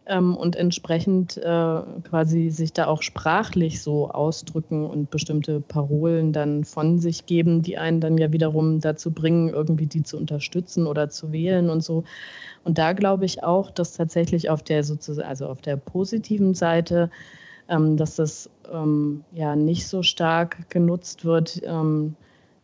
ähm, 0.08 0.36
und 0.36 0.56
entsprechend 0.56 1.36
äh, 1.36 1.82
quasi 2.08 2.50
sich 2.50 2.72
da 2.72 2.86
auch 2.86 3.02
sprachlich 3.02 3.82
so 3.82 4.10
ausdrücken 4.10 4.86
und 4.86 5.10
bestimmte 5.10 5.60
Parolen 5.60 6.32
dann 6.32 6.64
von 6.64 6.98
sich 6.98 7.26
geben, 7.26 7.62
die 7.62 7.76
einen 7.76 8.00
dann 8.00 8.16
ja 8.16 8.32
wiederum 8.32 8.80
dazu 8.80 9.10
bringen, 9.10 9.50
irgendwie 9.50 9.86
die 9.86 10.02
zu 10.02 10.16
unterstützen 10.16 10.86
oder 10.86 11.10
zu 11.10 11.30
wählen 11.30 11.68
und 11.68 11.84
so. 11.84 12.04
Und 12.64 12.78
da 12.78 12.94
glaube 12.94 13.26
ich 13.26 13.44
auch, 13.44 13.70
dass 13.70 13.92
tatsächlich 13.92 14.48
auf 14.50 14.62
der 14.62 14.82
sozusagen, 14.82 15.28
also 15.28 15.46
auf 15.46 15.60
der 15.60 15.76
positiven 15.76 16.54
Seite, 16.54 17.10
ähm, 17.68 17.98
dass 17.98 18.16
das 18.16 18.48
ähm, 18.72 19.24
ja 19.32 19.56
nicht 19.56 19.86
so 19.86 20.02
stark 20.02 20.70
genutzt 20.70 21.26
wird, 21.26 21.60
ähm, 21.64 22.16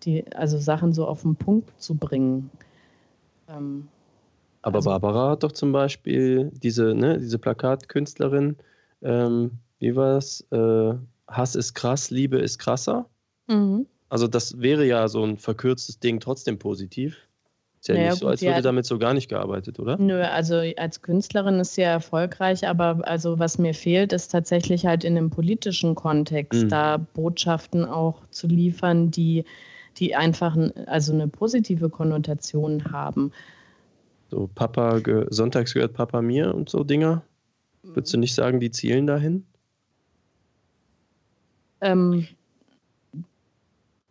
die, 0.04 0.24
also 0.34 0.58
Sachen 0.58 0.94
so 0.94 1.06
auf 1.06 1.22
den 1.22 1.36
Punkt 1.36 1.70
zu 1.80 1.94
bringen. 1.94 2.50
Ähm, 3.48 3.88
Aber 4.62 4.76
also, 4.76 4.90
Barbara 4.90 5.30
hat 5.30 5.42
doch 5.42 5.52
zum 5.52 5.72
Beispiel 5.72 6.50
diese, 6.62 6.94
ne, 6.94 7.18
diese 7.18 7.38
Plakatkünstlerin, 7.38 8.56
ähm, 9.02 9.52
wie 9.78 9.94
war 9.96 10.16
es? 10.16 10.46
Äh, 10.50 10.94
Hass 11.28 11.54
ist 11.54 11.74
krass, 11.74 12.10
Liebe 12.10 12.38
ist 12.38 12.58
krasser. 12.58 13.06
Mhm. 13.48 13.86
Also 14.08 14.28
das 14.28 14.60
wäre 14.60 14.86
ja 14.86 15.08
so 15.08 15.24
ein 15.24 15.38
verkürztes 15.38 15.98
Ding 15.98 16.20
trotzdem 16.20 16.58
positiv. 16.58 17.16
Ist 17.80 17.88
ja 17.88 17.94
naja, 17.96 18.10
nicht 18.10 18.20
so, 18.20 18.28
als 18.28 18.42
würde 18.42 18.62
damit 18.62 18.86
so 18.86 18.98
gar 18.98 19.12
nicht 19.12 19.28
gearbeitet, 19.28 19.78
oder? 19.78 19.98
Nö, 19.98 20.22
also 20.22 20.62
als 20.76 21.02
Künstlerin 21.02 21.60
ist 21.60 21.74
sie 21.74 21.82
ja 21.82 21.90
erfolgreich, 21.90 22.66
aber 22.66 23.00
also 23.02 23.38
was 23.38 23.58
mir 23.58 23.74
fehlt, 23.74 24.14
ist 24.14 24.28
tatsächlich 24.28 24.86
halt 24.86 25.04
in 25.04 25.16
dem 25.16 25.28
politischen 25.28 25.94
Kontext, 25.94 26.64
mhm. 26.64 26.68
da 26.70 26.96
Botschaften 26.96 27.84
auch 27.84 28.22
zu 28.30 28.46
liefern, 28.46 29.10
die 29.10 29.44
die 29.98 30.14
einfach 30.14 30.56
also 30.86 31.12
eine 31.12 31.28
positive 31.28 31.88
Konnotation 31.88 32.92
haben. 32.92 33.32
So 34.30 34.48
Papa, 34.54 35.00
sonntags 35.30 35.74
gehört 35.74 35.94
Papa 35.94 36.22
mir 36.22 36.54
und 36.54 36.68
so 36.68 36.84
Dinger. 36.84 37.22
Würdest 37.82 38.14
du 38.14 38.18
nicht 38.18 38.34
sagen, 38.34 38.60
die 38.60 38.70
zielen 38.70 39.06
dahin? 39.06 39.44
Ähm, 41.80 42.26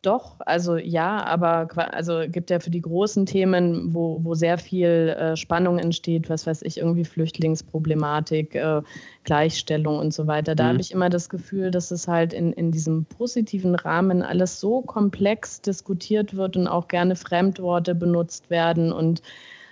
doch, 0.06 0.36
also 0.40 0.76
ja, 0.76 1.24
aber 1.26 1.70
also 1.94 2.24
gibt 2.28 2.50
ja 2.50 2.60
für 2.60 2.70
die 2.70 2.82
großen 2.82 3.26
Themen, 3.26 3.94
wo, 3.94 4.20
wo 4.22 4.36
sehr 4.36 4.58
viel 4.58 5.16
äh, 5.18 5.38
Spannung 5.38 5.80
entsteht, 5.80 6.30
was 6.30 6.46
weiß 6.46 6.62
ich, 6.64 6.78
irgendwie 6.78 7.06
Flüchtlingsproblematik, 7.06 8.54
äh, 8.56 8.82
Gleichstellung 9.24 10.00
und 10.00 10.14
so 10.14 10.28
weiter. 10.28 10.56
Da 10.56 10.66
mhm. 10.66 10.68
habe 10.70 10.82
ich 10.82 10.92
immer 10.92 11.10
das 11.10 11.30
Gefühl, 11.30 11.72
dass 11.72 11.90
es 11.92 12.08
halt 12.08 12.34
in, 12.34 12.52
in 12.54 12.72
diesem 12.72 13.06
positiven 13.06 13.76
Rahmen 13.76 14.22
alles 14.22 14.60
so 14.60 14.82
komplex 14.82 15.62
diskutiert 15.62 16.36
wird 16.36 16.58
und 16.58 16.68
auch 16.68 16.90
gerne 16.90 17.16
Fremdworte 17.16 17.96
benutzt 17.96 18.50
werden 18.50 18.92
und 18.92 19.22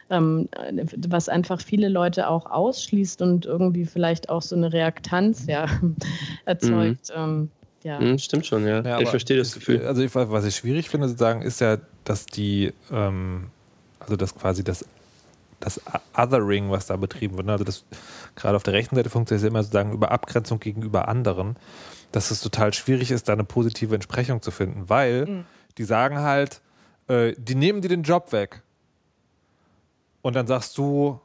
ähm, 0.09 0.49
was 1.07 1.29
einfach 1.29 1.61
viele 1.61 1.89
Leute 1.89 2.29
auch 2.29 2.45
ausschließt 2.49 3.21
und 3.21 3.45
irgendwie 3.45 3.85
vielleicht 3.85 4.29
auch 4.29 4.41
so 4.41 4.55
eine 4.55 4.71
Reaktanz 4.71 5.45
ja, 5.47 5.65
erzeugt. 6.45 7.09
Mhm. 7.15 7.21
Ähm, 7.21 7.51
ja. 7.83 7.99
Hm, 7.99 8.17
stimmt 8.17 8.45
schon, 8.45 8.65
ja. 8.65 8.81
ja 8.81 8.99
ich 8.99 9.09
verstehe 9.09 9.37
das 9.37 9.53
Gefühl. 9.53 9.85
Also 9.85 10.01
ich, 10.01 10.13
was 10.13 10.45
ich 10.45 10.55
schwierig 10.55 10.89
finde 10.89 11.07
sozusagen, 11.07 11.41
ist 11.41 11.61
ja, 11.61 11.77
dass 12.03 12.25
die, 12.25 12.73
ähm, 12.91 13.47
also 13.99 14.15
dass 14.15 14.35
quasi 14.35 14.63
das, 14.63 14.85
das 15.59 15.81
Othering, 16.15 16.71
was 16.71 16.87
da 16.87 16.95
betrieben 16.95 17.37
wird, 17.37 17.47
ne, 17.47 17.53
also 17.53 17.63
das 17.63 17.83
gerade 18.35 18.55
auf 18.55 18.63
der 18.63 18.73
rechten 18.73 18.95
Seite 18.95 19.09
funktioniert 19.09 19.47
immer 19.47 19.63
sozusagen 19.63 19.93
über 19.93 20.11
Abgrenzung 20.11 20.59
gegenüber 20.59 21.07
anderen, 21.07 21.55
dass 22.11 22.31
es 22.31 22.41
total 22.41 22.73
schwierig 22.73 23.11
ist, 23.11 23.29
da 23.29 23.33
eine 23.33 23.43
positive 23.43 23.93
Entsprechung 23.93 24.41
zu 24.41 24.51
finden, 24.51 24.89
weil 24.89 25.25
mhm. 25.25 25.45
Die 25.77 25.83
sagen 25.83 26.19
halt, 26.19 26.61
äh, 27.07 27.33
die 27.37 27.55
nehmen 27.55 27.81
dir 27.81 27.87
den 27.89 28.03
Job 28.03 28.31
weg. 28.31 28.61
Und 30.21 30.35
dann 30.35 30.47
sagst 30.47 30.77
du, 30.77 31.19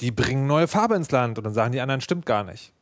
die 0.00 0.10
bringen 0.10 0.46
neue 0.46 0.68
Farbe 0.68 0.96
ins 0.96 1.10
Land. 1.10 1.38
Und 1.38 1.44
dann 1.44 1.54
sagen 1.54 1.72
die 1.72 1.80
anderen, 1.80 2.00
stimmt 2.00 2.26
gar 2.26 2.44
nicht. 2.44 2.72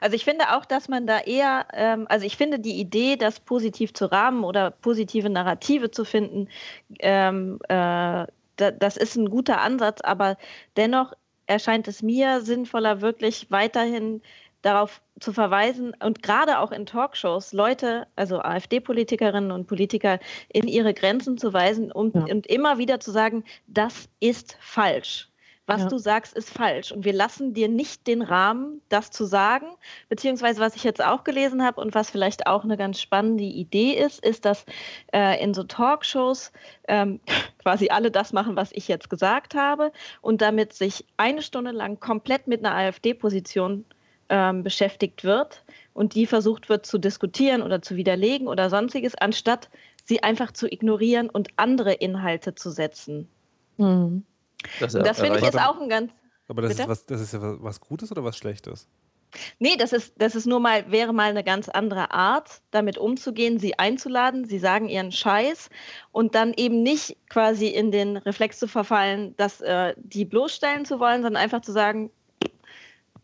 Also 0.00 0.16
ich 0.16 0.24
finde 0.24 0.56
auch, 0.56 0.64
dass 0.64 0.88
man 0.88 1.06
da 1.06 1.20
eher, 1.20 1.66
ähm, 1.72 2.06
also 2.08 2.26
ich 2.26 2.36
finde 2.36 2.58
die 2.58 2.80
Idee, 2.80 3.16
das 3.16 3.40
positiv 3.40 3.94
zu 3.94 4.10
rahmen 4.10 4.44
oder 4.44 4.70
positive 4.70 5.30
Narrative 5.30 5.90
zu 5.90 6.04
finden, 6.04 6.48
ähm, 7.00 7.58
äh, 7.68 8.26
da, 8.56 8.70
das 8.70 8.96
ist 8.96 9.16
ein 9.16 9.30
guter 9.30 9.60
Ansatz, 9.60 10.00
aber 10.02 10.36
dennoch 10.76 11.12
erscheint 11.46 11.88
es 11.88 12.02
mir 12.02 12.40
sinnvoller, 12.42 13.00
wirklich 13.00 13.50
weiterhin 13.50 14.22
darauf 14.62 15.02
zu 15.18 15.32
verweisen 15.32 15.92
und 16.02 16.22
gerade 16.22 16.60
auch 16.60 16.70
in 16.70 16.86
Talkshows 16.86 17.52
Leute, 17.52 18.06
also 18.14 18.40
AfD-Politikerinnen 18.40 19.50
und 19.50 19.66
Politiker, 19.66 20.20
in 20.48 20.68
ihre 20.68 20.94
Grenzen 20.94 21.36
zu 21.36 21.52
weisen 21.52 21.90
um, 21.90 22.12
ja. 22.14 22.32
und 22.32 22.46
immer 22.46 22.78
wieder 22.78 23.00
zu 23.00 23.10
sagen, 23.10 23.44
das 23.66 24.08
ist 24.20 24.56
falsch 24.60 25.31
was 25.66 25.82
ja. 25.82 25.88
du 25.88 25.98
sagst, 25.98 26.34
ist 26.34 26.50
falsch. 26.50 26.90
Und 26.90 27.04
wir 27.04 27.12
lassen 27.12 27.54
dir 27.54 27.68
nicht 27.68 28.06
den 28.06 28.22
Rahmen, 28.22 28.80
das 28.88 29.10
zu 29.10 29.24
sagen. 29.24 29.66
Beziehungsweise, 30.08 30.60
was 30.60 30.74
ich 30.74 30.82
jetzt 30.82 31.02
auch 31.02 31.22
gelesen 31.22 31.64
habe 31.64 31.80
und 31.80 31.94
was 31.94 32.10
vielleicht 32.10 32.46
auch 32.46 32.64
eine 32.64 32.76
ganz 32.76 33.00
spannende 33.00 33.44
Idee 33.44 33.92
ist, 33.92 34.24
ist, 34.24 34.44
dass 34.44 34.66
äh, 35.12 35.42
in 35.42 35.54
so 35.54 35.62
Talkshows 35.62 36.52
ähm, 36.88 37.20
quasi 37.62 37.88
alle 37.90 38.10
das 38.10 38.32
machen, 38.32 38.56
was 38.56 38.70
ich 38.72 38.88
jetzt 38.88 39.08
gesagt 39.08 39.54
habe 39.54 39.92
und 40.20 40.42
damit 40.42 40.72
sich 40.72 41.06
eine 41.16 41.42
Stunde 41.42 41.70
lang 41.70 42.00
komplett 42.00 42.48
mit 42.48 42.64
einer 42.64 42.74
AfD-Position 42.74 43.84
ähm, 44.28 44.64
beschäftigt 44.64 45.22
wird 45.22 45.62
und 45.94 46.14
die 46.14 46.26
versucht 46.26 46.68
wird 46.68 46.86
zu 46.86 46.98
diskutieren 46.98 47.62
oder 47.62 47.82
zu 47.82 47.96
widerlegen 47.96 48.48
oder 48.48 48.68
sonstiges, 48.68 49.14
anstatt 49.14 49.68
sie 50.04 50.22
einfach 50.22 50.52
zu 50.52 50.66
ignorieren 50.66 51.30
und 51.30 51.50
andere 51.56 51.92
Inhalte 51.92 52.54
zu 52.54 52.70
setzen. 52.70 53.28
Mhm. 53.76 54.24
Das, 54.80 54.92
das 54.92 55.20
finde 55.20 55.38
ich 55.38 55.44
jetzt 55.44 55.60
auch 55.60 55.80
ein 55.80 55.88
ganz. 55.88 56.12
Aber 56.48 56.62
das 56.62 56.78
ist, 56.78 56.88
was, 56.88 57.06
das 57.06 57.20
ist 57.20 57.32
ja 57.32 57.40
was 57.40 57.80
Gutes 57.80 58.10
oder 58.10 58.24
was 58.24 58.36
Schlechtes? 58.36 58.88
Nee, 59.58 59.76
das 59.76 59.92
ist, 59.92 60.14
das 60.18 60.34
ist 60.34 60.46
nur 60.46 60.60
mal, 60.60 60.90
wäre 60.90 61.12
mal 61.12 61.30
eine 61.30 61.44
ganz 61.44 61.68
andere 61.68 62.12
Art, 62.12 62.60
damit 62.70 62.98
umzugehen, 62.98 63.58
sie 63.58 63.78
einzuladen, 63.78 64.44
sie 64.44 64.58
sagen 64.58 64.88
ihren 64.88 65.10
Scheiß 65.10 65.70
und 66.10 66.34
dann 66.34 66.52
eben 66.54 66.82
nicht 66.82 67.16
quasi 67.30 67.68
in 67.68 67.90
den 67.90 68.18
Reflex 68.18 68.58
zu 68.58 68.68
verfallen, 68.68 69.34
dass 69.36 69.60
äh, 69.62 69.94
die 69.96 70.26
bloßstellen 70.26 70.84
zu 70.84 71.00
wollen, 71.00 71.22
sondern 71.22 71.42
einfach 71.42 71.62
zu 71.62 71.72
sagen, 71.72 72.10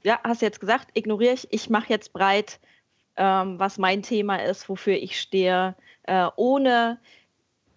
ja, 0.03 0.19
hast 0.25 0.41
du 0.41 0.47
jetzt 0.47 0.61
gesagt, 0.61 0.89
ignoriere 0.95 1.35
ich, 1.35 1.49
ich 1.51 1.69
mache 1.69 1.91
jetzt 1.91 2.13
breit, 2.13 2.61
ähm, 3.17 3.59
was 3.59 3.79
mein 3.79 4.03
Thema 4.03 4.37
ist, 4.37 4.69
wofür 4.69 4.95
ich 4.95 5.21
stehe, 5.21 5.75
äh, 6.05 6.29
ohne, 6.37 6.99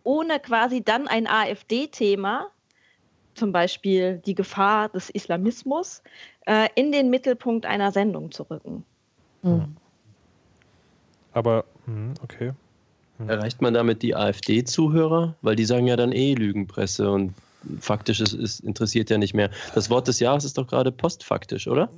ohne 0.04 0.40
quasi 0.40 0.84
dann 0.84 1.08
ein 1.08 1.28
AfD-Thema 1.28 2.50
zum 3.36 3.52
Beispiel 3.52 4.22
die 4.26 4.36
Gefahr 4.36 4.90
des 4.90 5.10
Islamismus 5.10 6.02
äh, 6.46 6.68
in 6.76 6.92
den 6.92 7.10
Mittelpunkt 7.10 7.66
einer 7.66 7.92
Sendung 7.92 8.32
zu 8.32 8.44
rücken. 8.44 8.84
Mhm. 9.44 9.76
Aber, 11.34 11.66
hm, 11.86 12.14
okay. 12.24 12.52
Mhm. 13.18 13.30
Erreicht 13.30 13.62
man 13.62 13.74
damit 13.74 14.02
die 14.02 14.16
AfD-Zuhörer? 14.16 15.36
Weil 15.42 15.56
die 15.56 15.66
sagen 15.66 15.88
ja 15.88 15.96
dann 15.96 16.12
eh 16.12 16.34
Lügenpresse 16.34 17.10
und 17.10 17.34
faktisch 17.80 18.20
ist, 18.20 18.34
ist, 18.34 18.62
interessiert 18.62 19.10
ja 19.10 19.18
nicht 19.18 19.34
mehr. 19.34 19.50
Das 19.76 19.90
Wort 19.90 20.08
des 20.08 20.20
Jahres 20.20 20.44
ist 20.44 20.58
doch 20.58 20.68
gerade 20.68 20.92
postfaktisch, 20.92 21.68
oder? 21.68 21.90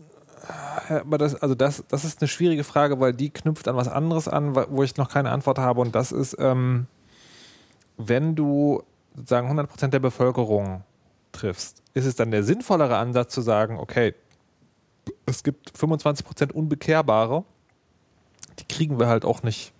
Aber 0.89 1.17
das, 1.17 1.35
also 1.35 1.55
das, 1.55 1.83
das 1.87 2.03
ist 2.03 2.21
eine 2.21 2.27
schwierige 2.27 2.65
Frage, 2.65 2.99
weil 2.99 3.13
die 3.13 3.29
knüpft 3.29 3.67
an 3.67 3.77
was 3.77 3.87
anderes 3.87 4.27
an, 4.27 4.55
wo 4.55 4.83
ich 4.83 4.97
noch 4.97 5.09
keine 5.09 5.31
Antwort 5.31 5.57
habe. 5.57 5.79
Und 5.79 5.95
das 5.95 6.11
ist, 6.11 6.35
ähm, 6.37 6.87
wenn 7.97 8.35
du 8.35 8.83
sozusagen 9.15 9.49
100% 9.57 9.87
der 9.87 9.99
Bevölkerung 9.99 10.83
triffst, 11.33 11.83
ist 11.93 12.05
es 12.05 12.15
dann 12.15 12.31
der 12.31 12.43
sinnvollere 12.43 12.97
Ansatz 12.97 13.33
zu 13.33 13.41
sagen, 13.41 13.77
okay, 13.77 14.13
es 15.25 15.43
gibt 15.43 15.71
25% 15.77 16.51
Unbekehrbare, 16.51 17.43
die 18.59 18.65
kriegen 18.65 18.99
wir 18.99 19.07
halt 19.07 19.25
auch 19.25 19.43
nicht 19.43 19.73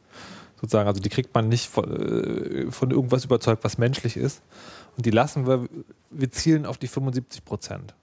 sozusagen, 0.59 0.87
also 0.87 1.01
die 1.01 1.09
kriegt 1.09 1.33
man 1.33 1.49
nicht 1.49 1.69
von, 1.69 1.91
äh, 1.91 2.71
von 2.71 2.91
irgendwas 2.91 3.25
überzeugt, 3.25 3.63
was 3.63 3.77
menschlich 3.77 4.17
ist. 4.17 4.41
Und 4.95 5.05
die 5.05 5.11
lassen 5.11 5.47
wir, 5.47 5.67
wir 6.09 6.31
zielen 6.31 6.65
auf 6.65 6.77
die 6.77 6.87
75 6.87 7.43
Prozent. 7.43 7.93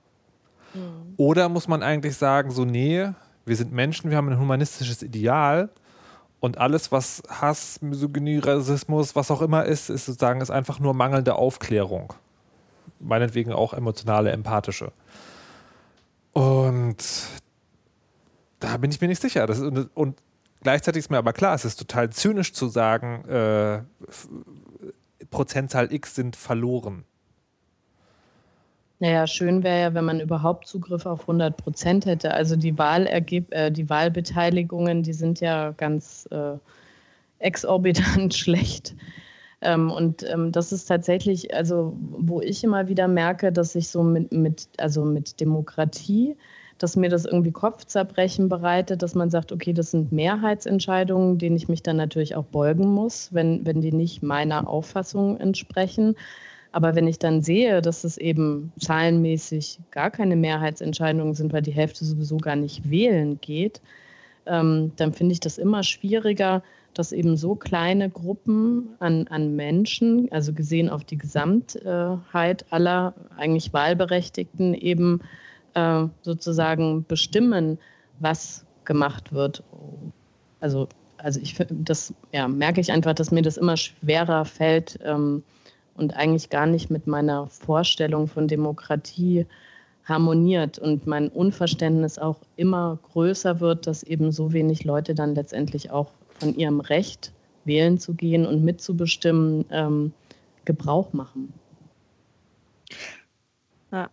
Mhm. 0.74 1.14
Oder 1.16 1.48
muss 1.48 1.68
man 1.68 1.82
eigentlich 1.82 2.16
sagen, 2.16 2.50
so, 2.50 2.64
nee, 2.64 3.10
wir 3.44 3.56
sind 3.56 3.72
Menschen, 3.72 4.10
wir 4.10 4.16
haben 4.16 4.28
ein 4.28 4.38
humanistisches 4.38 5.02
Ideal 5.02 5.70
und 6.38 6.58
alles, 6.58 6.92
was 6.92 7.22
Hass, 7.28 7.80
Misogynie, 7.82 8.38
Rassismus, 8.38 9.16
was 9.16 9.30
auch 9.30 9.42
immer 9.42 9.64
ist, 9.64 9.90
ist 9.90 10.06
sozusagen 10.06 10.40
ist 10.40 10.50
einfach 10.50 10.80
nur 10.80 10.94
mangelnde 10.94 11.34
Aufklärung 11.34 12.12
meinetwegen 12.98 13.52
auch 13.52 13.72
emotionale, 13.72 14.30
empathische. 14.30 14.92
Und 16.32 16.96
da 18.60 18.76
bin 18.76 18.90
ich 18.90 19.00
mir 19.00 19.08
nicht 19.08 19.22
sicher. 19.22 19.48
Ist, 19.48 19.60
und 19.94 20.22
gleichzeitig 20.62 21.00
ist 21.00 21.10
mir 21.10 21.18
aber 21.18 21.32
klar, 21.32 21.54
es 21.54 21.64
ist 21.64 21.76
total 21.76 22.10
zynisch 22.10 22.52
zu 22.52 22.68
sagen, 22.68 23.24
äh, 23.28 23.82
Prozentzahl 25.30 25.92
X 25.92 26.14
sind 26.14 26.36
verloren. 26.36 27.04
Naja, 29.00 29.26
schön 29.26 29.62
wäre 29.62 29.80
ja, 29.80 29.94
wenn 29.94 30.04
man 30.04 30.20
überhaupt 30.20 30.66
Zugriff 30.66 31.06
auf 31.06 31.22
100 31.22 31.56
Prozent 31.56 32.04
hätte. 32.04 32.34
Also 32.34 32.54
die, 32.54 32.76
Wahlergeb 32.76 33.52
äh, 33.52 33.70
die 33.70 33.88
Wahlbeteiligungen, 33.88 35.02
die 35.02 35.14
sind 35.14 35.40
ja 35.40 35.72
ganz 35.72 36.28
äh, 36.30 36.58
exorbitant 37.38 38.34
schlecht. 38.34 38.94
Ähm, 39.62 39.90
und 39.90 40.22
ähm, 40.28 40.52
das 40.52 40.72
ist 40.72 40.86
tatsächlich, 40.86 41.54
also 41.54 41.94
wo 41.98 42.40
ich 42.40 42.64
immer 42.64 42.88
wieder 42.88 43.08
merke, 43.08 43.52
dass 43.52 43.74
ich 43.74 43.88
so 43.88 44.02
mit, 44.02 44.32
mit, 44.32 44.68
also 44.78 45.04
mit 45.04 45.40
Demokratie, 45.40 46.36
dass 46.78 46.96
mir 46.96 47.10
das 47.10 47.26
irgendwie 47.26 47.52
Kopfzerbrechen 47.52 48.48
bereitet, 48.48 49.02
dass 49.02 49.14
man 49.14 49.28
sagt, 49.28 49.52
okay, 49.52 49.74
das 49.74 49.90
sind 49.90 50.12
Mehrheitsentscheidungen, 50.12 51.36
denen 51.36 51.56
ich 51.56 51.68
mich 51.68 51.82
dann 51.82 51.96
natürlich 51.96 52.36
auch 52.36 52.46
beugen 52.46 52.88
muss, 52.88 53.34
wenn, 53.34 53.66
wenn 53.66 53.82
die 53.82 53.92
nicht 53.92 54.22
meiner 54.22 54.66
Auffassung 54.66 55.36
entsprechen. 55.38 56.16
Aber 56.72 56.94
wenn 56.94 57.06
ich 57.06 57.18
dann 57.18 57.42
sehe, 57.42 57.82
dass 57.82 58.04
es 58.04 58.16
eben 58.16 58.72
zahlenmäßig 58.80 59.80
gar 59.90 60.10
keine 60.10 60.36
Mehrheitsentscheidungen 60.36 61.34
sind, 61.34 61.52
weil 61.52 61.62
die 61.62 61.72
Hälfte 61.72 62.04
sowieso 62.06 62.38
gar 62.38 62.56
nicht 62.56 62.88
wählen 62.88 63.38
geht, 63.42 63.82
ähm, 64.46 64.92
dann 64.96 65.12
finde 65.12 65.32
ich 65.32 65.40
das 65.40 65.58
immer 65.58 65.82
schwieriger, 65.82 66.62
dass 66.94 67.12
eben 67.12 67.36
so 67.36 67.54
kleine 67.54 68.10
Gruppen 68.10 68.90
an, 68.98 69.26
an 69.28 69.54
Menschen, 69.54 70.30
also 70.32 70.52
gesehen 70.52 70.88
auf 70.88 71.04
die 71.04 71.18
Gesamtheit 71.18 72.64
aller 72.70 73.14
eigentlich 73.36 73.72
Wahlberechtigten, 73.72 74.74
eben 74.74 75.20
äh, 75.74 76.06
sozusagen 76.22 77.04
bestimmen, 77.06 77.78
was 78.18 78.64
gemacht 78.84 79.32
wird. 79.32 79.62
Also, 80.60 80.88
also 81.18 81.40
ich 81.40 81.56
das 81.70 82.12
ja, 82.32 82.48
merke 82.48 82.80
ich 82.80 82.90
einfach, 82.90 83.14
dass 83.14 83.30
mir 83.30 83.42
das 83.42 83.56
immer 83.56 83.76
schwerer 83.76 84.44
fällt 84.44 84.98
ähm, 85.04 85.42
und 85.94 86.16
eigentlich 86.16 86.50
gar 86.50 86.66
nicht 86.66 86.90
mit 86.90 87.06
meiner 87.06 87.46
Vorstellung 87.46 88.26
von 88.26 88.48
Demokratie 88.48 89.46
harmoniert 90.04 90.78
und 90.78 91.06
mein 91.06 91.28
Unverständnis 91.28 92.18
auch 92.18 92.38
immer 92.56 92.98
größer 93.12 93.60
wird, 93.60 93.86
dass 93.86 94.02
eben 94.02 94.32
so 94.32 94.52
wenig 94.52 94.84
Leute 94.84 95.14
dann 95.14 95.34
letztendlich 95.34 95.90
auch 95.90 96.10
von 96.40 96.54
ihrem 96.56 96.80
Recht, 96.80 97.32
wählen 97.64 97.98
zu 97.98 98.14
gehen 98.14 98.46
und 98.46 98.64
mitzubestimmen, 98.64 99.64
ähm, 99.70 100.12
Gebrauch 100.64 101.12
machen. 101.12 101.52
Ja. 103.92 104.10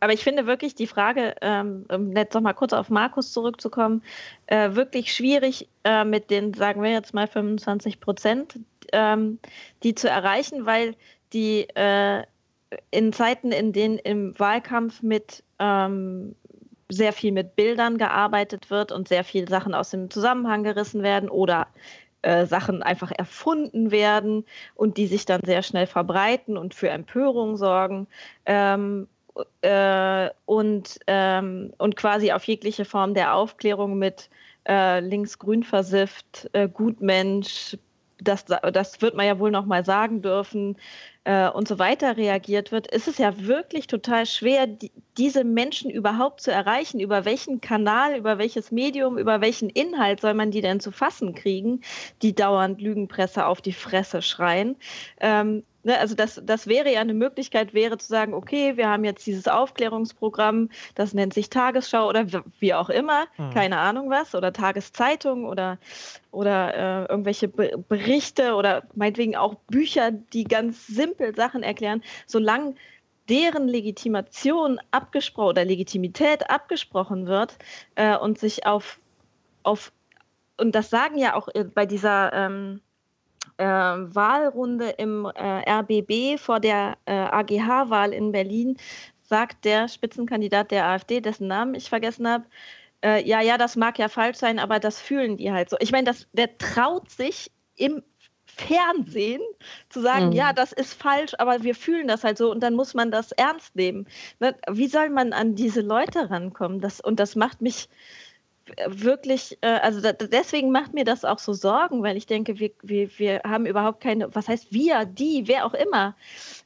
Aber 0.00 0.12
ich 0.12 0.22
finde 0.22 0.46
wirklich 0.46 0.74
die 0.74 0.86
Frage, 0.86 1.34
ähm, 1.40 1.86
um 1.90 2.12
jetzt 2.12 2.34
noch 2.34 2.42
mal 2.42 2.52
kurz 2.52 2.72
auf 2.72 2.90
Markus 2.90 3.32
zurückzukommen, 3.32 4.02
äh, 4.46 4.74
wirklich 4.74 5.12
schwierig 5.12 5.68
äh, 5.84 6.04
mit 6.04 6.30
den, 6.30 6.54
sagen 6.54 6.82
wir 6.82 6.90
jetzt 6.90 7.14
mal 7.14 7.26
25 7.26 8.00
Prozent, 8.00 8.58
ähm, 8.92 9.38
die 9.82 9.94
zu 9.94 10.08
erreichen, 10.08 10.66
weil 10.66 10.94
die 11.32 11.68
äh, 11.74 12.24
in 12.90 13.12
Zeiten, 13.12 13.52
in 13.52 13.72
denen 13.72 13.98
im 13.98 14.38
Wahlkampf 14.38 15.02
mit 15.02 15.42
ähm, 15.58 16.34
sehr 16.88 17.12
viel 17.12 17.32
mit 17.32 17.56
Bildern 17.56 17.98
gearbeitet 17.98 18.70
wird 18.70 18.92
und 18.92 19.08
sehr 19.08 19.24
viel 19.24 19.48
Sachen 19.48 19.74
aus 19.74 19.90
dem 19.90 20.10
Zusammenhang 20.10 20.62
gerissen 20.62 21.02
werden 21.02 21.28
oder 21.28 21.66
äh, 22.22 22.46
Sachen 22.46 22.82
einfach 22.82 23.12
erfunden 23.12 23.90
werden 23.90 24.44
und 24.74 24.96
die 24.96 25.06
sich 25.06 25.26
dann 25.26 25.40
sehr 25.44 25.62
schnell 25.62 25.86
verbreiten 25.86 26.56
und 26.56 26.74
für 26.74 26.90
Empörung 26.90 27.56
sorgen. 27.56 28.06
Ähm, 28.46 29.08
äh, 29.60 30.30
und, 30.46 30.98
ähm, 31.06 31.72
und 31.78 31.96
quasi 31.96 32.32
auf 32.32 32.44
jegliche 32.44 32.84
Form 32.84 33.14
der 33.14 33.34
Aufklärung 33.34 33.98
mit 33.98 34.30
äh, 34.66 35.00
links-grün 35.00 35.62
versifft, 35.62 36.48
äh, 36.52 36.68
Gutmensch, 36.68 37.76
das, 38.18 38.44
das 38.44 39.02
wird 39.02 39.14
man 39.14 39.26
ja 39.26 39.38
wohl 39.38 39.50
noch 39.50 39.66
mal 39.66 39.84
sagen 39.84 40.22
dürfen 40.22 40.76
äh, 41.24 41.48
und 41.48 41.68
so 41.68 41.78
weiter 41.78 42.16
reagiert 42.16 42.72
wird, 42.72 42.86
ist 42.86 43.08
es 43.08 43.18
ja 43.18 43.46
wirklich 43.46 43.86
total 43.86 44.26
schwer, 44.26 44.66
die, 44.66 44.92
diese 45.18 45.44
Menschen 45.44 45.90
überhaupt 45.90 46.40
zu 46.40 46.50
erreichen? 46.50 47.00
Über 47.00 47.24
welchen 47.24 47.60
Kanal, 47.60 48.16
über 48.16 48.38
welches 48.38 48.70
Medium, 48.72 49.18
über 49.18 49.40
welchen 49.40 49.68
Inhalt 49.68 50.20
soll 50.20 50.34
man 50.34 50.50
die 50.50 50.62
denn 50.62 50.80
zu 50.80 50.92
fassen 50.92 51.34
kriegen, 51.34 51.82
die 52.22 52.34
dauernd 52.34 52.80
Lügenpresse 52.80 53.46
auf 53.46 53.60
die 53.60 53.72
Fresse 53.72 54.22
schreien? 54.22 54.76
Ähm, 55.20 55.64
Ne, 55.86 55.96
also 56.00 56.16
das, 56.16 56.42
das 56.44 56.66
wäre 56.66 56.92
ja 56.92 57.00
eine 57.00 57.14
Möglichkeit, 57.14 57.72
wäre 57.72 57.96
zu 57.96 58.08
sagen, 58.08 58.34
okay, 58.34 58.76
wir 58.76 58.88
haben 58.88 59.04
jetzt 59.04 59.24
dieses 59.24 59.46
Aufklärungsprogramm, 59.46 60.68
das 60.96 61.14
nennt 61.14 61.32
sich 61.32 61.48
Tagesschau 61.48 62.08
oder 62.08 62.26
wie 62.58 62.74
auch 62.74 62.90
immer, 62.90 63.26
hm. 63.36 63.50
keine 63.50 63.78
Ahnung 63.78 64.10
was, 64.10 64.34
oder 64.34 64.52
Tageszeitung 64.52 65.44
oder, 65.44 65.78
oder 66.32 66.74
äh, 66.74 67.06
irgendwelche 67.08 67.46
Be 67.46 67.78
Berichte 67.88 68.54
oder 68.54 68.82
meinetwegen 68.96 69.36
auch 69.36 69.54
Bücher, 69.68 70.10
die 70.10 70.42
ganz 70.42 70.88
simpel 70.88 71.36
Sachen 71.36 71.62
erklären, 71.62 72.02
solange 72.26 72.74
deren 73.28 73.68
Legitimation 73.68 74.80
abgesprochen 74.90 75.50
oder 75.50 75.64
Legitimität 75.64 76.50
abgesprochen 76.50 77.28
wird 77.28 77.58
äh, 77.94 78.16
und 78.16 78.40
sich 78.40 78.66
auf, 78.66 78.98
auf, 79.62 79.92
und 80.56 80.74
das 80.74 80.90
sagen 80.90 81.16
ja 81.16 81.36
auch 81.36 81.46
äh, 81.54 81.62
bei 81.62 81.86
dieser 81.86 82.32
ähm, 82.32 82.80
äh, 83.58 83.64
Wahlrunde 83.64 84.90
im 84.90 85.24
äh, 85.24 85.70
RBB 85.70 86.38
vor 86.38 86.60
der 86.60 86.96
äh, 87.06 87.12
AGH-Wahl 87.12 88.12
in 88.12 88.32
Berlin 88.32 88.76
sagt 89.22 89.64
der 89.64 89.88
Spitzenkandidat 89.88 90.70
der 90.70 90.86
AfD, 90.86 91.20
dessen 91.20 91.48
Namen 91.48 91.74
ich 91.74 91.88
vergessen 91.88 92.28
habe, 92.28 92.44
äh, 93.04 93.26
ja, 93.26 93.40
ja, 93.40 93.58
das 93.58 93.76
mag 93.76 93.98
ja 93.98 94.08
falsch 94.08 94.38
sein, 94.38 94.58
aber 94.58 94.78
das 94.78 95.00
fühlen 95.00 95.36
die 95.36 95.52
halt 95.52 95.70
so. 95.70 95.76
Ich 95.80 95.92
meine, 95.92 96.12
der 96.32 96.58
traut 96.58 97.10
sich 97.10 97.50
im 97.76 98.02
Fernsehen 98.46 99.42
zu 99.90 100.00
sagen, 100.00 100.26
mhm. 100.28 100.32
ja, 100.32 100.52
das 100.52 100.72
ist 100.72 100.94
falsch, 100.94 101.34
aber 101.38 101.62
wir 101.62 101.74
fühlen 101.74 102.08
das 102.08 102.24
halt 102.24 102.38
so 102.38 102.50
und 102.50 102.62
dann 102.62 102.74
muss 102.74 102.94
man 102.94 103.10
das 103.10 103.32
ernst 103.32 103.76
nehmen. 103.76 104.06
Ne, 104.40 104.54
wie 104.70 104.86
soll 104.86 105.10
man 105.10 105.32
an 105.32 105.54
diese 105.54 105.82
Leute 105.82 106.30
rankommen? 106.30 106.80
Das, 106.80 107.00
und 107.00 107.20
das 107.20 107.36
macht 107.36 107.60
mich, 107.60 107.88
wirklich, 108.86 109.58
äh, 109.60 109.66
also 109.66 110.00
deswegen 110.00 110.72
macht 110.72 110.94
mir 110.94 111.04
das 111.04 111.24
auch 111.24 111.38
so 111.38 111.52
Sorgen, 111.52 112.02
weil 112.02 112.16
ich 112.16 112.26
denke, 112.26 112.58
wir, 112.58 112.70
wir, 112.82 113.10
wir 113.18 113.40
haben 113.44 113.66
überhaupt 113.66 114.00
keine, 114.00 114.34
was 114.34 114.48
heißt 114.48 114.72
wir, 114.72 115.04
die, 115.04 115.44
wer 115.46 115.66
auch 115.66 115.74
immer, 115.74 116.14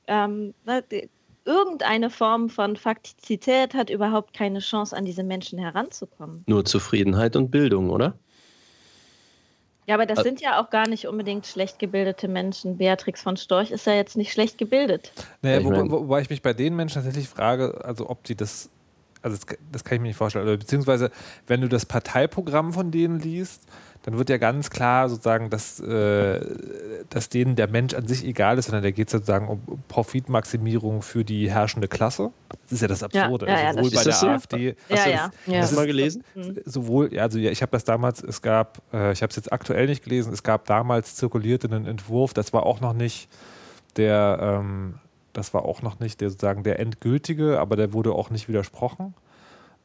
ähm, 0.07 0.55
ne, 0.65 0.83
irgendeine 1.45 2.11
Form 2.11 2.49
von 2.49 2.77
Faktizität 2.77 3.75
hat 3.75 3.91
überhaupt 3.91 4.35
keine 4.35 4.61
Chance, 4.61 4.97
an 4.97 5.05
diese 5.05 5.23
Menschen 5.23 5.59
heranzukommen. 5.59 6.45
Nur 6.47 6.65
Zufriedenheit 6.65 7.37
und 7.37 7.51
Bildung, 7.51 7.91
oder? 7.91 8.15
Ja, 9.87 9.97
aber 9.97 10.07
das 10.07 10.23
sind 10.23 10.41
ja 10.41 10.63
auch 10.63 10.71
gar 10.71 10.89
nicht 10.89 11.09
unbedingt 11.09 11.47
schlecht 11.47 11.81
gebildete 11.81 12.29
Menschen. 12.29 12.77
Beatrix 12.77 13.23
von 13.23 13.37
Storch 13.37 13.73
ist 13.73 13.87
ja 13.87 13.95
jetzt 13.95 14.17
nicht 14.17 14.33
schlecht 14.33 14.57
gebildet. 14.57 15.11
Naja, 15.43 15.65
wo, 15.65 15.71
wo, 15.71 16.03
wobei 16.03 16.21
ich 16.21 16.31
mich 16.31 16.43
bei 16.43 16.53
den 16.53 16.77
Menschen 16.77 16.95
tatsächlich 16.95 17.29
frage, 17.29 17.85
also 17.85 18.09
ob 18.09 18.25
sie 18.25 18.37
das 18.37 18.71
also 19.23 19.37
das, 19.37 19.57
das, 19.71 19.85
kann 19.85 19.97
ich 19.97 20.01
mir 20.01 20.09
nicht 20.09 20.17
vorstellen. 20.17 20.47
Oder 20.47 20.57
beziehungsweise, 20.57 21.11
wenn 21.47 21.61
du 21.61 21.69
das 21.69 21.87
Parteiprogramm 21.87 22.73
von 22.73 22.91
denen 22.91 23.19
liest, 23.21 23.63
dann 24.03 24.17
wird 24.17 24.31
ja 24.31 24.39
ganz 24.39 24.71
klar 24.71 25.09
sozusagen, 25.11 25.51
dass, 25.51 25.79
äh, 25.81 26.41
dass 27.11 27.29
denen 27.29 27.55
der 27.55 27.69
Mensch 27.69 27.93
an 27.93 28.07
sich 28.07 28.25
egal 28.25 28.57
ist, 28.57 28.67
sondern 28.67 28.83
da 28.83 28.91
geht 28.91 29.09
es 29.09 29.13
sozusagen 29.13 29.47
um 29.49 29.61
Profitmaximierung 29.89 31.03
für 31.03 31.23
die 31.23 31.51
herrschende 31.51 31.87
Klasse. 31.87 32.31
Das 32.49 32.73
ist 32.73 32.83
ja 32.83 32.89
das 32.89 33.03
Absurde. 33.03 33.47
Ja, 33.47 33.53
ja, 33.53 33.63
ja, 33.65 33.73
sowohl 33.75 33.91
bei 33.91 34.05
der 34.05 34.13
so? 34.13 34.27
AfD. 34.29 34.77
Ja, 34.89 35.09
ja. 35.09 35.31
ja. 35.47 35.61
Hast 35.61 35.73
du 35.73 35.77
mal 35.77 35.87
gelesen? 35.87 36.25
Sowohl, 36.65 37.13
ja, 37.13 37.25
also 37.25 37.39
ja, 37.39 37.51
ich 37.51 37.61
habe 37.61 37.73
das 37.73 37.85
damals, 37.85 38.23
es 38.23 38.41
gab, 38.41 38.81
äh, 38.93 39.13
ich 39.13 39.21
habe 39.23 39.31
es 39.31 39.37
jetzt 39.37 39.53
aktuell 39.53 39.87
nicht 39.87 40.03
gelesen, 40.03 40.33
es 40.33 40.43
gab 40.43 40.65
damals 40.65 41.17
zirkuliert 41.17 41.65
einen 41.67 41.87
Entwurf, 41.87 42.33
das 42.33 42.55
war 42.55 42.65
auch 42.65 42.81
noch 42.81 42.95
nicht 42.95 43.29
der, 43.97 44.39
ähm, 44.41 44.95
das 45.33 45.55
war 45.55 45.65
auch 45.65 45.83
noch 45.83 46.01
nicht 46.01 46.21
der 46.21 46.31
sozusagen 46.31 46.63
der 46.63 46.79
endgültige, 46.79 47.61
aber 47.61 47.77
der 47.77 47.93
wurde 47.93 48.13
auch 48.13 48.31
nicht 48.31 48.49
widersprochen. 48.49 49.15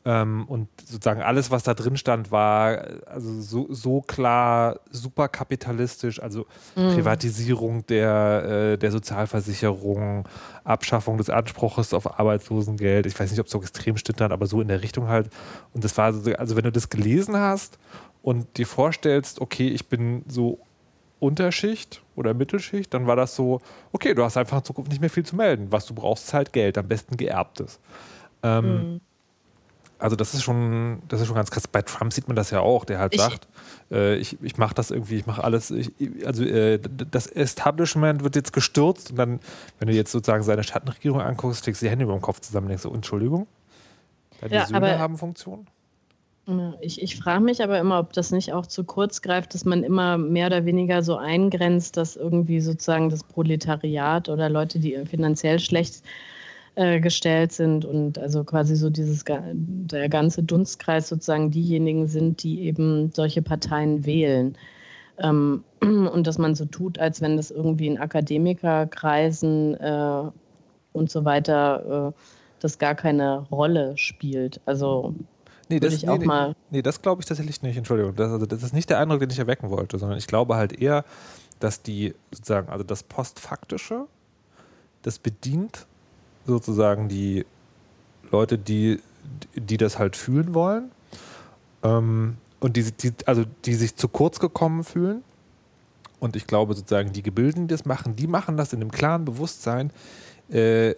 Ähm, 0.07 0.45
und 0.47 0.67
sozusagen 0.85 1.23
alles, 1.23 1.49
was 1.49 1.63
da 1.63 1.73
drin 1.73 1.97
stand, 1.97 2.29
war 2.29 2.85
also 3.07 3.41
so, 3.41 3.65
so 3.73 4.01
klar 4.01 4.79
super 4.91 5.27
kapitalistisch, 5.27 6.21
also 6.21 6.45
mhm. 6.75 6.93
Privatisierung 6.93 7.87
der, 7.87 8.73
äh, 8.73 8.77
der 8.77 8.91
Sozialversicherung, 8.91 10.27
Abschaffung 10.63 11.17
des 11.17 11.31
Anspruches 11.31 11.91
auf 11.91 12.19
Arbeitslosengeld. 12.19 13.07
Ich 13.07 13.19
weiß 13.19 13.31
nicht, 13.31 13.39
ob 13.39 13.47
es 13.47 13.51
so 13.51 13.59
extrem 13.59 13.97
stimmt 13.97 14.21
aber 14.21 14.45
so 14.45 14.61
in 14.61 14.67
der 14.67 14.83
Richtung 14.83 15.07
halt. 15.07 15.31
Und 15.73 15.83
das 15.83 15.97
war 15.97 16.13
so, 16.13 16.31
also 16.33 16.55
wenn 16.55 16.65
du 16.65 16.71
das 16.71 16.89
gelesen 16.89 17.35
hast 17.35 17.79
und 18.21 18.57
dir 18.57 18.67
vorstellst, 18.67 19.41
okay, 19.41 19.69
ich 19.69 19.87
bin 19.89 20.23
so 20.27 20.59
Unterschicht 21.19 22.01
oder 22.15 22.33
Mittelschicht, 22.33 22.93
dann 22.93 23.07
war 23.07 23.15
das 23.15 23.35
so, 23.35 23.61
okay, 23.91 24.13
du 24.13 24.23
hast 24.23 24.37
einfach 24.37 24.57
in 24.57 24.63
Zukunft 24.63 24.91
nicht 24.91 25.01
mehr 25.01 25.09
viel 25.09 25.25
zu 25.25 25.35
melden. 25.35 25.67
Was 25.71 25.85
du 25.85 25.93
brauchst, 25.93 26.25
ist 26.25 26.33
halt 26.33 26.53
Geld, 26.53 26.77
am 26.77 26.87
besten 26.87 27.17
geerbtes. 27.17 27.79
Ähm, 28.43 28.93
mhm. 28.93 29.01
Also 29.97 30.17
das 30.17 30.33
ist 30.33 30.43
schon, 30.43 31.01
das 31.07 31.21
ist 31.21 31.27
schon 31.27 31.37
ganz 31.37 31.49
krass. 31.49 31.67
Bei 31.67 31.81
Trump 31.81 32.11
sieht 32.11 32.27
man 32.27 32.35
das 32.35 32.51
ja 32.51 32.59
auch, 32.59 32.83
der 32.83 32.99
halt 32.99 33.15
ich, 33.15 33.21
sagt, 33.21 33.47
äh, 33.91 34.15
ich, 34.17 34.37
ich 34.43 34.57
mache 34.57 34.75
das 34.75 34.91
irgendwie, 34.91 35.15
ich 35.15 35.25
mache 35.25 35.43
alles, 35.43 35.71
ich, 35.71 35.91
also 36.25 36.43
äh, 36.43 36.79
das 36.79 37.27
Establishment 37.27 38.23
wird 38.23 38.35
jetzt 38.35 38.51
gestürzt 38.51 39.11
und 39.11 39.15
dann, 39.17 39.39
wenn 39.79 39.87
du 39.87 39.93
jetzt 39.93 40.11
sozusagen 40.11 40.43
seine 40.43 40.63
Schattenregierung 40.63 41.21
anguckst, 41.21 41.65
legst 41.65 41.81
du 41.81 41.85
die 41.85 41.89
Hände 41.89 42.03
über 42.03 42.13
den 42.13 42.21
Kopf 42.21 42.41
zusammen 42.41 42.65
und 42.65 42.69
denkst 42.69 42.83
so, 42.83 42.93
Entschuldigung, 42.93 43.47
deine 44.41 44.53
ja, 44.53 44.65
Söhne 44.65 44.99
haben 44.99 45.17
Funktion? 45.17 45.65
Ich, 46.79 47.01
ich 47.01 47.15
frage 47.15 47.43
mich 47.43 47.63
aber 47.63 47.79
immer, 47.79 47.99
ob 47.99 48.13
das 48.13 48.31
nicht 48.31 48.53
auch 48.53 48.67
zu 48.67 48.83
kurz 48.83 49.23
greift, 49.23 49.55
dass 49.55 49.65
man 49.65 49.83
immer 49.83 50.19
mehr 50.19 50.45
oder 50.45 50.65
weniger 50.65 51.01
so 51.01 51.17
eingrenzt, 51.17 51.97
dass 51.97 52.15
irgendwie 52.15 52.59
sozusagen 52.59 53.09
das 53.09 53.23
Proletariat 53.23 54.29
oder 54.29 54.47
Leute, 54.47 54.77
die 54.77 54.95
finanziell 55.05 55.57
schlecht 55.57 56.03
äh, 56.75 56.99
gestellt 56.99 57.51
sind 57.51 57.83
und 57.83 58.19
also 58.19 58.43
quasi 58.43 58.75
so 58.75 58.91
dieses 58.91 59.23
der 59.25 60.09
ganze 60.09 60.43
Dunstkreis 60.43 61.07
sozusagen 61.07 61.49
diejenigen 61.49 62.07
sind, 62.07 62.43
die 62.43 62.61
eben 62.61 63.11
solche 63.11 63.41
Parteien 63.41 64.05
wählen. 64.05 64.55
Ähm, 65.17 65.63
und 65.81 66.27
dass 66.27 66.37
man 66.37 66.53
so 66.53 66.65
tut, 66.65 66.99
als 66.99 67.21
wenn 67.21 67.37
das 67.37 67.49
irgendwie 67.49 67.87
in 67.87 67.97
Akademikerkreisen 67.97 69.73
äh, 69.75 70.23
und 70.93 71.09
so 71.09 71.25
weiter 71.25 72.13
äh, 72.13 72.19
das 72.59 72.77
gar 72.77 72.93
keine 72.93 73.47
Rolle 73.49 73.97
spielt. 73.97 74.61
Also 74.65 75.15
Nee, 75.69 75.79
das, 75.79 75.93
ich 75.95 76.07
auch 76.07 76.17
nee, 76.17 76.25
mal 76.25 76.55
nee, 76.69 76.81
das 76.81 77.01
glaube 77.01 77.21
ich 77.21 77.25
tatsächlich 77.25 77.61
nicht, 77.61 77.77
Entschuldigung. 77.77 78.15
Das, 78.15 78.31
also, 78.31 78.45
das 78.45 78.61
ist 78.61 78.73
nicht 78.73 78.89
der 78.89 78.99
Eindruck, 78.99 79.19
den 79.19 79.29
ich 79.29 79.39
erwecken 79.39 79.69
wollte, 79.69 79.97
sondern 79.97 80.17
ich 80.17 80.27
glaube 80.27 80.55
halt 80.55 80.79
eher, 80.79 81.05
dass 81.59 81.81
die 81.81 82.13
sozusagen, 82.31 82.69
also 82.69 82.83
das 82.83 83.03
Postfaktische, 83.03 84.05
das 85.01 85.19
bedient 85.19 85.87
sozusagen 86.45 87.09
die 87.09 87.45
Leute, 88.31 88.57
die, 88.57 89.01
die 89.55 89.77
das 89.77 89.97
halt 89.97 90.15
fühlen 90.15 90.53
wollen 90.53 90.91
ähm, 91.83 92.37
und 92.59 92.77
die, 92.77 92.91
die, 92.91 93.13
also 93.25 93.43
die 93.65 93.73
sich 93.73 93.95
zu 93.95 94.07
kurz 94.07 94.39
gekommen 94.39 94.83
fühlen. 94.83 95.23
Und 96.19 96.35
ich 96.35 96.47
glaube 96.47 96.73
sozusagen, 96.73 97.11
die 97.11 97.21
Gebildeten, 97.21 97.67
die 97.67 97.73
das 97.73 97.85
machen, 97.85 98.15
die 98.15 98.27
machen 98.27 98.57
das 98.57 98.73
in 98.73 98.79
dem 98.79 98.91
klaren 98.91 99.25
Bewusstsein, 99.25 99.91
äh, 100.49 100.91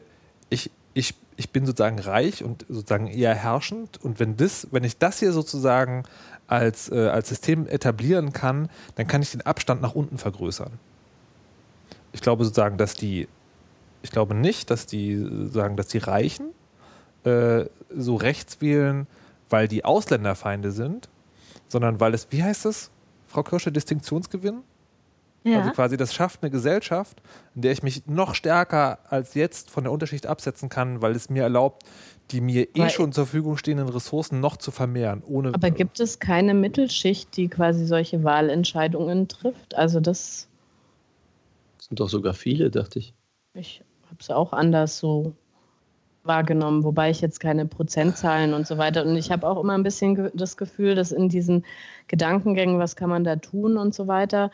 ich, 0.50 0.72
ich 0.94 1.16
ich 1.38 1.52
bin 1.52 1.66
sozusagen 1.66 2.00
reich 2.00 2.44
und 2.44 2.66
sozusagen 2.68 3.08
eher 3.08 3.36
herrschend. 3.36 4.04
Und 4.04 4.20
wenn 4.20 4.36
das, 4.38 4.68
wenn 4.72 4.84
ich 4.84 4.98
das 4.98 5.20
hier 5.20 5.32
sozusagen 5.32 6.04
als, 6.48 6.92
äh, 6.92 7.08
als 7.08 7.30
System 7.30 7.68
etablieren 7.68 8.34
kann, 8.34 8.70
dann 8.96 9.08
kann 9.08 9.22
ich 9.22 9.32
den 9.32 9.42
Abstand 9.42 9.82
nach 9.82 9.94
unten 9.94 10.18
vergrößern. 10.18 10.72
Ich 12.12 12.22
glaube 12.22 12.44
sozusagen, 12.44 12.78
dass 12.78 12.96
die, 12.96 13.28
ich 14.02 14.10
glaube 14.10 14.34
nicht, 14.34 14.72
dass 14.72 14.88
die 14.88 15.48
sagen, 15.52 15.78
dass 15.78 15.88
die 15.88 16.00
Reichen 16.00 16.48
äh, 17.24 17.66
so 17.96 18.16
rechts 18.16 18.60
wählen, 18.60 19.06
weil 19.50 19.68
die 19.68 19.86
Ausländerfeinde 19.86 20.72
sind, 20.72 21.08
sondern 21.68 22.00
weil 22.00 22.16
es, 22.16 22.28
wie 22.32 22.44
heißt 22.44 22.66
es, 22.66 22.90
Frau 23.28 23.44
Kirsche, 23.44 23.72
Distinktionsgewinn? 23.72 24.64
Ja. 25.48 25.60
Also 25.60 25.72
quasi 25.72 25.96
das 25.96 26.14
schafft 26.14 26.44
eine 26.44 26.52
Gesellschaft, 26.52 27.22
in 27.56 27.62
der 27.62 27.72
ich 27.72 27.82
mich 27.82 28.06
noch 28.06 28.36
stärker 28.36 29.00
als 29.10 29.34
jetzt 29.34 29.72
von 29.72 29.84
der 29.84 29.94
Unterschicht 29.94 30.28
absetzen 30.28 30.68
kann, 30.68 31.02
weil 31.02 31.16
es 31.16 31.30
mir 31.30 31.44
erlaubt, 31.44 31.84
die 32.32 32.42
mir 32.42 32.68
eh 32.76 32.90
schon 32.90 33.14
zur 33.14 33.26
Verfügung 33.26 33.56
stehenden 33.56 33.88
Ressourcen 33.88 34.42
noch 34.42 34.58
zu 34.58 34.72
vermehren. 34.72 35.24
Ohne 35.26 35.54
aber 35.54 35.72
gibt 35.72 36.02
es 36.02 36.20
keine 36.20 36.54
Mittelschicht, 36.54 37.38
die 37.38 37.48
quasi 37.48 37.86
solche 37.86 38.26
Wahlentscheidungen 38.26 39.30
trifft? 39.30 39.76
Also 39.76 40.02
das. 40.02 40.50
Das 41.78 41.88
sind 41.88 42.00
doch 42.02 42.10
sogar 42.10 42.34
viele, 42.34 42.70
dachte 42.70 43.00
ich. 43.00 43.14
Ich 43.54 43.82
habe 44.08 44.18
es 44.20 44.30
auch 44.30 44.52
anders 44.52 45.00
so 45.00 45.34
wahrgenommen, 46.24 46.84
wobei 46.84 47.10
ich 47.10 47.22
jetzt 47.22 47.40
keine 47.40 47.66
Prozentzahlen 47.66 48.54
und 48.54 48.68
so 48.68 48.78
weiter. 48.78 49.06
Und 49.06 49.16
ich 49.16 49.32
habe 49.32 49.48
auch 49.48 49.62
immer 49.64 49.74
ein 49.74 49.84
bisschen 49.84 50.30
das 50.34 50.58
Gefühl, 50.58 50.96
dass 50.96 51.14
in 51.14 51.30
diesen 51.30 51.66
Gedankengängen, 52.10 52.80
was 52.80 52.98
kann 52.98 53.10
man 53.10 53.24
da 53.24 53.38
tun 53.38 53.78
und 53.78 53.96
so 53.96 54.08
weiter, 54.08 54.52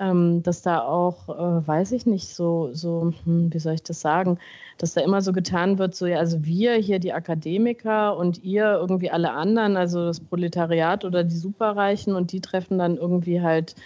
ähm, 0.00 0.42
dass 0.42 0.62
da 0.62 0.80
auch, 0.80 1.28
äh, 1.28 1.66
weiß 1.66 1.92
ich 1.92 2.06
nicht, 2.06 2.28
so, 2.28 2.70
so 2.72 3.12
hm, 3.24 3.52
wie 3.52 3.58
soll 3.58 3.74
ich 3.74 3.82
das 3.82 4.00
sagen, 4.00 4.38
dass 4.78 4.94
da 4.94 5.00
immer 5.02 5.22
so 5.22 5.32
getan 5.32 5.78
wird, 5.78 5.94
so 5.94 6.06
ja, 6.06 6.18
also 6.18 6.44
wir 6.44 6.74
hier 6.74 6.98
die 6.98 7.12
Akademiker 7.12 8.16
und 8.16 8.42
ihr 8.42 8.72
irgendwie 8.74 9.10
alle 9.10 9.32
anderen, 9.32 9.76
also 9.76 10.06
das 10.06 10.20
Proletariat 10.20 11.04
oder 11.04 11.22
die 11.22 11.36
Superreichen 11.36 12.14
und 12.16 12.32
die 12.32 12.40
treffen 12.40 12.78
dann 12.78 12.96
irgendwie 12.96 13.40
halt 13.40 13.76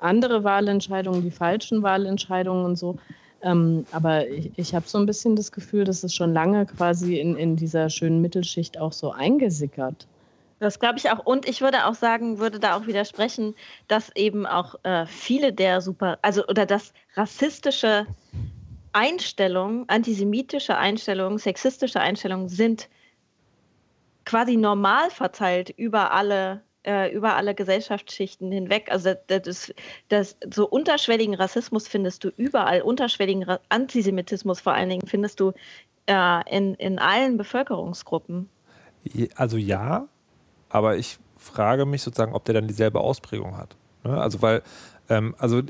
andere 0.00 0.42
Wahlentscheidungen, 0.42 1.22
die 1.22 1.30
falschen 1.30 1.82
Wahlentscheidungen 1.82 2.64
und 2.64 2.76
so. 2.76 2.96
Ähm, 3.42 3.86
aber 3.92 4.28
ich, 4.28 4.50
ich 4.56 4.74
habe 4.74 4.88
so 4.88 4.98
ein 4.98 5.06
bisschen 5.06 5.36
das 5.36 5.52
Gefühl, 5.52 5.84
dass 5.84 6.04
es 6.04 6.14
schon 6.14 6.32
lange 6.32 6.66
quasi 6.66 7.18
in, 7.18 7.36
in 7.36 7.56
dieser 7.56 7.88
schönen 7.88 8.20
Mittelschicht 8.20 8.78
auch 8.78 8.92
so 8.92 9.12
eingesickert. 9.12 10.06
Das 10.62 10.78
glaube 10.78 10.96
ich 10.96 11.10
auch. 11.10 11.18
Und 11.18 11.48
ich 11.48 11.60
würde 11.60 11.86
auch 11.86 11.94
sagen, 11.94 12.38
würde 12.38 12.60
da 12.60 12.76
auch 12.76 12.86
widersprechen, 12.86 13.56
dass 13.88 14.14
eben 14.14 14.46
auch 14.46 14.76
äh, 14.84 15.06
viele 15.06 15.52
der 15.52 15.80
super, 15.80 16.20
also 16.22 16.46
oder 16.46 16.66
dass 16.66 16.92
rassistische 17.16 18.06
Einstellungen, 18.92 19.88
antisemitische 19.88 20.76
Einstellungen, 20.78 21.38
sexistische 21.38 21.98
Einstellungen 22.00 22.48
sind 22.48 22.88
quasi 24.24 24.56
normal 24.56 25.10
verteilt 25.10 25.70
über 25.70 26.12
alle 26.12 26.62
äh, 26.84 27.12
über 27.12 27.34
alle 27.34 27.56
Gesellschaftsschichten 27.56 28.52
hinweg. 28.52 28.88
Also 28.92 29.14
das, 29.26 29.42
das, 29.42 29.74
das, 30.10 30.36
so 30.54 30.68
unterschwelligen 30.68 31.34
Rassismus 31.34 31.88
findest 31.88 32.22
du 32.22 32.28
überall, 32.36 32.82
unterschwelligen 32.82 33.42
Ra 33.42 33.58
Antisemitismus 33.68 34.60
vor 34.60 34.74
allen 34.74 34.90
Dingen 34.90 35.08
findest 35.08 35.40
du 35.40 35.54
äh, 36.06 36.56
in, 36.56 36.74
in 36.74 37.00
allen 37.00 37.36
Bevölkerungsgruppen. 37.36 38.48
Also 39.34 39.56
ja, 39.56 40.08
aber 40.72 40.96
ich 40.96 41.18
frage 41.38 41.86
mich 41.86 42.02
sozusagen, 42.02 42.34
ob 42.34 42.44
der 42.44 42.54
dann 42.54 42.66
dieselbe 42.66 43.00
Ausprägung 43.00 43.56
hat. 43.56 43.76
Ne? 44.04 44.20
Also 44.20 44.42
weil, 44.42 44.62
ähm, 45.08 45.34
also 45.38 45.62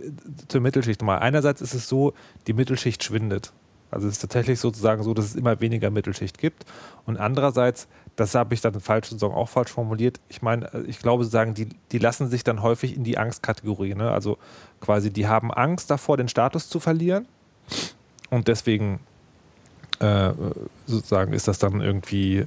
zur 0.49 0.61
Mittelschicht 0.61 1.01
nochmal. 1.01 1.19
Einerseits 1.19 1.61
ist 1.61 1.75
es 1.75 1.89
so, 1.89 2.15
die 2.47 2.53
Mittelschicht 2.55 3.05
schwindet. 3.05 3.53
Also 3.91 4.09
es 4.09 4.15
ist 4.15 4.21
tatsächlich 4.21 4.59
sozusagen 4.59 5.03
so, 5.03 5.13
dass 5.13 5.27
es 5.27 5.35
immer 5.35 5.61
weniger 5.61 5.91
Mittelschicht 5.91 6.39
gibt. 6.39 6.65
Und 7.05 7.19
andererseits 7.19 7.89
das 8.17 8.35
habe 8.35 8.53
ich 8.55 8.61
dann 8.61 8.79
falsch 8.81 9.09
sozusagen 9.09 9.35
auch 9.35 9.49
falsch 9.49 9.71
formuliert. 9.71 10.21
Ich 10.29 10.43
meine, 10.43 10.73
äh, 10.75 10.83
ich 10.83 10.99
glaube 10.99 11.25
sozusagen, 11.25 11.55
die, 11.55 11.69
die 11.91 11.99
lassen 11.99 12.29
sich 12.29 12.45
dann 12.45 12.63
häufig 12.63 12.97
in 12.97 13.05
die 13.05 13.19
Angstkategorie. 13.19 13.95
Ne? 13.95 14.11
Also 14.11 14.39
quasi, 14.81 15.11
die 15.11 15.29
haben 15.29 15.53
Angst 15.53 15.91
davor, 15.91 16.17
den 16.17 16.29
Status 16.29 16.69
zu 16.69 16.81
verlieren. 16.81 17.27
Und 18.31 18.49
deswegen 18.49 19.01
äh, 20.01 20.33
sozusagen 20.87 21.33
ist 21.33 21.49
das 21.49 21.59
dann 21.59 21.81
irgendwie 21.81 22.47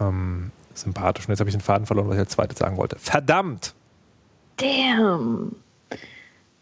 ähm, 0.00 0.50
sympathisch. 0.76 1.26
Und 1.26 1.32
jetzt 1.32 1.40
habe 1.40 1.50
ich 1.50 1.56
den 1.56 1.62
Faden 1.62 1.86
verloren, 1.86 2.08
was 2.08 2.14
ich 2.14 2.20
als 2.20 2.30
zweites 2.30 2.58
sagen 2.58 2.76
wollte. 2.76 2.96
Verdammt! 2.98 3.74
Damn! 4.56 5.56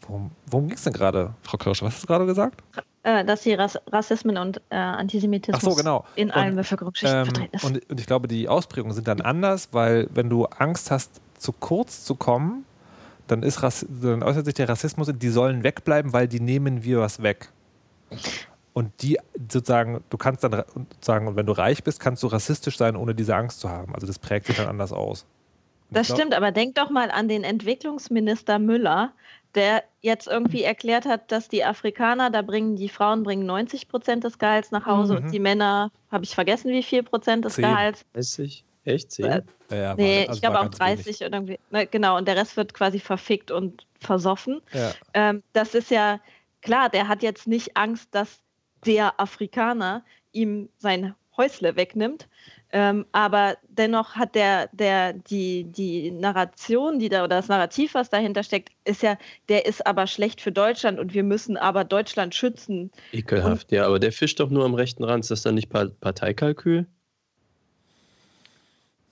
Worum, 0.02 0.30
worum 0.46 0.68
ging 0.68 0.76
es 0.76 0.84
denn 0.84 0.92
gerade, 0.92 1.34
Frau 1.42 1.56
Kirsch? 1.56 1.82
Was 1.82 1.94
hast 1.94 2.02
du 2.02 2.06
gerade 2.06 2.26
gesagt? 2.26 2.62
Äh, 3.04 3.24
dass 3.24 3.42
hier 3.42 3.58
Rass 3.58 3.78
Rassismen 3.90 4.36
und 4.36 4.60
äh, 4.70 4.76
Antisemitismus 4.76 5.62
so, 5.62 5.74
genau. 5.74 6.04
in 6.14 6.28
und, 6.28 6.36
allen 6.36 6.56
Bevölkerungsschichten 6.56 7.18
ähm, 7.18 7.24
vertreten 7.26 7.56
ist. 7.56 7.64
Und, 7.64 7.90
und, 7.90 8.00
ich 8.00 8.06
glaube, 8.06 8.28
die 8.28 8.48
Ausprägungen 8.48 8.94
sind 8.94 9.08
dann 9.08 9.20
anders, 9.20 9.68
weil 9.72 10.08
wenn 10.12 10.28
du 10.28 10.46
Angst 10.46 10.90
hast, 10.90 11.20
zu 11.38 11.52
kurz 11.52 12.04
zu 12.04 12.14
kommen, 12.14 12.64
dann, 13.26 13.42
ist 13.42 13.62
Rass 13.62 13.86
dann 13.88 14.22
äußert 14.22 14.44
sich 14.44 14.54
der 14.54 14.68
Rassismus, 14.68 15.10
die 15.14 15.28
sollen 15.28 15.62
wegbleiben, 15.62 16.12
weil 16.12 16.28
die 16.28 16.40
nehmen 16.40 16.82
wir 16.82 17.00
was 17.00 17.22
weg. 17.22 17.48
Und 18.74 19.02
die 19.02 19.18
sozusagen, 19.50 20.02
du 20.10 20.18
kannst 20.18 20.42
dann 20.42 20.64
sagen, 21.00 21.36
wenn 21.36 21.46
du 21.46 21.52
reich 21.52 21.84
bist, 21.84 22.00
kannst 22.00 22.22
du 22.24 22.26
rassistisch 22.26 22.76
sein, 22.76 22.96
ohne 22.96 23.14
diese 23.14 23.34
Angst 23.34 23.60
zu 23.60 23.70
haben. 23.70 23.94
Also 23.94 24.06
das 24.06 24.18
prägt 24.18 24.46
sich 24.46 24.56
dann 24.56 24.66
anders 24.66 24.92
aus. 24.92 25.26
Das 25.90 26.08
glaub, 26.08 26.18
stimmt, 26.18 26.34
aber 26.34 26.50
denk 26.50 26.74
doch 26.74 26.90
mal 26.90 27.10
an 27.12 27.28
den 27.28 27.44
Entwicklungsminister 27.44 28.58
Müller, 28.58 29.12
der 29.54 29.84
jetzt 30.00 30.26
irgendwie 30.26 30.64
erklärt 30.64 31.06
hat, 31.06 31.30
dass 31.30 31.48
die 31.48 31.64
Afrikaner, 31.64 32.30
da 32.30 32.42
bringen 32.42 32.74
die 32.74 32.88
Frauen 32.88 33.22
bringen 33.22 33.46
90 33.46 33.86
Prozent 33.86 34.24
des 34.24 34.38
Gehalts 34.40 34.72
nach 34.72 34.86
Hause 34.86 35.14
mhm. 35.14 35.24
und 35.24 35.30
die 35.30 35.38
Männer, 35.38 35.92
habe 36.10 36.24
ich 36.24 36.34
vergessen, 36.34 36.72
wie 36.72 36.82
viel 36.82 37.04
Prozent 37.04 37.44
des 37.44 37.54
10. 37.54 37.64
Gehalts? 37.64 38.04
30, 38.14 38.64
echt 38.84 39.12
10? 39.12 39.24
Äh, 39.24 39.42
ja, 39.70 39.94
nee, 39.94 40.22
war, 40.22 40.28
also 40.28 40.32
ich 40.32 40.40
glaube 40.40 40.60
auch 40.60 40.68
30 40.68 41.06
wenig. 41.06 41.20
oder 41.20 41.36
irgendwie. 41.36 41.58
Ne, 41.70 41.86
genau, 41.86 42.18
und 42.18 42.26
der 42.26 42.36
Rest 42.36 42.56
wird 42.56 42.74
quasi 42.74 42.98
verfickt 42.98 43.52
und 43.52 43.86
versoffen. 44.00 44.60
Ja. 44.72 44.92
Ähm, 45.14 45.44
das 45.52 45.76
ist 45.76 45.92
ja 45.92 46.18
klar, 46.60 46.88
der 46.88 47.06
hat 47.06 47.22
jetzt 47.22 47.46
nicht 47.46 47.76
Angst, 47.76 48.08
dass 48.12 48.40
der 48.86 49.20
Afrikaner 49.20 50.04
ihm 50.32 50.68
sein 50.78 51.14
Häusle 51.36 51.76
wegnimmt, 51.76 52.28
ähm, 52.76 53.06
aber 53.12 53.56
dennoch 53.68 54.16
hat 54.16 54.34
der, 54.34 54.68
der, 54.72 55.12
die, 55.12 55.62
die 55.62 56.10
Narration, 56.10 56.98
die 56.98 57.08
da 57.08 57.20
oder 57.20 57.36
das 57.36 57.46
Narrativ, 57.46 57.94
was 57.94 58.10
dahinter 58.10 58.42
steckt, 58.42 58.70
ist 58.84 59.02
ja, 59.04 59.16
der 59.48 59.66
ist 59.66 59.86
aber 59.86 60.08
schlecht 60.08 60.40
für 60.40 60.50
Deutschland 60.50 60.98
und 60.98 61.14
wir 61.14 61.22
müssen 61.22 61.56
aber 61.56 61.84
Deutschland 61.84 62.34
schützen. 62.34 62.90
Ekelhaft, 63.12 63.70
und, 63.70 63.76
ja, 63.76 63.86
aber 63.86 64.00
der 64.00 64.10
fischt 64.10 64.40
doch 64.40 64.50
nur 64.50 64.64
am 64.64 64.74
rechten 64.74 65.04
Rand. 65.04 65.22
Ist 65.22 65.30
das 65.30 65.42
dann 65.42 65.54
nicht 65.54 65.70
Parteikalkül? 65.70 66.86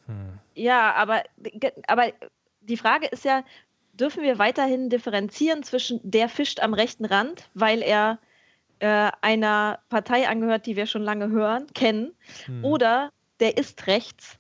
Hm. 0.06 0.40
Ja, 0.56 0.94
aber, 0.94 1.22
aber 1.86 2.12
die 2.62 2.76
Frage 2.76 3.06
ist 3.06 3.24
ja, 3.24 3.44
dürfen 3.92 4.24
wir 4.24 4.40
weiterhin 4.40 4.90
differenzieren 4.90 5.62
zwischen 5.62 6.00
der 6.02 6.28
fischt 6.28 6.58
am 6.58 6.74
rechten 6.74 7.04
Rand, 7.04 7.48
weil 7.54 7.82
er 7.82 8.18
äh, 8.82 9.12
einer 9.20 9.78
Partei 9.90 10.28
angehört, 10.28 10.66
die 10.66 10.74
wir 10.74 10.86
schon 10.86 11.02
lange 11.02 11.30
hören, 11.30 11.68
kennen, 11.72 12.14
hm. 12.46 12.64
oder 12.64 13.10
der 13.38 13.56
ist 13.56 13.86
rechts, 13.86 14.38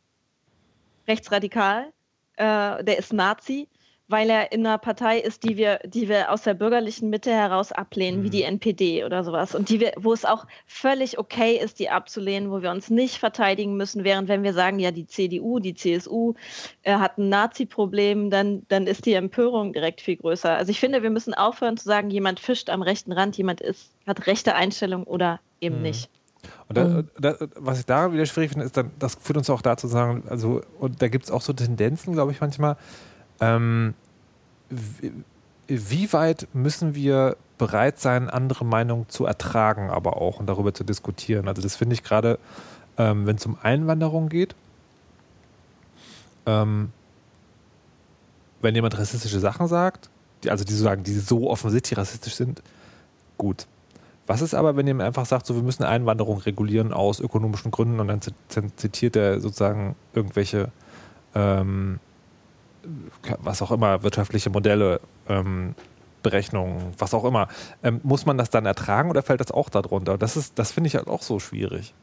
rechtsradikal, 1.06 1.92
äh, 2.36 2.82
der 2.82 2.98
ist 2.98 3.12
Nazi, 3.12 3.68
weil 4.08 4.28
er 4.30 4.52
in 4.52 4.66
einer 4.66 4.78
Partei 4.78 5.18
ist, 5.18 5.44
die 5.44 5.56
wir, 5.56 5.78
die 5.84 6.08
wir 6.08 6.30
aus 6.30 6.42
der 6.42 6.54
bürgerlichen 6.54 7.08
Mitte 7.10 7.30
heraus 7.30 7.72
ablehnen, 7.72 8.20
mhm. 8.20 8.24
wie 8.24 8.30
die 8.30 8.42
NPD 8.42 9.04
oder 9.04 9.24
sowas. 9.24 9.54
Und 9.54 9.68
die 9.68 9.80
wir, 9.80 9.92
wo 9.96 10.12
es 10.12 10.24
auch 10.24 10.46
völlig 10.66 11.18
okay 11.18 11.56
ist, 11.56 11.78
die 11.78 11.88
abzulehnen, 11.88 12.50
wo 12.50 12.62
wir 12.62 12.70
uns 12.70 12.90
nicht 12.90 13.18
verteidigen 13.18 13.76
müssen, 13.76 14.04
während 14.04 14.28
wenn 14.28 14.42
wir 14.42 14.52
sagen, 14.52 14.78
ja, 14.78 14.90
die 14.90 15.06
CDU, 15.06 15.58
die 15.58 15.74
CSU 15.74 16.34
äh, 16.82 16.94
hat 16.94 17.18
ein 17.18 17.28
Nazi-Problem, 17.28 18.30
dann, 18.30 18.66
dann 18.68 18.86
ist 18.86 19.06
die 19.06 19.14
Empörung 19.14 19.72
direkt 19.72 20.00
viel 20.00 20.16
größer. 20.16 20.56
Also 20.56 20.70
ich 20.70 20.80
finde, 20.80 21.02
wir 21.02 21.10
müssen 21.10 21.34
aufhören 21.34 21.76
zu 21.76 21.84
sagen, 21.84 22.10
jemand 22.10 22.40
fischt 22.40 22.70
am 22.70 22.82
rechten 22.82 23.12
Rand, 23.12 23.36
jemand 23.36 23.60
ist, 23.60 23.92
hat 24.06 24.26
rechte 24.26 24.54
Einstellung 24.54 25.04
oder 25.04 25.40
eben 25.60 25.76
mhm. 25.76 25.82
nicht. 25.82 26.10
Und 26.68 26.76
da, 26.76 26.84
mhm. 26.84 27.08
da, 27.18 27.36
was 27.56 27.78
ich 27.78 27.86
daran 27.86 28.12
wieder 28.12 28.26
schwierig 28.26 28.50
finde, 28.50 28.66
ist, 28.66 28.76
dann, 28.76 28.90
das 28.98 29.14
führt 29.14 29.36
uns 29.36 29.48
auch 29.50 29.62
dazu 29.62 29.86
zu 29.86 29.92
sagen, 29.92 30.24
also, 30.28 30.60
und 30.78 31.00
da 31.02 31.08
gibt 31.08 31.24
es 31.24 31.30
auch 31.30 31.40
so 31.40 31.52
Tendenzen, 31.52 32.12
glaube 32.12 32.32
ich, 32.32 32.40
manchmal. 32.40 32.76
Ähm, 33.42 33.94
wie, 35.66 36.12
weit 36.12 36.48
müssen 36.54 36.94
wir 36.94 37.36
bereit 37.58 37.98
sein, 37.98 38.30
andere 38.30 38.64
Meinungen 38.64 39.08
zu 39.08 39.26
ertragen, 39.26 39.90
aber 39.90 40.16
auch 40.16 40.40
und 40.40 40.46
darüber 40.46 40.72
zu 40.72 40.84
diskutieren? 40.84 41.48
Also, 41.48 41.60
das 41.60 41.76
finde 41.76 41.94
ich 41.94 42.02
gerade, 42.02 42.38
ähm, 42.96 43.26
wenn 43.26 43.36
es 43.36 43.44
um 43.44 43.58
Einwanderung 43.62 44.28
geht, 44.28 44.54
ähm, 46.46 46.92
wenn 48.60 48.74
jemand 48.74 48.96
rassistische 48.96 49.40
Sachen 49.40 49.66
sagt, 49.66 50.08
die, 50.44 50.50
also 50.50 50.64
die 50.64 50.72
so 50.72 50.84
sagen, 50.84 51.02
die 51.02 51.14
so 51.14 51.50
offensichtlich 51.50 51.98
rassistisch 51.98 52.34
sind, 52.34 52.62
gut. 53.38 53.66
Was 54.26 54.40
ist 54.40 54.54
aber, 54.54 54.76
wenn 54.76 54.86
jemand 54.86 55.08
einfach 55.08 55.26
sagt, 55.26 55.46
so 55.46 55.56
wir 55.56 55.62
müssen 55.62 55.82
Einwanderung 55.82 56.38
regulieren 56.38 56.92
aus 56.92 57.18
ökonomischen 57.18 57.72
Gründen 57.72 57.98
und 57.98 58.06
dann 58.06 58.20
zitiert 58.76 59.16
er 59.16 59.40
sozusagen 59.40 59.96
irgendwelche, 60.14 60.70
ähm, 61.34 61.98
was 63.38 63.62
auch 63.62 63.70
immer, 63.70 64.02
wirtschaftliche 64.02 64.50
Modelle, 64.50 65.00
ähm, 65.28 65.74
Berechnungen, 66.22 66.92
was 66.98 67.14
auch 67.14 67.24
immer. 67.24 67.48
Ähm, 67.82 68.00
muss 68.02 68.26
man 68.26 68.38
das 68.38 68.50
dann 68.50 68.66
ertragen 68.66 69.10
oder 69.10 69.22
fällt 69.22 69.40
das 69.40 69.50
auch 69.50 69.68
darunter? 69.68 70.18
Das 70.18 70.54
das 70.54 70.72
finde 70.72 70.88
ich 70.88 70.96
halt 70.96 71.08
auch 71.08 71.22
so 71.22 71.38
schwierig. 71.40 71.94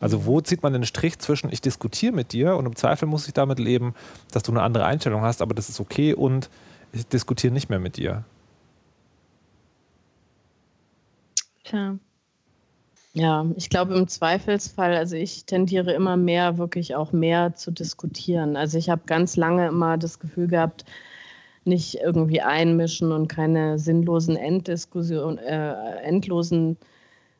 Also 0.00 0.26
wo 0.26 0.40
zieht 0.40 0.62
man 0.62 0.72
den 0.72 0.84
Strich 0.84 1.18
zwischen, 1.18 1.52
ich 1.52 1.60
diskutiere 1.60 2.12
mit 2.12 2.32
dir 2.32 2.56
und 2.56 2.66
im 2.66 2.76
Zweifel 2.76 3.06
muss 3.06 3.26
ich 3.26 3.34
damit 3.34 3.58
leben, 3.58 3.94
dass 4.30 4.44
du 4.44 4.52
eine 4.52 4.62
andere 4.62 4.84
Einstellung 4.84 5.22
hast, 5.22 5.42
aber 5.42 5.54
das 5.54 5.68
ist 5.68 5.80
okay 5.80 6.14
und 6.14 6.50
ich 6.92 7.06
diskutiere 7.06 7.52
nicht 7.52 7.68
mehr 7.68 7.80
mit 7.80 7.96
dir. 7.96 8.24
Tja. 11.64 11.98
Ja, 13.18 13.44
ich 13.56 13.68
glaube 13.68 13.94
im 13.96 14.06
Zweifelsfall, 14.06 14.94
also 14.94 15.16
ich 15.16 15.44
tendiere 15.44 15.92
immer 15.92 16.16
mehr, 16.16 16.56
wirklich 16.56 16.94
auch 16.94 17.10
mehr 17.10 17.52
zu 17.56 17.72
diskutieren. 17.72 18.56
Also 18.56 18.78
ich 18.78 18.90
habe 18.90 19.02
ganz 19.06 19.36
lange 19.36 19.66
immer 19.66 19.98
das 19.98 20.20
Gefühl 20.20 20.46
gehabt, 20.46 20.84
nicht 21.64 21.96
irgendwie 21.96 22.42
einmischen 22.42 23.10
und 23.10 23.26
keine 23.26 23.80
sinnlosen 23.80 24.36
Enddiskussion, 24.36 25.38
äh, 25.38 25.96
endlosen 26.02 26.76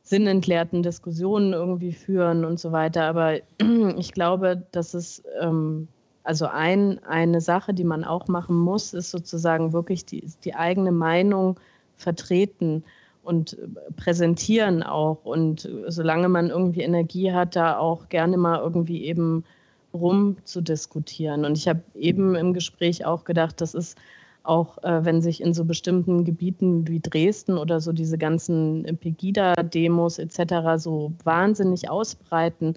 sinnentleerten 0.02 0.82
Diskussionen 0.82 1.52
irgendwie 1.52 1.92
führen 1.92 2.44
und 2.44 2.58
so 2.58 2.72
weiter. 2.72 3.04
Aber 3.04 3.36
ich 3.98 4.12
glaube, 4.12 4.66
dass 4.72 4.94
es 4.94 5.22
ähm, 5.40 5.86
also 6.24 6.46
ein, 6.46 6.98
eine 7.04 7.40
Sache, 7.40 7.72
die 7.72 7.84
man 7.84 8.02
auch 8.02 8.26
machen 8.26 8.56
muss, 8.56 8.94
ist 8.94 9.12
sozusagen 9.12 9.72
wirklich 9.72 10.04
die, 10.04 10.24
die 10.42 10.56
eigene 10.56 10.90
Meinung 10.90 11.60
vertreten 11.96 12.82
und 13.28 13.58
äh, 13.58 13.92
präsentieren 13.96 14.82
auch. 14.82 15.24
Und 15.24 15.66
äh, 15.66 15.90
solange 15.90 16.28
man 16.28 16.48
irgendwie 16.48 16.80
Energie 16.80 17.32
hat, 17.32 17.54
da 17.54 17.78
auch 17.78 18.08
gerne 18.08 18.38
mal 18.38 18.58
irgendwie 18.58 19.04
eben 19.04 19.44
rum 19.92 20.38
zu 20.44 20.62
diskutieren. 20.62 21.44
Und 21.44 21.58
ich 21.58 21.68
habe 21.68 21.82
eben 21.94 22.34
im 22.34 22.54
Gespräch 22.54 23.04
auch 23.04 23.24
gedacht, 23.24 23.60
das 23.60 23.74
ist 23.74 23.98
auch, 24.44 24.82
äh, 24.82 25.04
wenn 25.04 25.20
sich 25.20 25.42
in 25.42 25.52
so 25.52 25.66
bestimmten 25.66 26.24
Gebieten 26.24 26.88
wie 26.88 27.00
Dresden 27.00 27.58
oder 27.58 27.80
so 27.80 27.92
diese 27.92 28.16
ganzen 28.16 28.98
Pegida-Demos 28.98 30.18
etc. 30.18 30.78
so 30.78 31.12
wahnsinnig 31.22 31.90
ausbreiten, 31.90 32.74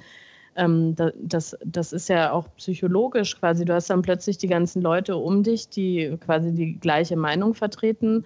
ähm, 0.57 0.95
das, 1.21 1.57
das 1.63 1.93
ist 1.93 2.09
ja 2.09 2.33
auch 2.33 2.47
psychologisch 2.57 3.39
quasi. 3.39 3.63
Du 3.63 3.73
hast 3.73 3.89
dann 3.89 4.01
plötzlich 4.01 4.37
die 4.37 4.47
ganzen 4.47 4.81
Leute 4.81 5.15
um 5.15 5.43
dich, 5.43 5.69
die 5.69 6.17
quasi 6.19 6.51
die 6.51 6.77
gleiche 6.77 7.15
Meinung 7.15 7.53
vertreten 7.53 8.25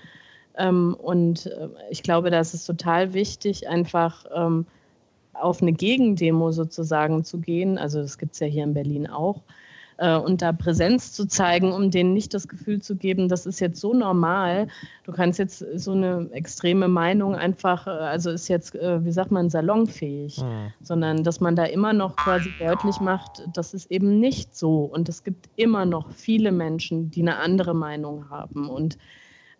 und 0.58 1.48
äh, 1.48 1.70
ich 1.90 2.04
glaube, 2.04 2.30
da 2.30 2.40
ist 2.40 2.54
es 2.54 2.66
total 2.66 3.14
wichtig, 3.14 3.68
einfach 3.68 4.26
ähm, 4.34 4.66
auf 5.34 5.62
eine 5.62 5.74
Gegendemo 5.74 6.52
sozusagen 6.52 7.24
zu 7.24 7.40
gehen. 7.40 7.78
Also 7.78 8.02
das 8.02 8.18
gibt 8.18 8.34
es 8.34 8.40
ja 8.40 8.48
hier 8.48 8.64
in 8.64 8.74
Berlin 8.74 9.08
auch. 9.08 9.42
Äh, 9.98 10.16
und 10.16 10.42
da 10.42 10.54
Präsenz 10.54 11.12
zu 11.14 11.26
zeigen, 11.26 11.72
um 11.72 11.92
denen 11.92 12.14
nicht 12.14 12.34
das 12.34 12.48
Gefühl 12.48 12.82
zu 12.82 12.96
geben, 12.96 13.28
das 13.28 13.46
ist 13.46 13.60
jetzt 13.60 13.80
so 13.80 13.94
normal. 13.94 14.68
Du 15.04 15.12
kannst 15.12 15.40
jetzt 15.40 15.60
so 15.76 15.92
eine 15.92 16.30
extreme 16.32 16.88
Meinung 16.88 17.36
einfach, 17.36 17.88
äh, 17.88 17.90
also 17.90 18.30
ist 18.30 18.48
jetzt, 18.48 18.76
wie 18.76 19.12
sagt 19.12 19.32
man, 19.32 19.50
salonfähig, 19.50 20.42
mhm. 20.42 20.74
sondern 20.82 21.24
dass 21.24 21.42
man 21.42 21.56
da 21.56 21.66
immer 21.66 21.94
noch 21.94 22.16
quasi 22.16 22.50
deutlich 22.60 23.00
macht, 23.00 23.44
das 23.54 23.74
ist 23.74 23.92
eben 23.92 24.20
nicht 24.20 24.56
so. 24.56 24.84
Und 24.84 25.10
es 25.10 25.24
gibt 25.24 25.50
immer 25.58 25.86
noch 25.86 26.12
viele 26.12 26.52
Menschen, 26.52 27.12
die 27.12 27.22
eine 27.22 27.38
andere 27.38 27.74
Meinung 27.74 28.30
haben. 28.30 28.70
Und 28.70 28.98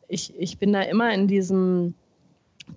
ich, 0.08 0.34
ich 0.38 0.58
bin 0.58 0.74
da 0.74 0.82
immer 0.82 1.14
in 1.14 1.28
diesem 1.28 1.94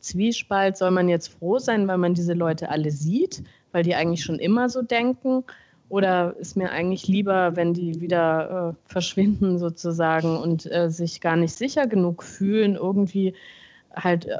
Zwiespalt, 0.00 0.76
soll 0.76 0.90
man 0.90 1.08
jetzt 1.08 1.28
froh 1.28 1.58
sein, 1.58 1.88
weil 1.88 1.98
man 1.98 2.14
diese 2.14 2.34
Leute 2.34 2.70
alle 2.70 2.90
sieht, 2.90 3.42
weil 3.72 3.82
die 3.82 3.94
eigentlich 3.94 4.22
schon 4.22 4.38
immer 4.38 4.68
so 4.68 4.82
denken 4.82 5.44
oder 5.88 6.36
ist 6.38 6.56
mir 6.56 6.70
eigentlich 6.70 7.08
lieber, 7.08 7.56
wenn 7.56 7.72
die 7.72 8.00
wieder 8.00 8.74
äh, 8.76 8.90
verschwinden 8.90 9.58
sozusagen 9.58 10.36
und 10.36 10.70
äh, 10.70 10.90
sich 10.90 11.20
gar 11.20 11.36
nicht 11.36 11.54
sicher 11.54 11.86
genug 11.86 12.22
fühlen, 12.22 12.76
irgendwie 12.76 13.34
halt 13.94 14.26
äh, 14.26 14.36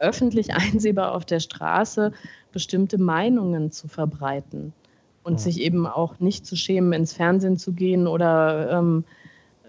öffentlich 0.00 0.54
einsehbar 0.54 1.14
auf 1.14 1.24
der 1.24 1.40
Straße 1.40 2.12
bestimmte 2.52 2.98
Meinungen 2.98 3.72
zu 3.72 3.88
verbreiten 3.88 4.74
und 5.22 5.34
ja. 5.34 5.38
sich 5.38 5.60
eben 5.60 5.86
auch 5.86 6.20
nicht 6.20 6.44
zu 6.44 6.56
schämen, 6.56 6.92
ins 6.92 7.14
Fernsehen 7.14 7.56
zu 7.56 7.72
gehen 7.72 8.06
oder 8.06 8.70
ähm, 8.70 9.04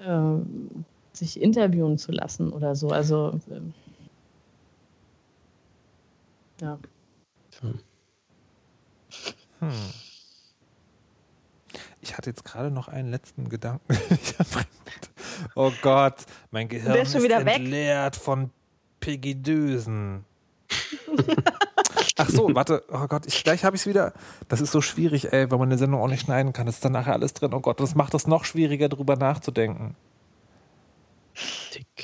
äh, 0.05 0.83
sich 1.13 1.39
interviewen 1.41 1.97
zu 1.97 2.11
lassen 2.11 2.51
oder 2.51 2.75
so. 2.75 2.89
Also 2.89 3.39
ähm, 3.49 3.73
ja. 6.61 6.79
Hm. 7.61 7.79
hm 9.59 9.71
ich 12.03 12.17
hatte 12.17 12.29
jetzt 12.29 12.43
gerade 12.43 12.69
noch 12.69 12.89
einen 12.89 13.09
letzten 13.09 13.49
Gedanken. 13.49 13.97
oh 15.55 15.71
Gott, 15.81 16.25
mein 16.51 16.67
Gehirn 16.67 16.95
ist 16.97 17.15
entleert 17.15 18.15
weg? 18.15 18.21
von 18.21 18.51
Pegidösen. 18.99 20.25
Ach 22.17 22.29
so, 22.29 22.53
warte, 22.53 22.83
oh 22.91 23.07
Gott, 23.07 23.25
ich, 23.25 23.43
gleich 23.43 23.63
habe 23.63 23.75
ich 23.75 23.83
es 23.83 23.87
wieder. 23.87 24.13
Das 24.47 24.61
ist 24.61 24.71
so 24.71 24.81
schwierig, 24.81 25.33
ey, 25.33 25.49
weil 25.49 25.57
man 25.57 25.69
eine 25.69 25.77
Sendung 25.77 26.01
auch 26.01 26.07
nicht 26.07 26.21
schneiden 26.21 26.53
kann. 26.53 26.65
Das 26.65 26.75
ist 26.75 26.85
dann 26.85 26.91
nachher 26.91 27.13
alles 27.13 27.33
drin. 27.33 27.53
Oh 27.53 27.59
Gott, 27.59 27.79
das 27.79 27.95
macht 27.95 28.13
es 28.13 28.27
noch 28.27 28.45
schwieriger, 28.45 28.89
darüber 28.89 29.15
nachzudenken. 29.15 29.95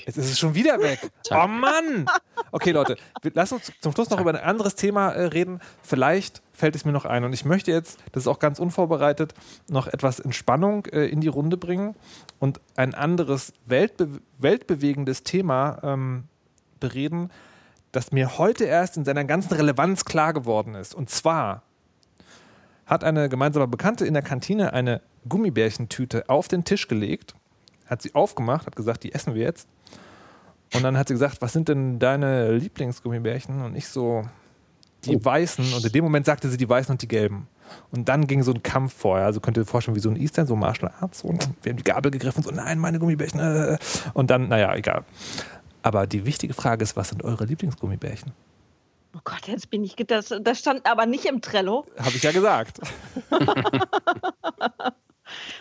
Jetzt 0.05 0.17
ist 0.17 0.31
es 0.31 0.39
schon 0.39 0.55
wieder 0.55 0.79
weg. 0.79 0.99
Oh 1.31 1.47
Mann! 1.47 2.07
Okay, 2.51 2.71
Leute, 2.71 2.97
lass 3.33 3.51
uns 3.51 3.71
zum 3.81 3.93
Schluss 3.93 4.09
noch 4.09 4.19
über 4.19 4.31
ein 4.31 4.43
anderes 4.43 4.73
Thema 4.73 5.11
äh, 5.11 5.25
reden. 5.25 5.59
Vielleicht 5.83 6.41
fällt 6.53 6.75
es 6.75 6.85
mir 6.85 6.91
noch 6.91 7.05
ein. 7.05 7.23
Und 7.23 7.33
ich 7.33 7.45
möchte 7.45 7.71
jetzt, 7.71 7.99
das 8.11 8.23
ist 8.23 8.27
auch 8.27 8.39
ganz 8.39 8.57
unvorbereitet, 8.57 9.35
noch 9.69 9.85
etwas 9.87 10.19
Entspannung 10.19 10.87
äh, 10.87 11.05
in 11.05 11.21
die 11.21 11.27
Runde 11.27 11.55
bringen 11.55 11.95
und 12.39 12.59
ein 12.75 12.95
anderes 12.95 13.53
weltbe 13.67 14.21
weltbewegendes 14.39 15.23
Thema 15.23 15.79
ähm, 15.83 16.23
bereden, 16.79 17.29
das 17.91 18.11
mir 18.11 18.39
heute 18.39 18.65
erst 18.65 18.97
in 18.97 19.05
seiner 19.05 19.25
ganzen 19.25 19.53
Relevanz 19.53 20.05
klar 20.05 20.33
geworden 20.33 20.73
ist. 20.73 20.95
Und 20.95 21.11
zwar 21.11 21.61
hat 22.87 23.03
eine 23.03 23.29
gemeinsame 23.29 23.67
Bekannte 23.67 24.05
in 24.05 24.15
der 24.15 24.23
Kantine 24.23 24.73
eine 24.73 25.01
Gummibärchentüte 25.27 26.27
auf 26.27 26.47
den 26.47 26.63
Tisch 26.63 26.87
gelegt 26.87 27.35
hat 27.89 28.01
sie 28.01 28.13
aufgemacht, 28.13 28.65
hat 28.65 28.75
gesagt, 28.75 29.03
die 29.03 29.13
essen 29.13 29.33
wir 29.33 29.43
jetzt. 29.43 29.67
Und 30.73 30.83
dann 30.83 30.97
hat 30.97 31.07
sie 31.07 31.15
gesagt, 31.15 31.41
was 31.41 31.53
sind 31.53 31.67
denn 31.67 31.97
deine 31.97 32.51
Lieblingsgummibärchen? 32.51 33.63
Und 33.63 33.75
ich 33.75 33.87
so, 33.87 34.23
die 35.05 35.17
oh. 35.17 35.25
weißen. 35.25 35.73
Und 35.73 35.85
in 35.85 35.91
dem 35.91 36.03
Moment 36.03 36.25
sagte 36.25 36.49
sie 36.49 36.57
die 36.57 36.69
weißen 36.69 36.91
und 36.91 37.01
die 37.01 37.07
gelben. 37.07 37.47
Und 37.91 38.09
dann 38.09 38.27
ging 38.27 38.43
so 38.43 38.51
ein 38.51 38.63
Kampf 38.63 38.93
vorher. 38.93 39.25
Also 39.25 39.39
könnt 39.39 39.57
ihr 39.57 39.61
euch 39.61 39.69
vorstellen, 39.69 39.95
wie 39.95 40.01
so 40.01 40.09
ein 40.09 40.15
Eastern, 40.15 40.47
so 40.47 40.55
Martial 40.55 40.91
Arts. 40.99 41.23
Und 41.23 41.49
wir 41.63 41.71
haben 41.71 41.77
die 41.77 41.83
Gabel 41.83 42.11
gegriffen 42.11 42.43
und 42.43 42.43
so, 42.43 42.51
nein, 42.51 42.79
meine 42.79 42.99
Gummibärchen. 42.99 43.39
Äh. 43.39 43.77
Und 44.13 44.29
dann, 44.29 44.47
naja, 44.47 44.75
egal. 44.75 45.03
Aber 45.81 46.05
die 46.05 46.25
wichtige 46.25 46.53
Frage 46.53 46.83
ist, 46.83 46.95
was 46.95 47.09
sind 47.09 47.23
eure 47.23 47.45
Lieblingsgummibärchen? 47.45 48.31
Oh 49.15 49.19
Gott, 49.23 49.47
jetzt 49.47 49.71
bin 49.71 49.83
ich. 49.83 49.95
Das, 49.95 50.33
das 50.41 50.59
stand 50.59 50.85
aber 50.85 51.07
nicht 51.07 51.25
im 51.25 51.41
Trello. 51.41 51.87
Habe 51.97 52.15
ich 52.15 52.21
ja 52.21 52.31
gesagt. 52.31 52.79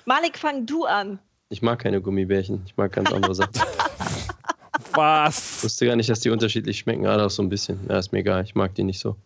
Malik, 0.04 0.38
fang 0.38 0.66
du 0.66 0.84
an. 0.84 1.18
Ich 1.50 1.62
mag 1.62 1.78
keine 1.78 2.00
Gummibärchen. 2.00 2.62
Ich 2.66 2.76
mag 2.76 2.92
ganz 2.92 3.10
andere 3.12 3.34
Sachen. 3.34 3.52
Was? 4.92 5.58
Ich 5.58 5.64
wusste 5.64 5.86
gar 5.86 5.96
nicht, 5.96 6.10
dass 6.10 6.20
die 6.20 6.30
unterschiedlich 6.30 6.78
schmecken. 6.78 7.06
Ah, 7.06 7.16
doch 7.16 7.30
so 7.30 7.42
ein 7.42 7.48
bisschen. 7.48 7.80
Ja, 7.88 7.98
ist 7.98 8.12
mir 8.12 8.18
egal. 8.18 8.44
Ich 8.44 8.54
mag 8.54 8.74
die 8.74 8.84
nicht 8.84 8.98
so. 8.98 9.16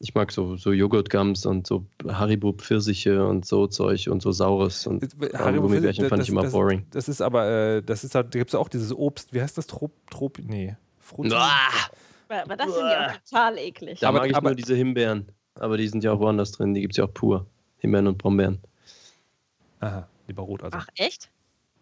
Ich 0.00 0.14
mag 0.14 0.30
so, 0.30 0.56
so 0.56 0.72
Joghurtgums 0.72 1.44
und 1.46 1.66
so 1.66 1.84
Haribo 2.06 2.52
Pfirsiche 2.52 3.26
und 3.26 3.46
so 3.46 3.66
Zeug 3.66 4.08
und 4.08 4.22
so 4.22 4.30
Saures 4.30 4.86
und 4.86 5.02
Haribo 5.34 5.62
Gummibärchen 5.62 6.08
fand 6.08 6.20
das, 6.20 6.28
ich 6.28 6.32
immer 6.32 6.42
das, 6.42 6.52
boring. 6.52 6.86
Das 6.90 7.08
ist 7.08 7.20
aber, 7.20 7.48
äh, 7.48 7.82
das 7.82 8.04
ist 8.04 8.14
halt, 8.14 8.32
da 8.32 8.38
gibt 8.38 8.50
es 8.50 8.54
auch 8.54 8.68
dieses 8.68 8.94
Obst, 8.94 9.34
wie 9.34 9.42
heißt 9.42 9.58
das? 9.58 9.66
Trop, 9.66 9.90
Trop, 10.08 10.38
nee. 10.38 10.76
Frutti. 11.00 11.34
Aber 11.34 12.56
das 12.56 12.72
sind 12.72 12.84
ja 12.84 13.08
auch 13.08 13.16
total 13.28 13.58
eklig. 13.58 14.00
Da 14.00 14.08
aber, 14.10 14.18
mag 14.18 14.30
ich 14.30 14.36
aber, 14.36 14.50
nur 14.50 14.56
diese 14.56 14.76
Himbeeren. 14.76 15.32
Aber 15.54 15.76
die 15.76 15.88
sind 15.88 16.04
ja 16.04 16.12
auch 16.12 16.20
woanders 16.20 16.52
drin. 16.52 16.74
Die 16.74 16.80
gibt 16.82 16.92
es 16.92 16.98
ja 16.98 17.04
auch 17.04 17.14
pur. 17.14 17.46
Himbeeren 17.78 18.06
und 18.06 18.18
Brombeeren. 18.18 18.58
Aha. 19.80 20.06
Lieber 20.28 20.42
rot 20.42 20.62
also. 20.62 20.78
Ach, 20.78 20.86
echt? 20.96 21.30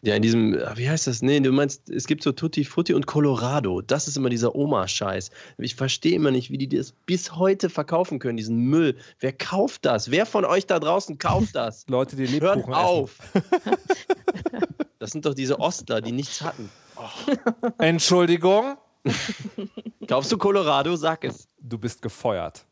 Ja, 0.02 0.14
in 0.14 0.22
diesem, 0.22 0.56
ah, 0.64 0.76
wie 0.76 0.88
heißt 0.88 1.08
das? 1.08 1.20
Nee, 1.20 1.40
du 1.40 1.50
meinst, 1.50 1.90
es 1.90 2.06
gibt 2.06 2.22
so 2.22 2.30
Tutti 2.30 2.64
Frutti 2.64 2.94
und 2.94 3.06
Colorado. 3.06 3.80
Das 3.80 4.06
ist 4.06 4.16
immer 4.16 4.28
dieser 4.28 4.54
Oma-Scheiß. 4.54 5.30
Ich 5.58 5.74
verstehe 5.74 6.14
immer 6.14 6.30
nicht, 6.30 6.50
wie 6.50 6.58
die 6.58 6.68
das 6.68 6.92
bis 6.92 7.34
heute 7.34 7.68
verkaufen 7.68 8.20
können, 8.20 8.36
diesen 8.36 8.56
Müll. 8.56 8.96
Wer 9.18 9.32
kauft 9.32 9.84
das? 9.84 10.10
Wer 10.10 10.24
von 10.24 10.44
euch 10.44 10.66
da 10.66 10.78
draußen 10.78 11.18
kauft 11.18 11.56
das? 11.56 11.86
Leute, 11.88 12.14
die 12.14 12.26
Lebkuchen 12.26 12.66
Hört 12.66 12.76
auf! 12.76 13.18
das 15.00 15.10
sind 15.10 15.26
doch 15.26 15.34
diese 15.34 15.58
Ostler, 15.58 16.00
die 16.00 16.12
nichts 16.12 16.40
hatten. 16.40 16.70
Oh. 16.96 17.72
Entschuldigung? 17.78 18.76
Kaufst 20.08 20.30
du 20.30 20.38
Colorado? 20.38 20.94
Sag 20.94 21.24
es. 21.24 21.48
Du 21.58 21.78
bist 21.78 22.00
gefeuert. 22.00 22.64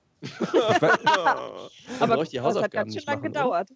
Aber 2.00 2.16
das 2.24 2.32
hat 2.34 2.70
ganz 2.70 2.94
schön 2.94 3.02
lange 3.06 3.22
gedauert. 3.22 3.68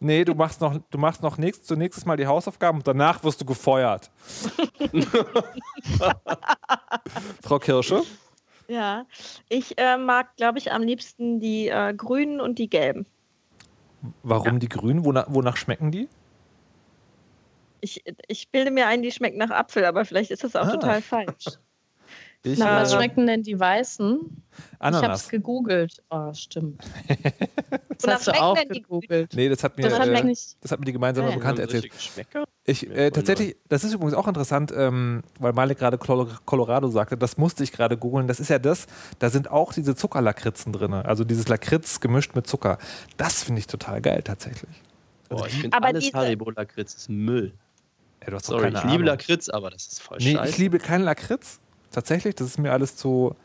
Nee, 0.00 0.24
du 0.24 0.34
machst 0.34 0.60
noch, 0.60 0.78
du 0.90 0.98
machst 0.98 1.22
noch 1.22 1.38
nächst, 1.38 1.66
zunächst 1.66 2.06
mal 2.06 2.16
die 2.16 2.26
Hausaufgaben 2.26 2.78
und 2.78 2.86
danach 2.86 3.22
wirst 3.24 3.40
du 3.40 3.44
gefeuert. 3.44 4.10
Frau 7.42 7.58
Kirsche? 7.58 8.02
Ja, 8.68 9.06
ich 9.48 9.78
äh, 9.78 9.96
mag, 9.96 10.36
glaube 10.36 10.58
ich, 10.58 10.72
am 10.72 10.82
liebsten 10.82 11.40
die 11.40 11.68
äh, 11.68 11.94
grünen 11.94 12.40
und 12.40 12.58
die 12.58 12.68
gelben. 12.70 13.06
Warum 14.22 14.54
ja. 14.54 14.58
die 14.58 14.68
grünen? 14.68 15.04
Wonach, 15.04 15.26
wonach 15.28 15.56
schmecken 15.56 15.90
die? 15.90 16.08
Ich, 17.80 18.04
ich 18.28 18.50
bilde 18.50 18.70
mir 18.70 18.86
ein, 18.86 19.02
die 19.02 19.10
schmecken 19.10 19.38
nach 19.38 19.50
Apfel, 19.50 19.84
aber 19.84 20.04
vielleicht 20.04 20.30
ist 20.30 20.44
das 20.44 20.56
auch 20.56 20.66
ah. 20.66 20.72
total 20.72 21.02
falsch. 21.02 21.46
Ich, 22.44 22.58
Na, 22.58 22.80
was 22.80 22.92
äh, 22.92 22.96
schmecken 22.96 23.26
denn 23.26 23.44
die 23.44 23.58
weißen? 23.58 24.42
Ananas. 24.80 25.00
Ich 25.00 25.04
habe 25.04 25.14
es 25.14 25.28
gegoogelt. 25.28 26.02
Oh, 26.10 26.34
stimmt. 26.34 26.82
das 28.00 28.14
hast 28.14 28.26
du 28.26 28.32
auch 28.32 28.58
gegoogelt. 28.68 29.32
Nee, 29.34 29.48
das 29.48 29.62
hat 29.62 29.76
mir, 29.76 29.84
das 29.88 29.98
hat, 29.98 30.08
äh, 30.08 30.34
das 30.60 30.72
hat 30.72 30.80
mir 30.80 30.86
die 30.86 30.92
gemeinsame 30.92 31.28
ja, 31.28 31.36
Bekannte 31.36 31.62
erzählt. 31.62 31.88
Ich, 32.64 32.90
äh, 32.90 33.12
tatsächlich, 33.12 33.56
das 33.68 33.84
ist 33.84 33.94
übrigens 33.94 34.14
auch 34.14 34.26
interessant, 34.26 34.72
ähm, 34.76 35.22
weil 35.38 35.52
Malik 35.52 35.78
gerade 35.78 35.98
Colorado 35.98 36.88
sagte, 36.88 37.16
das 37.16 37.36
musste 37.36 37.62
ich 37.62 37.70
gerade 37.70 37.96
googeln. 37.96 38.26
Das 38.26 38.40
ist 38.40 38.50
ja 38.50 38.58
das, 38.58 38.88
da 39.20 39.30
sind 39.30 39.48
auch 39.48 39.72
diese 39.72 39.94
Zuckerlakritzen 39.94 40.72
drin. 40.72 40.94
Also 40.94 41.22
dieses 41.22 41.46
Lakritz 41.46 42.00
gemischt 42.00 42.34
mit 42.34 42.48
Zucker. 42.48 42.78
Das 43.16 43.44
finde 43.44 43.60
ich 43.60 43.68
total 43.68 44.00
geil 44.00 44.22
tatsächlich. 44.24 44.82
Boah, 45.28 45.46
ich 45.46 45.60
finde 45.60 45.80
alles 45.80 46.12
Haribo-Lakritz 46.12 46.94
ist 46.94 47.08
Müll. 47.08 47.52
Ja, 48.28 48.38
Sorry, 48.40 48.72
ich 48.74 48.84
liebe 48.84 49.04
Lakritz, 49.04 49.48
aber 49.48 49.70
das 49.70 49.86
ist 49.86 50.02
voll 50.02 50.18
nee, 50.20 50.34
scheiße. 50.34 50.50
ich 50.50 50.58
liebe 50.58 50.78
keinen 50.78 51.04
Lakritz 51.04 51.60
tatsächlich. 51.92 52.34
Das 52.34 52.46
ist 52.46 52.58
mir 52.58 52.72
alles 52.72 52.96
zu, 52.96 53.36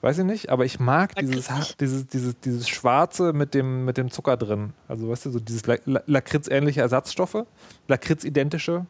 weiß 0.00 0.18
ich 0.18 0.24
nicht, 0.24 0.50
aber 0.50 0.64
ich 0.64 0.80
mag 0.80 1.14
dieses, 1.16 1.48
dieses, 1.78 2.06
dieses, 2.06 2.40
dieses 2.40 2.68
Schwarze 2.68 3.32
mit 3.32 3.54
dem, 3.54 3.84
mit 3.84 3.96
dem 3.96 4.10
Zucker 4.10 4.36
drin. 4.36 4.72
Also, 4.88 5.08
weißt 5.08 5.26
du, 5.26 5.30
so 5.30 5.40
dieses 5.40 5.62
Lakritz-ähnliche 5.66 6.80
Ersatzstoffe, 6.80 7.44
Lakritz-identische 7.88 8.86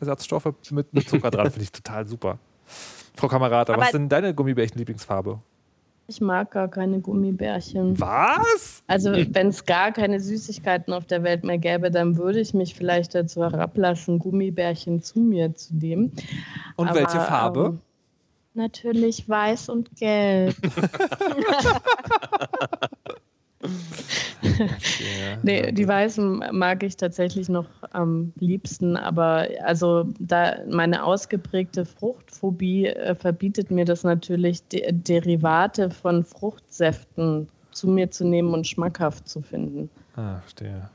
Ersatzstoffe 0.00 0.52
mit, 0.70 0.92
mit 0.92 1.08
Zucker 1.08 1.30
dran, 1.30 1.50
finde 1.50 1.64
ich 1.64 1.72
total 1.72 2.06
super. 2.06 2.38
Frau 3.16 3.28
Kamerata, 3.28 3.76
was 3.76 3.86
ist 3.86 3.94
denn 3.94 4.08
deine 4.08 4.34
Gummibärchen-Lieblingsfarbe? 4.34 5.38
Ich 6.06 6.20
mag 6.20 6.50
gar 6.50 6.68
keine 6.68 7.00
Gummibärchen. 7.00 7.98
Was? 7.98 8.82
Also, 8.86 9.12
wenn 9.12 9.48
es 9.48 9.64
gar 9.64 9.90
keine 9.90 10.20
Süßigkeiten 10.20 10.92
auf 10.92 11.06
der 11.06 11.22
Welt 11.22 11.44
mehr 11.44 11.56
gäbe, 11.56 11.90
dann 11.90 12.18
würde 12.18 12.40
ich 12.40 12.52
mich 12.52 12.74
vielleicht 12.74 13.14
dazu 13.14 13.42
herablassen, 13.42 14.18
Gummibärchen 14.18 15.02
zu 15.02 15.20
mir 15.20 15.54
zu 15.54 15.74
nehmen. 15.74 16.12
Und 16.76 16.88
Aber, 16.88 16.98
welche 16.98 17.20
Farbe? 17.20 17.64
Ähm, 17.66 17.80
Natürlich 18.54 19.28
weiß 19.28 19.68
und 19.68 19.94
gelb. 19.96 20.54
Ja, 23.64 25.38
Nee, 25.42 25.72
die. 25.72 25.88
Weißen 25.88 26.44
mag 26.52 26.82
ich 26.82 26.96
tatsächlich 26.96 27.48
noch 27.48 27.66
am 27.90 28.32
liebsten, 28.38 28.96
aber 28.96 29.48
also 29.62 30.06
da 30.18 30.58
meine 30.68 31.04
ausgeprägte 31.04 31.84
Fruchtphobie 31.84 32.86
äh, 32.86 33.14
verbietet 33.14 33.70
mir 33.70 33.84
das 33.84 34.04
natürlich, 34.04 34.66
De 34.68 34.90
Derivate 34.92 35.90
von 35.90 36.24
Fruchtsäften 36.24 37.48
zu 37.72 37.88
mir 37.88 38.10
zu 38.10 38.24
nehmen 38.26 38.54
und 38.54 38.66
schmackhaft 38.66 39.28
zu 39.28 39.40
finden. 39.40 39.90
Ah, 40.16 40.40
verstehe. 40.40 40.88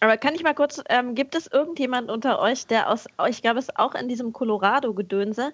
Aber 0.00 0.16
kann 0.16 0.34
ich 0.34 0.42
mal 0.42 0.54
kurz, 0.54 0.82
ähm, 0.88 1.14
gibt 1.14 1.34
es 1.34 1.46
irgendjemand 1.46 2.10
unter 2.10 2.38
euch, 2.40 2.66
der 2.66 2.90
aus, 2.90 3.06
ich 3.28 3.42
glaube, 3.42 3.58
es 3.58 3.74
auch 3.76 3.94
in 3.94 4.08
diesem 4.08 4.32
Colorado-Gedönse, 4.32 5.52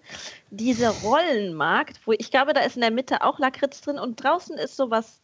diese 0.51 0.89
Rollen 1.03 1.55
mag, 1.55 1.93
wo 2.05 2.13
ich 2.13 2.31
glaube, 2.31 2.53
da 2.53 2.61
ist 2.61 2.77
in 2.77 2.83
der 2.83 2.91
Mitte 2.91 3.23
auch 3.23 3.39
Lakritz 3.39 3.81
drin 3.81 3.99
und 3.99 4.23
draußen 4.23 4.57
ist 4.59 4.77
sowas 4.77 5.21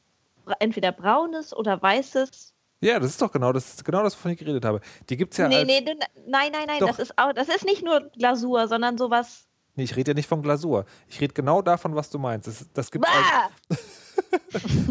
entweder 0.59 0.93
braunes 0.93 1.55
oder 1.55 1.81
weißes. 1.81 2.55
Ja, 2.81 2.99
das 2.99 3.11
ist 3.11 3.23
doch 3.23 3.31
genau 3.31 3.53
das, 3.53 3.75
ist 3.75 3.85
genau 3.85 4.03
das, 4.03 4.17
wovon 4.17 4.33
ich 4.33 4.39
geredet 4.39 4.65
habe. 4.65 4.81
Die 5.09 5.17
gibt 5.17 5.33
es 5.33 5.39
ja 5.39 5.49
nee, 5.49 5.57
als, 5.57 5.67
nee, 5.67 5.85
nein, 6.27 6.51
nein, 6.53 6.65
nein, 6.67 6.79
Doch. 6.81 6.89
das 6.89 6.99
ist 6.99 7.19
auch, 7.19 7.33
das 7.35 7.49
ist 7.49 7.65
nicht 7.65 7.85
nur 7.85 8.11
Glasur, 8.17 8.69
sondern 8.69 8.97
sowas. 8.97 9.47
Nee, 9.77 9.85
ich 9.85 9.97
rede 9.97 10.13
ja 10.13 10.15
nicht 10.15 10.29
von 10.29 10.43
Glasur. 10.43 10.87
Ich 11.07 11.21
rede 11.21 11.35
genau 11.35 11.61
davon, 11.61 11.95
was 11.95 12.09
du 12.09 12.19
meinst. 12.19 12.49
Das, 12.49 12.67
das 12.73 12.91
gibt 12.91 13.07
als, 13.07 13.17
Bah! 13.69 13.77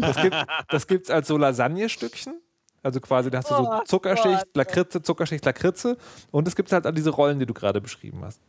das 0.00 0.16
gibt, 0.22 0.36
das 0.68 0.86
gibt's 0.86 1.10
als 1.10 1.26
so 1.26 1.36
Lasagne-Stückchen. 1.36 2.40
Also 2.82 3.00
quasi, 3.00 3.30
da 3.30 3.38
hast 3.38 3.50
du 3.50 3.54
so 3.56 3.68
Oh 3.70 3.82
Zuckerschicht, 3.84 4.38
Gott. 4.44 4.48
Lakritze, 4.56 5.02
Zuckerschicht, 5.02 5.44
Lakritze. 5.44 5.96
Und 6.30 6.48
es 6.48 6.56
gibt 6.56 6.72
halt 6.72 6.86
all 6.86 6.92
diese 6.94 7.10
Rollen, 7.10 7.38
die 7.38 7.46
du 7.46 7.52
gerade 7.52 7.80
beschrieben 7.80 8.20
hast. 8.24 8.40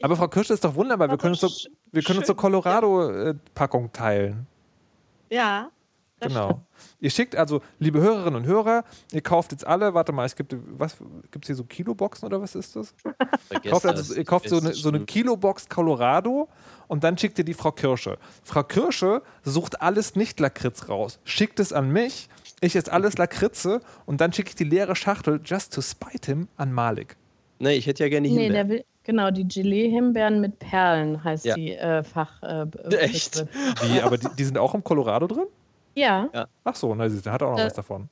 Aber 0.00 0.16
Frau 0.16 0.28
Kirsch, 0.28 0.48
das 0.48 0.56
ist 0.56 0.64
doch 0.64 0.74
wunderbar. 0.76 1.10
Wir 1.10 1.18
können 1.18 1.32
uns 1.34 1.40
so, 1.40 1.68
wir 1.90 2.02
können 2.02 2.18
uns 2.20 2.28
so 2.28 2.34
Colorado-Packung 2.36 3.92
teilen. 3.92 4.46
Ja. 5.30 5.70
das 6.20 6.28
Genau. 6.32 6.46
stimmt. 6.46 6.62
Ihr 7.00 7.10
schickt 7.10 7.36
also, 7.36 7.60
liebe 7.80 8.00
Hörerinnen 8.00 8.36
und 8.42 8.46
Hörer, 8.46 8.84
ihr 9.12 9.20
kauft 9.22 9.50
jetzt 9.52 9.66
alle, 9.66 9.94
warte 9.94 10.12
mal, 10.12 10.24
es 10.24 10.36
gibt, 10.36 10.54
was, 10.78 10.96
gibt 11.32 11.44
es 11.44 11.46
hier 11.48 11.56
so 11.56 11.64
Kiloboxen 11.64 12.26
oder 12.26 12.40
was 12.40 12.54
ist 12.54 12.76
das? 12.76 12.94
Vergesst 13.48 13.72
Kauft 13.72 13.86
also, 13.86 14.14
ihr 14.14 14.24
kauft 14.24 14.48
so 14.48 14.58
eine, 14.58 14.72
so 14.74 14.88
eine. 14.88 15.00
Kilobox 15.04 15.68
Colorado 15.68 16.48
und 16.88 17.02
dann 17.02 17.16
schickt 17.18 17.38
ihr 17.38 17.44
die 17.44 17.54
Frau 17.54 17.72
Kirsche. 17.72 18.18
Frau 18.44 18.62
Kirsche 18.62 19.22
sucht 19.42 19.80
alles 19.80 20.14
nicht 20.14 20.38
Lakritz 20.38 20.88
raus, 20.88 21.18
schickt 21.24 21.58
es 21.60 21.72
an 21.72 21.90
mich, 21.90 22.28
ich 22.62 22.74
esse 22.76 22.90
alles 22.92 23.18
Lakritze 23.18 23.80
und 24.06 24.20
dann 24.20 24.32
schicke 24.32 24.50
ich 24.50 24.54
die 24.54 24.64
leere 24.64 24.96
Schachtel 24.96 25.40
just 25.44 25.74
to 25.74 25.80
spite 25.82 26.26
him 26.30 26.48
an 26.56 26.72
Malik. 26.72 27.16
Nee, 27.58 27.74
ich 27.74 27.86
hätte 27.86 28.02
ja 28.04 28.08
gerne 28.08 28.28
Nee, 28.28 28.44
Himbeeren. 28.44 28.54
der 28.54 28.68
will, 28.78 28.84
genau, 29.04 29.30
die 29.30 29.46
Gelee-Himbeeren 29.46 30.40
mit 30.40 30.58
Perlen 30.58 31.22
heißt 31.22 31.44
Ja. 31.44 31.54
die 31.54 31.72
äh, 31.74 32.02
Fach. 32.02 32.42
Äh, 32.42 32.66
Echt? 32.96 33.44
Wie, 33.82 34.00
aber 34.00 34.16
die, 34.18 34.28
die 34.36 34.44
sind 34.44 34.58
auch 34.58 34.74
im 34.74 34.82
Colorado 34.82 35.26
drin? 35.26 35.44
Ja. 35.94 36.28
Ach 36.64 36.74
so, 36.74 36.94
na, 36.94 37.08
siehst 37.08 37.20
du, 37.20 37.24
der 37.24 37.32
hat 37.34 37.42
auch 37.42 37.50
noch 37.52 37.58
Äh, 37.60 37.66
was 37.66 37.74
davon. 37.74 38.08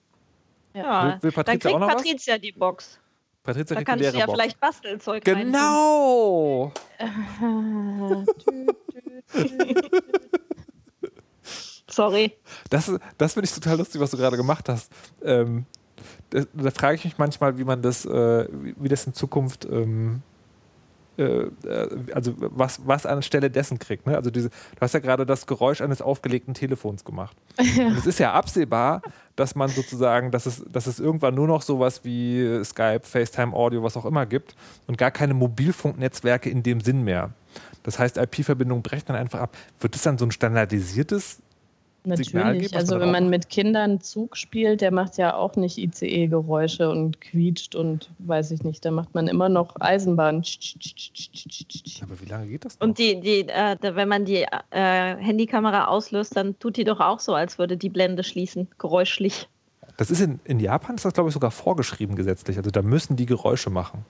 Ja. 0.75 1.19
Will, 1.21 1.23
will 1.23 1.31
Dann 1.33 1.33
Patricia 1.33 1.59
kriegt 1.59 1.75
auch 1.75 1.79
noch 1.81 1.89
Patricia 1.89 2.39
die 2.39 2.53
Box. 2.53 2.99
was? 3.43 3.55
Patricia 3.57 3.75
Da 3.75 3.83
kriegt 3.83 4.01
die 4.01 4.05
kannst 4.05 4.15
du 4.15 4.19
ja 4.19 4.27
Box. 4.27 4.37
vielleicht 4.39 4.61
Bastelzeug. 4.61 5.25
Genau! 5.25 6.73
Sorry. 12.01 12.33
Das, 12.71 12.91
das 13.19 13.35
finde 13.35 13.45
ich 13.45 13.53
total 13.53 13.77
lustig, 13.77 14.01
was 14.01 14.11
du 14.11 14.17
gerade 14.17 14.39
gemacht 14.39 14.71
hast. 14.71 14.91
Ähm, 15.23 15.67
da, 16.31 16.45
da 16.55 16.71
frage 16.71 16.95
ich 16.95 17.05
mich 17.05 17.19
manchmal, 17.19 17.59
wie 17.59 17.65
man 17.65 17.83
das, 17.83 18.07
äh, 18.07 18.49
wie, 18.51 18.75
wie 18.79 18.89
das 18.89 19.07
in 19.07 19.13
Zukunft, 19.13 19.67
ähm, 19.67 20.23
äh, 21.19 21.23
äh, 21.23 21.89
also 22.15 22.33
was, 22.39 22.81
was 22.87 23.05
anstelle 23.05 23.51
dessen 23.51 23.79
kriegt. 23.79 24.07
Ne? 24.07 24.17
Also 24.17 24.31
diese, 24.31 24.49
du 24.49 24.81
hast 24.81 24.95
ja 24.95 25.01
gerade 25.01 25.27
das 25.27 25.47
Geräusch 25.47 25.83
eines 25.83 26.01
aufgelegten 26.01 26.55
Telefons 26.55 27.05
gemacht. 27.05 27.37
Und 27.59 27.99
es 27.99 28.07
ist 28.07 28.19
ja 28.19 28.33
absehbar, 28.33 29.03
dass 29.37 29.55
man 29.55 29.69
sozusagen, 29.69 30.31
dass 30.31 30.47
es, 30.47 30.65
dass 30.73 30.87
es 30.87 31.01
irgendwann 31.01 31.35
nur 31.35 31.49
noch 31.49 31.61
sowas 31.61 32.01
wie 32.03 32.65
Skype, 32.65 33.03
FaceTime, 33.03 33.53
Audio, 33.53 33.83
was 33.83 33.95
auch 33.99 34.07
immer 34.07 34.25
gibt 34.25 34.55
und 34.87 34.97
gar 34.97 35.11
keine 35.11 35.35
Mobilfunknetzwerke 35.35 36.49
in 36.49 36.63
dem 36.63 36.81
Sinn 36.81 37.03
mehr. 37.03 37.35
Das 37.83 37.99
heißt, 37.99 38.17
IP-Verbindungen 38.17 38.83
brechen 38.83 39.09
dann 39.09 39.17
einfach 39.17 39.41
ab. 39.41 39.55
Wird 39.81 39.97
es 39.97 40.01
dann 40.03 40.17
so 40.17 40.25
ein 40.25 40.31
standardisiertes 40.31 41.41
Natürlich. 42.05 42.75
Also 42.75 42.99
wenn 42.99 43.11
man 43.11 43.29
mit 43.29 43.51
Kindern 43.51 44.01
Zug 44.01 44.37
spielt, 44.37 44.81
der 44.81 44.91
macht 44.91 45.19
ja 45.19 45.35
auch 45.35 45.57
nicht 45.57 45.77
ICE-Geräusche 45.77 46.89
und 46.89 47.21
quietscht 47.21 47.75
und 47.75 48.11
weiß 48.21 48.53
ich 48.53 48.63
nicht. 48.63 48.85
Da 48.85 48.91
macht 48.91 49.15
man 49.15 49.29
immer 49.29 49.49
noch 49.49 49.77
Eisenbahn. 49.81 50.43
Aber 52.03 52.21
wie 52.21 52.25
lange 52.27 52.47
geht 52.47 52.65
das 52.65 52.79
noch? 52.79 52.87
Und 52.87 52.99
die, 52.99 53.21
die, 53.21 53.49
äh, 53.49 53.77
wenn 53.83 54.09
man 54.09 54.25
die 54.25 54.47
äh, 54.71 55.17
Handykamera 55.17 55.87
auslöst, 55.87 56.37
dann 56.37 56.59
tut 56.59 56.79
die 56.79 56.85
doch 56.85 57.01
auch 57.01 57.21
so, 57.21 57.35
als 57.35 57.59
würde 57.59 57.77
die 57.77 57.91
Blende 57.91 58.25
schließen, 58.25 58.69
geräuschlich. 58.79 59.49
Das 59.99 60.11
ist 60.11 60.21
in, 60.21 60.41
in 60.45 60.61
Japan 60.61 60.97
ist 60.97 61.05
das, 61.05 61.13
glaube 61.13 61.29
ich, 61.29 61.35
sogar 61.35 61.51
vorgeschrieben 61.51 62.17
gesetzlich. 62.17 62.57
Also 62.57 62.71
da 62.71 62.81
müssen 62.81 63.17
die 63.17 63.27
Geräusche 63.27 63.69
machen. 63.69 64.07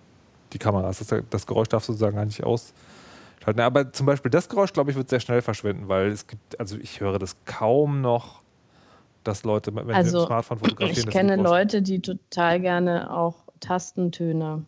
Die 0.53 0.59
Kameras. 0.59 0.99
Das, 0.99 1.23
das 1.29 1.47
Geräusch 1.47 1.69
darf 1.69 1.85
sozusagen 1.85 2.17
gar 2.17 2.25
nicht 2.25 2.45
ausschalten. 3.41 3.61
Aber 3.61 3.93
zum 3.93 4.07
Beispiel 4.07 4.31
das 4.31 4.49
Geräusch, 4.49 4.73
glaube 4.73 4.91
ich, 4.91 4.97
wird 4.97 5.09
sehr 5.09 5.21
schnell 5.21 5.43
verschwinden, 5.43 5.89
weil 5.89 6.09
es 6.09 6.27
gibt, 6.27 6.59
also 6.59 6.77
ich 6.77 7.01
höre 7.01 7.19
das 7.19 7.37
kaum 7.45 8.01
noch, 8.01 8.43
dass 9.25 9.45
Leute, 9.45 9.75
wenn 9.75 9.87
sie 9.87 9.93
Also, 9.93 10.19
mit 10.19 10.25
dem 10.25 10.27
Smartphone 10.27 10.59
fotografieren, 10.59 11.09
Ich 11.09 11.15
kenne 11.15 11.37
Leute, 11.37 11.83
die 11.83 12.01
total 12.01 12.61
gerne 12.61 13.13
auch 13.15 13.45
Tastentöne. 13.61 14.65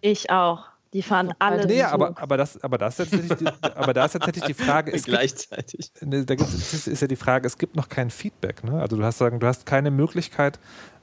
Ich 0.00 0.30
auch. 0.30 0.66
Die 0.92 1.02
fahren 1.02 1.32
alle. 1.38 1.66
Nee, 1.66 1.82
aber, 1.82 2.20
aber, 2.20 2.36
das, 2.36 2.60
aber, 2.64 2.76
das 2.76 2.98
ist 2.98 3.10
tatsächlich 3.10 3.38
die, 3.38 3.46
aber 3.62 3.94
da 3.94 4.06
ist 4.06 4.12
tatsächlich 4.12 4.44
die 4.44 4.54
Frage, 4.54 4.90
es 4.94 5.04
gibt, 5.04 5.16
Gleichzeitig. 5.16 5.92
Ne, 6.00 6.24
da 6.24 6.34
ist 6.34 7.00
ja 7.00 7.06
die 7.06 7.16
Frage, 7.16 7.46
es 7.46 7.58
gibt 7.58 7.76
noch 7.76 7.88
kein 7.88 8.10
Feedback. 8.10 8.64
Ne? 8.64 8.80
Also 8.80 8.96
du 8.96 9.04
hast 9.04 9.18
sagen, 9.18 9.38
du 9.38 9.46
hast 9.46 9.66
keine 9.66 9.92
Möglichkeit, 9.92 10.58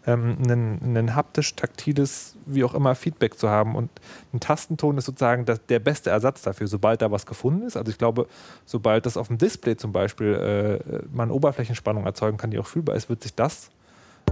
ähm, 0.07 0.37
ein, 0.47 0.97
ein 0.97 1.15
haptisch-taktiles, 1.15 2.35
wie 2.45 2.63
auch 2.63 2.73
immer, 2.73 2.95
Feedback 2.95 3.37
zu 3.37 3.49
haben. 3.49 3.75
Und 3.75 3.91
ein 4.33 4.39
Tastenton 4.39 4.97
ist 4.97 5.05
sozusagen 5.05 5.45
das, 5.45 5.63
der 5.67 5.79
beste 5.79 6.09
Ersatz 6.09 6.41
dafür, 6.41 6.67
sobald 6.67 7.01
da 7.01 7.11
was 7.11 7.25
gefunden 7.25 7.67
ist. 7.67 7.77
Also 7.77 7.91
ich 7.91 7.97
glaube, 7.97 8.27
sobald 8.65 9.05
das 9.05 9.17
auf 9.17 9.27
dem 9.27 9.37
Display 9.37 9.75
zum 9.75 9.91
Beispiel 9.91 10.81
äh, 10.89 10.99
man 11.11 11.29
Oberflächenspannung 11.29 12.05
erzeugen 12.05 12.37
kann, 12.37 12.49
die 12.49 12.57
auch 12.57 12.67
fühlbar 12.67 12.95
ist, 12.95 13.09
wird 13.09 13.21
sich 13.21 13.35
das 13.35 13.69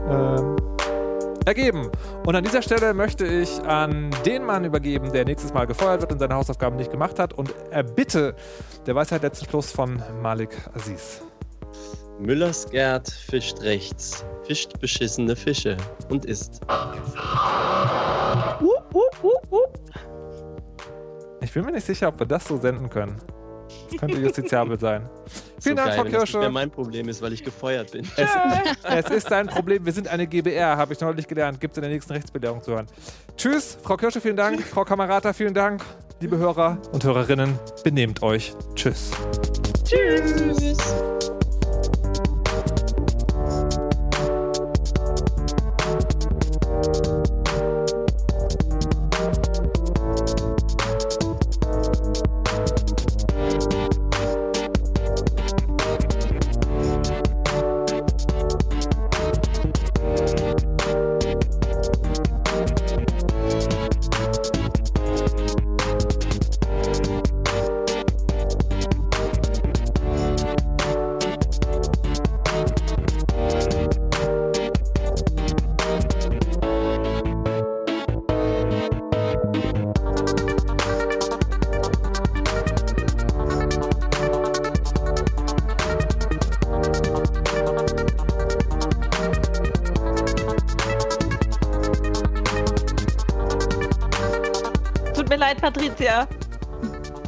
ähm, 0.09 0.55
ergeben. 1.45 1.89
Und 2.25 2.35
an 2.35 2.43
dieser 2.43 2.61
Stelle 2.61 2.93
möchte 2.93 3.25
ich 3.25 3.61
an 3.63 4.09
den 4.25 4.45
Mann 4.45 4.63
übergeben, 4.63 5.11
der 5.11 5.25
nächstes 5.25 5.53
Mal 5.53 5.67
gefeuert 5.67 6.01
wird 6.01 6.13
und 6.13 6.19
seine 6.19 6.35
Hausaufgaben 6.35 6.77
nicht 6.77 6.91
gemacht 6.91 7.19
hat 7.19 7.33
und 7.33 7.53
erbitte 7.69 8.35
der 8.87 8.95
Weisheit 8.95 9.21
letzten 9.21 9.45
Schluss 9.45 9.71
von 9.71 10.01
Malik 10.21 10.57
Aziz. 10.73 11.21
Müllers 12.19 12.69
Gerd 12.69 13.09
fischt 13.09 13.61
rechts, 13.61 14.25
fischt 14.45 14.79
beschissene 14.79 15.35
Fische 15.35 15.77
und 16.09 16.25
isst. 16.25 16.61
Ich 21.41 21.51
bin 21.51 21.65
mir 21.65 21.71
nicht 21.71 21.85
sicher, 21.85 22.07
ob 22.07 22.19
wir 22.19 22.25
das 22.25 22.45
so 22.45 22.57
senden 22.57 22.89
können. 22.89 23.17
Das 23.89 23.99
könnte 23.99 24.17
justiziabel 24.19 24.79
sein. 24.79 25.09
Vielen 25.61 25.77
so 25.77 25.83
Dank, 25.83 25.87
geil, 25.87 25.95
Frau 25.95 26.05
wenn 26.05 26.11
das 26.11 26.31
Kirsche. 26.31 26.49
mein 26.49 26.71
Problem 26.71 27.09
ist, 27.09 27.21
weil 27.21 27.33
ich 27.33 27.43
gefeuert 27.43 27.91
bin. 27.91 28.07
Es, 28.17 28.29
es 28.83 29.09
ist 29.11 29.31
dein 29.31 29.47
Problem. 29.47 29.85
Wir 29.85 29.93
sind 29.93 30.07
eine 30.07 30.27
GBR, 30.27 30.77
habe 30.77 30.93
ich 30.93 30.99
neulich 30.99 31.27
gelernt. 31.27 31.59
Gibt 31.59 31.73
es 31.73 31.77
in 31.77 31.83
der 31.83 31.91
nächsten 31.91 32.13
Rechtsbelehrung 32.13 32.61
zu 32.61 32.71
hören. 32.71 32.87
Tschüss, 33.35 33.77
Frau 33.81 33.97
Kirsche, 33.97 34.21
vielen 34.21 34.35
Dank. 34.37 34.61
Frau 34.61 34.83
Kamerata, 34.83 35.33
vielen 35.33 35.53
Dank. 35.53 35.83
Liebe 36.19 36.37
Hörer 36.37 36.77
und 36.91 37.03
Hörerinnen, 37.03 37.59
benehmt 37.83 38.23
euch. 38.23 38.53
Tschüss. 38.75 39.11
Tschüss. 39.83 40.85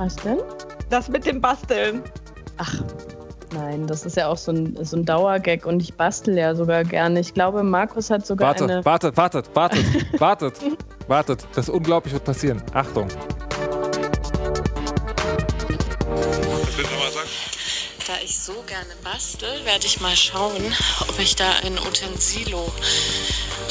Was 0.08 0.16
denn? 0.16 0.39
Das 0.89 1.10
mit 1.10 1.26
dem 1.26 1.41
Basteln. 1.41 2.01
Ach, 2.55 2.74
Nein, 3.51 3.88
das 3.88 4.05
ist 4.05 4.16
ja 4.16 4.30
auch 4.30 4.38
so 4.38 4.53
ein, 4.53 4.78
so 4.86 4.95
ein 4.95 5.03
Dauergag 5.03 5.66
und 5.66 5.82
ich 5.82 5.93
bastel 5.93 6.38
ja 6.38 6.55
sogar 6.55 6.86
gerne. 6.86 7.20
Ich 7.20 7.34
glaube, 7.34 7.62
Markus 7.62 8.10
hat 8.10 8.26
sogar 8.26 8.47
Wartet, 8.49 8.72
eine. 8.72 8.86
wartet, 8.86 9.18
wartet, 9.18 9.49
wartet, 9.53 9.86
wartet, 10.22 10.53
wartet. 11.08 11.45
Das 11.55 11.68
unglaublich 11.68 12.14
wird 12.14 12.24
passieren. 12.24 12.64
Achtung. 12.74 13.10
Was 13.10 13.18
willst 16.78 16.91
du 16.91 16.95
mal 16.99 17.12
sagen? 17.12 17.30
Da 18.08 18.14
ich 18.24 18.39
so 18.39 18.53
gerne 18.66 18.86
bastel, 19.03 19.49
werde 19.66 19.86
ich 19.86 19.99
mal 19.99 20.16
schauen, 20.16 20.64
ob 21.01 21.20
ich 21.20 21.36
da 21.36 21.49
ein 21.66 21.78
Utensilo 21.80 22.72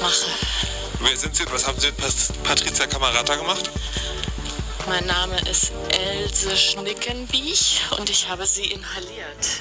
mache. 0.03 0.27
Wer 1.01 1.17
sind 1.17 1.35
Sie? 1.35 1.45
Was 1.51 1.67
haben 1.67 1.79
Sie 1.79 1.87
mit 1.87 2.43
Patricia 2.45 2.87
Camarata 2.87 3.37
gemacht? 3.37 3.71
Mein 4.89 5.05
Name 5.07 5.37
ist 5.51 5.73
Else 5.91 6.57
Schnickenbiech 6.57 7.81
und 7.99 8.09
ich 8.09 8.29
habe 8.29 8.47
sie 8.47 8.67
inhaliert. 8.67 9.61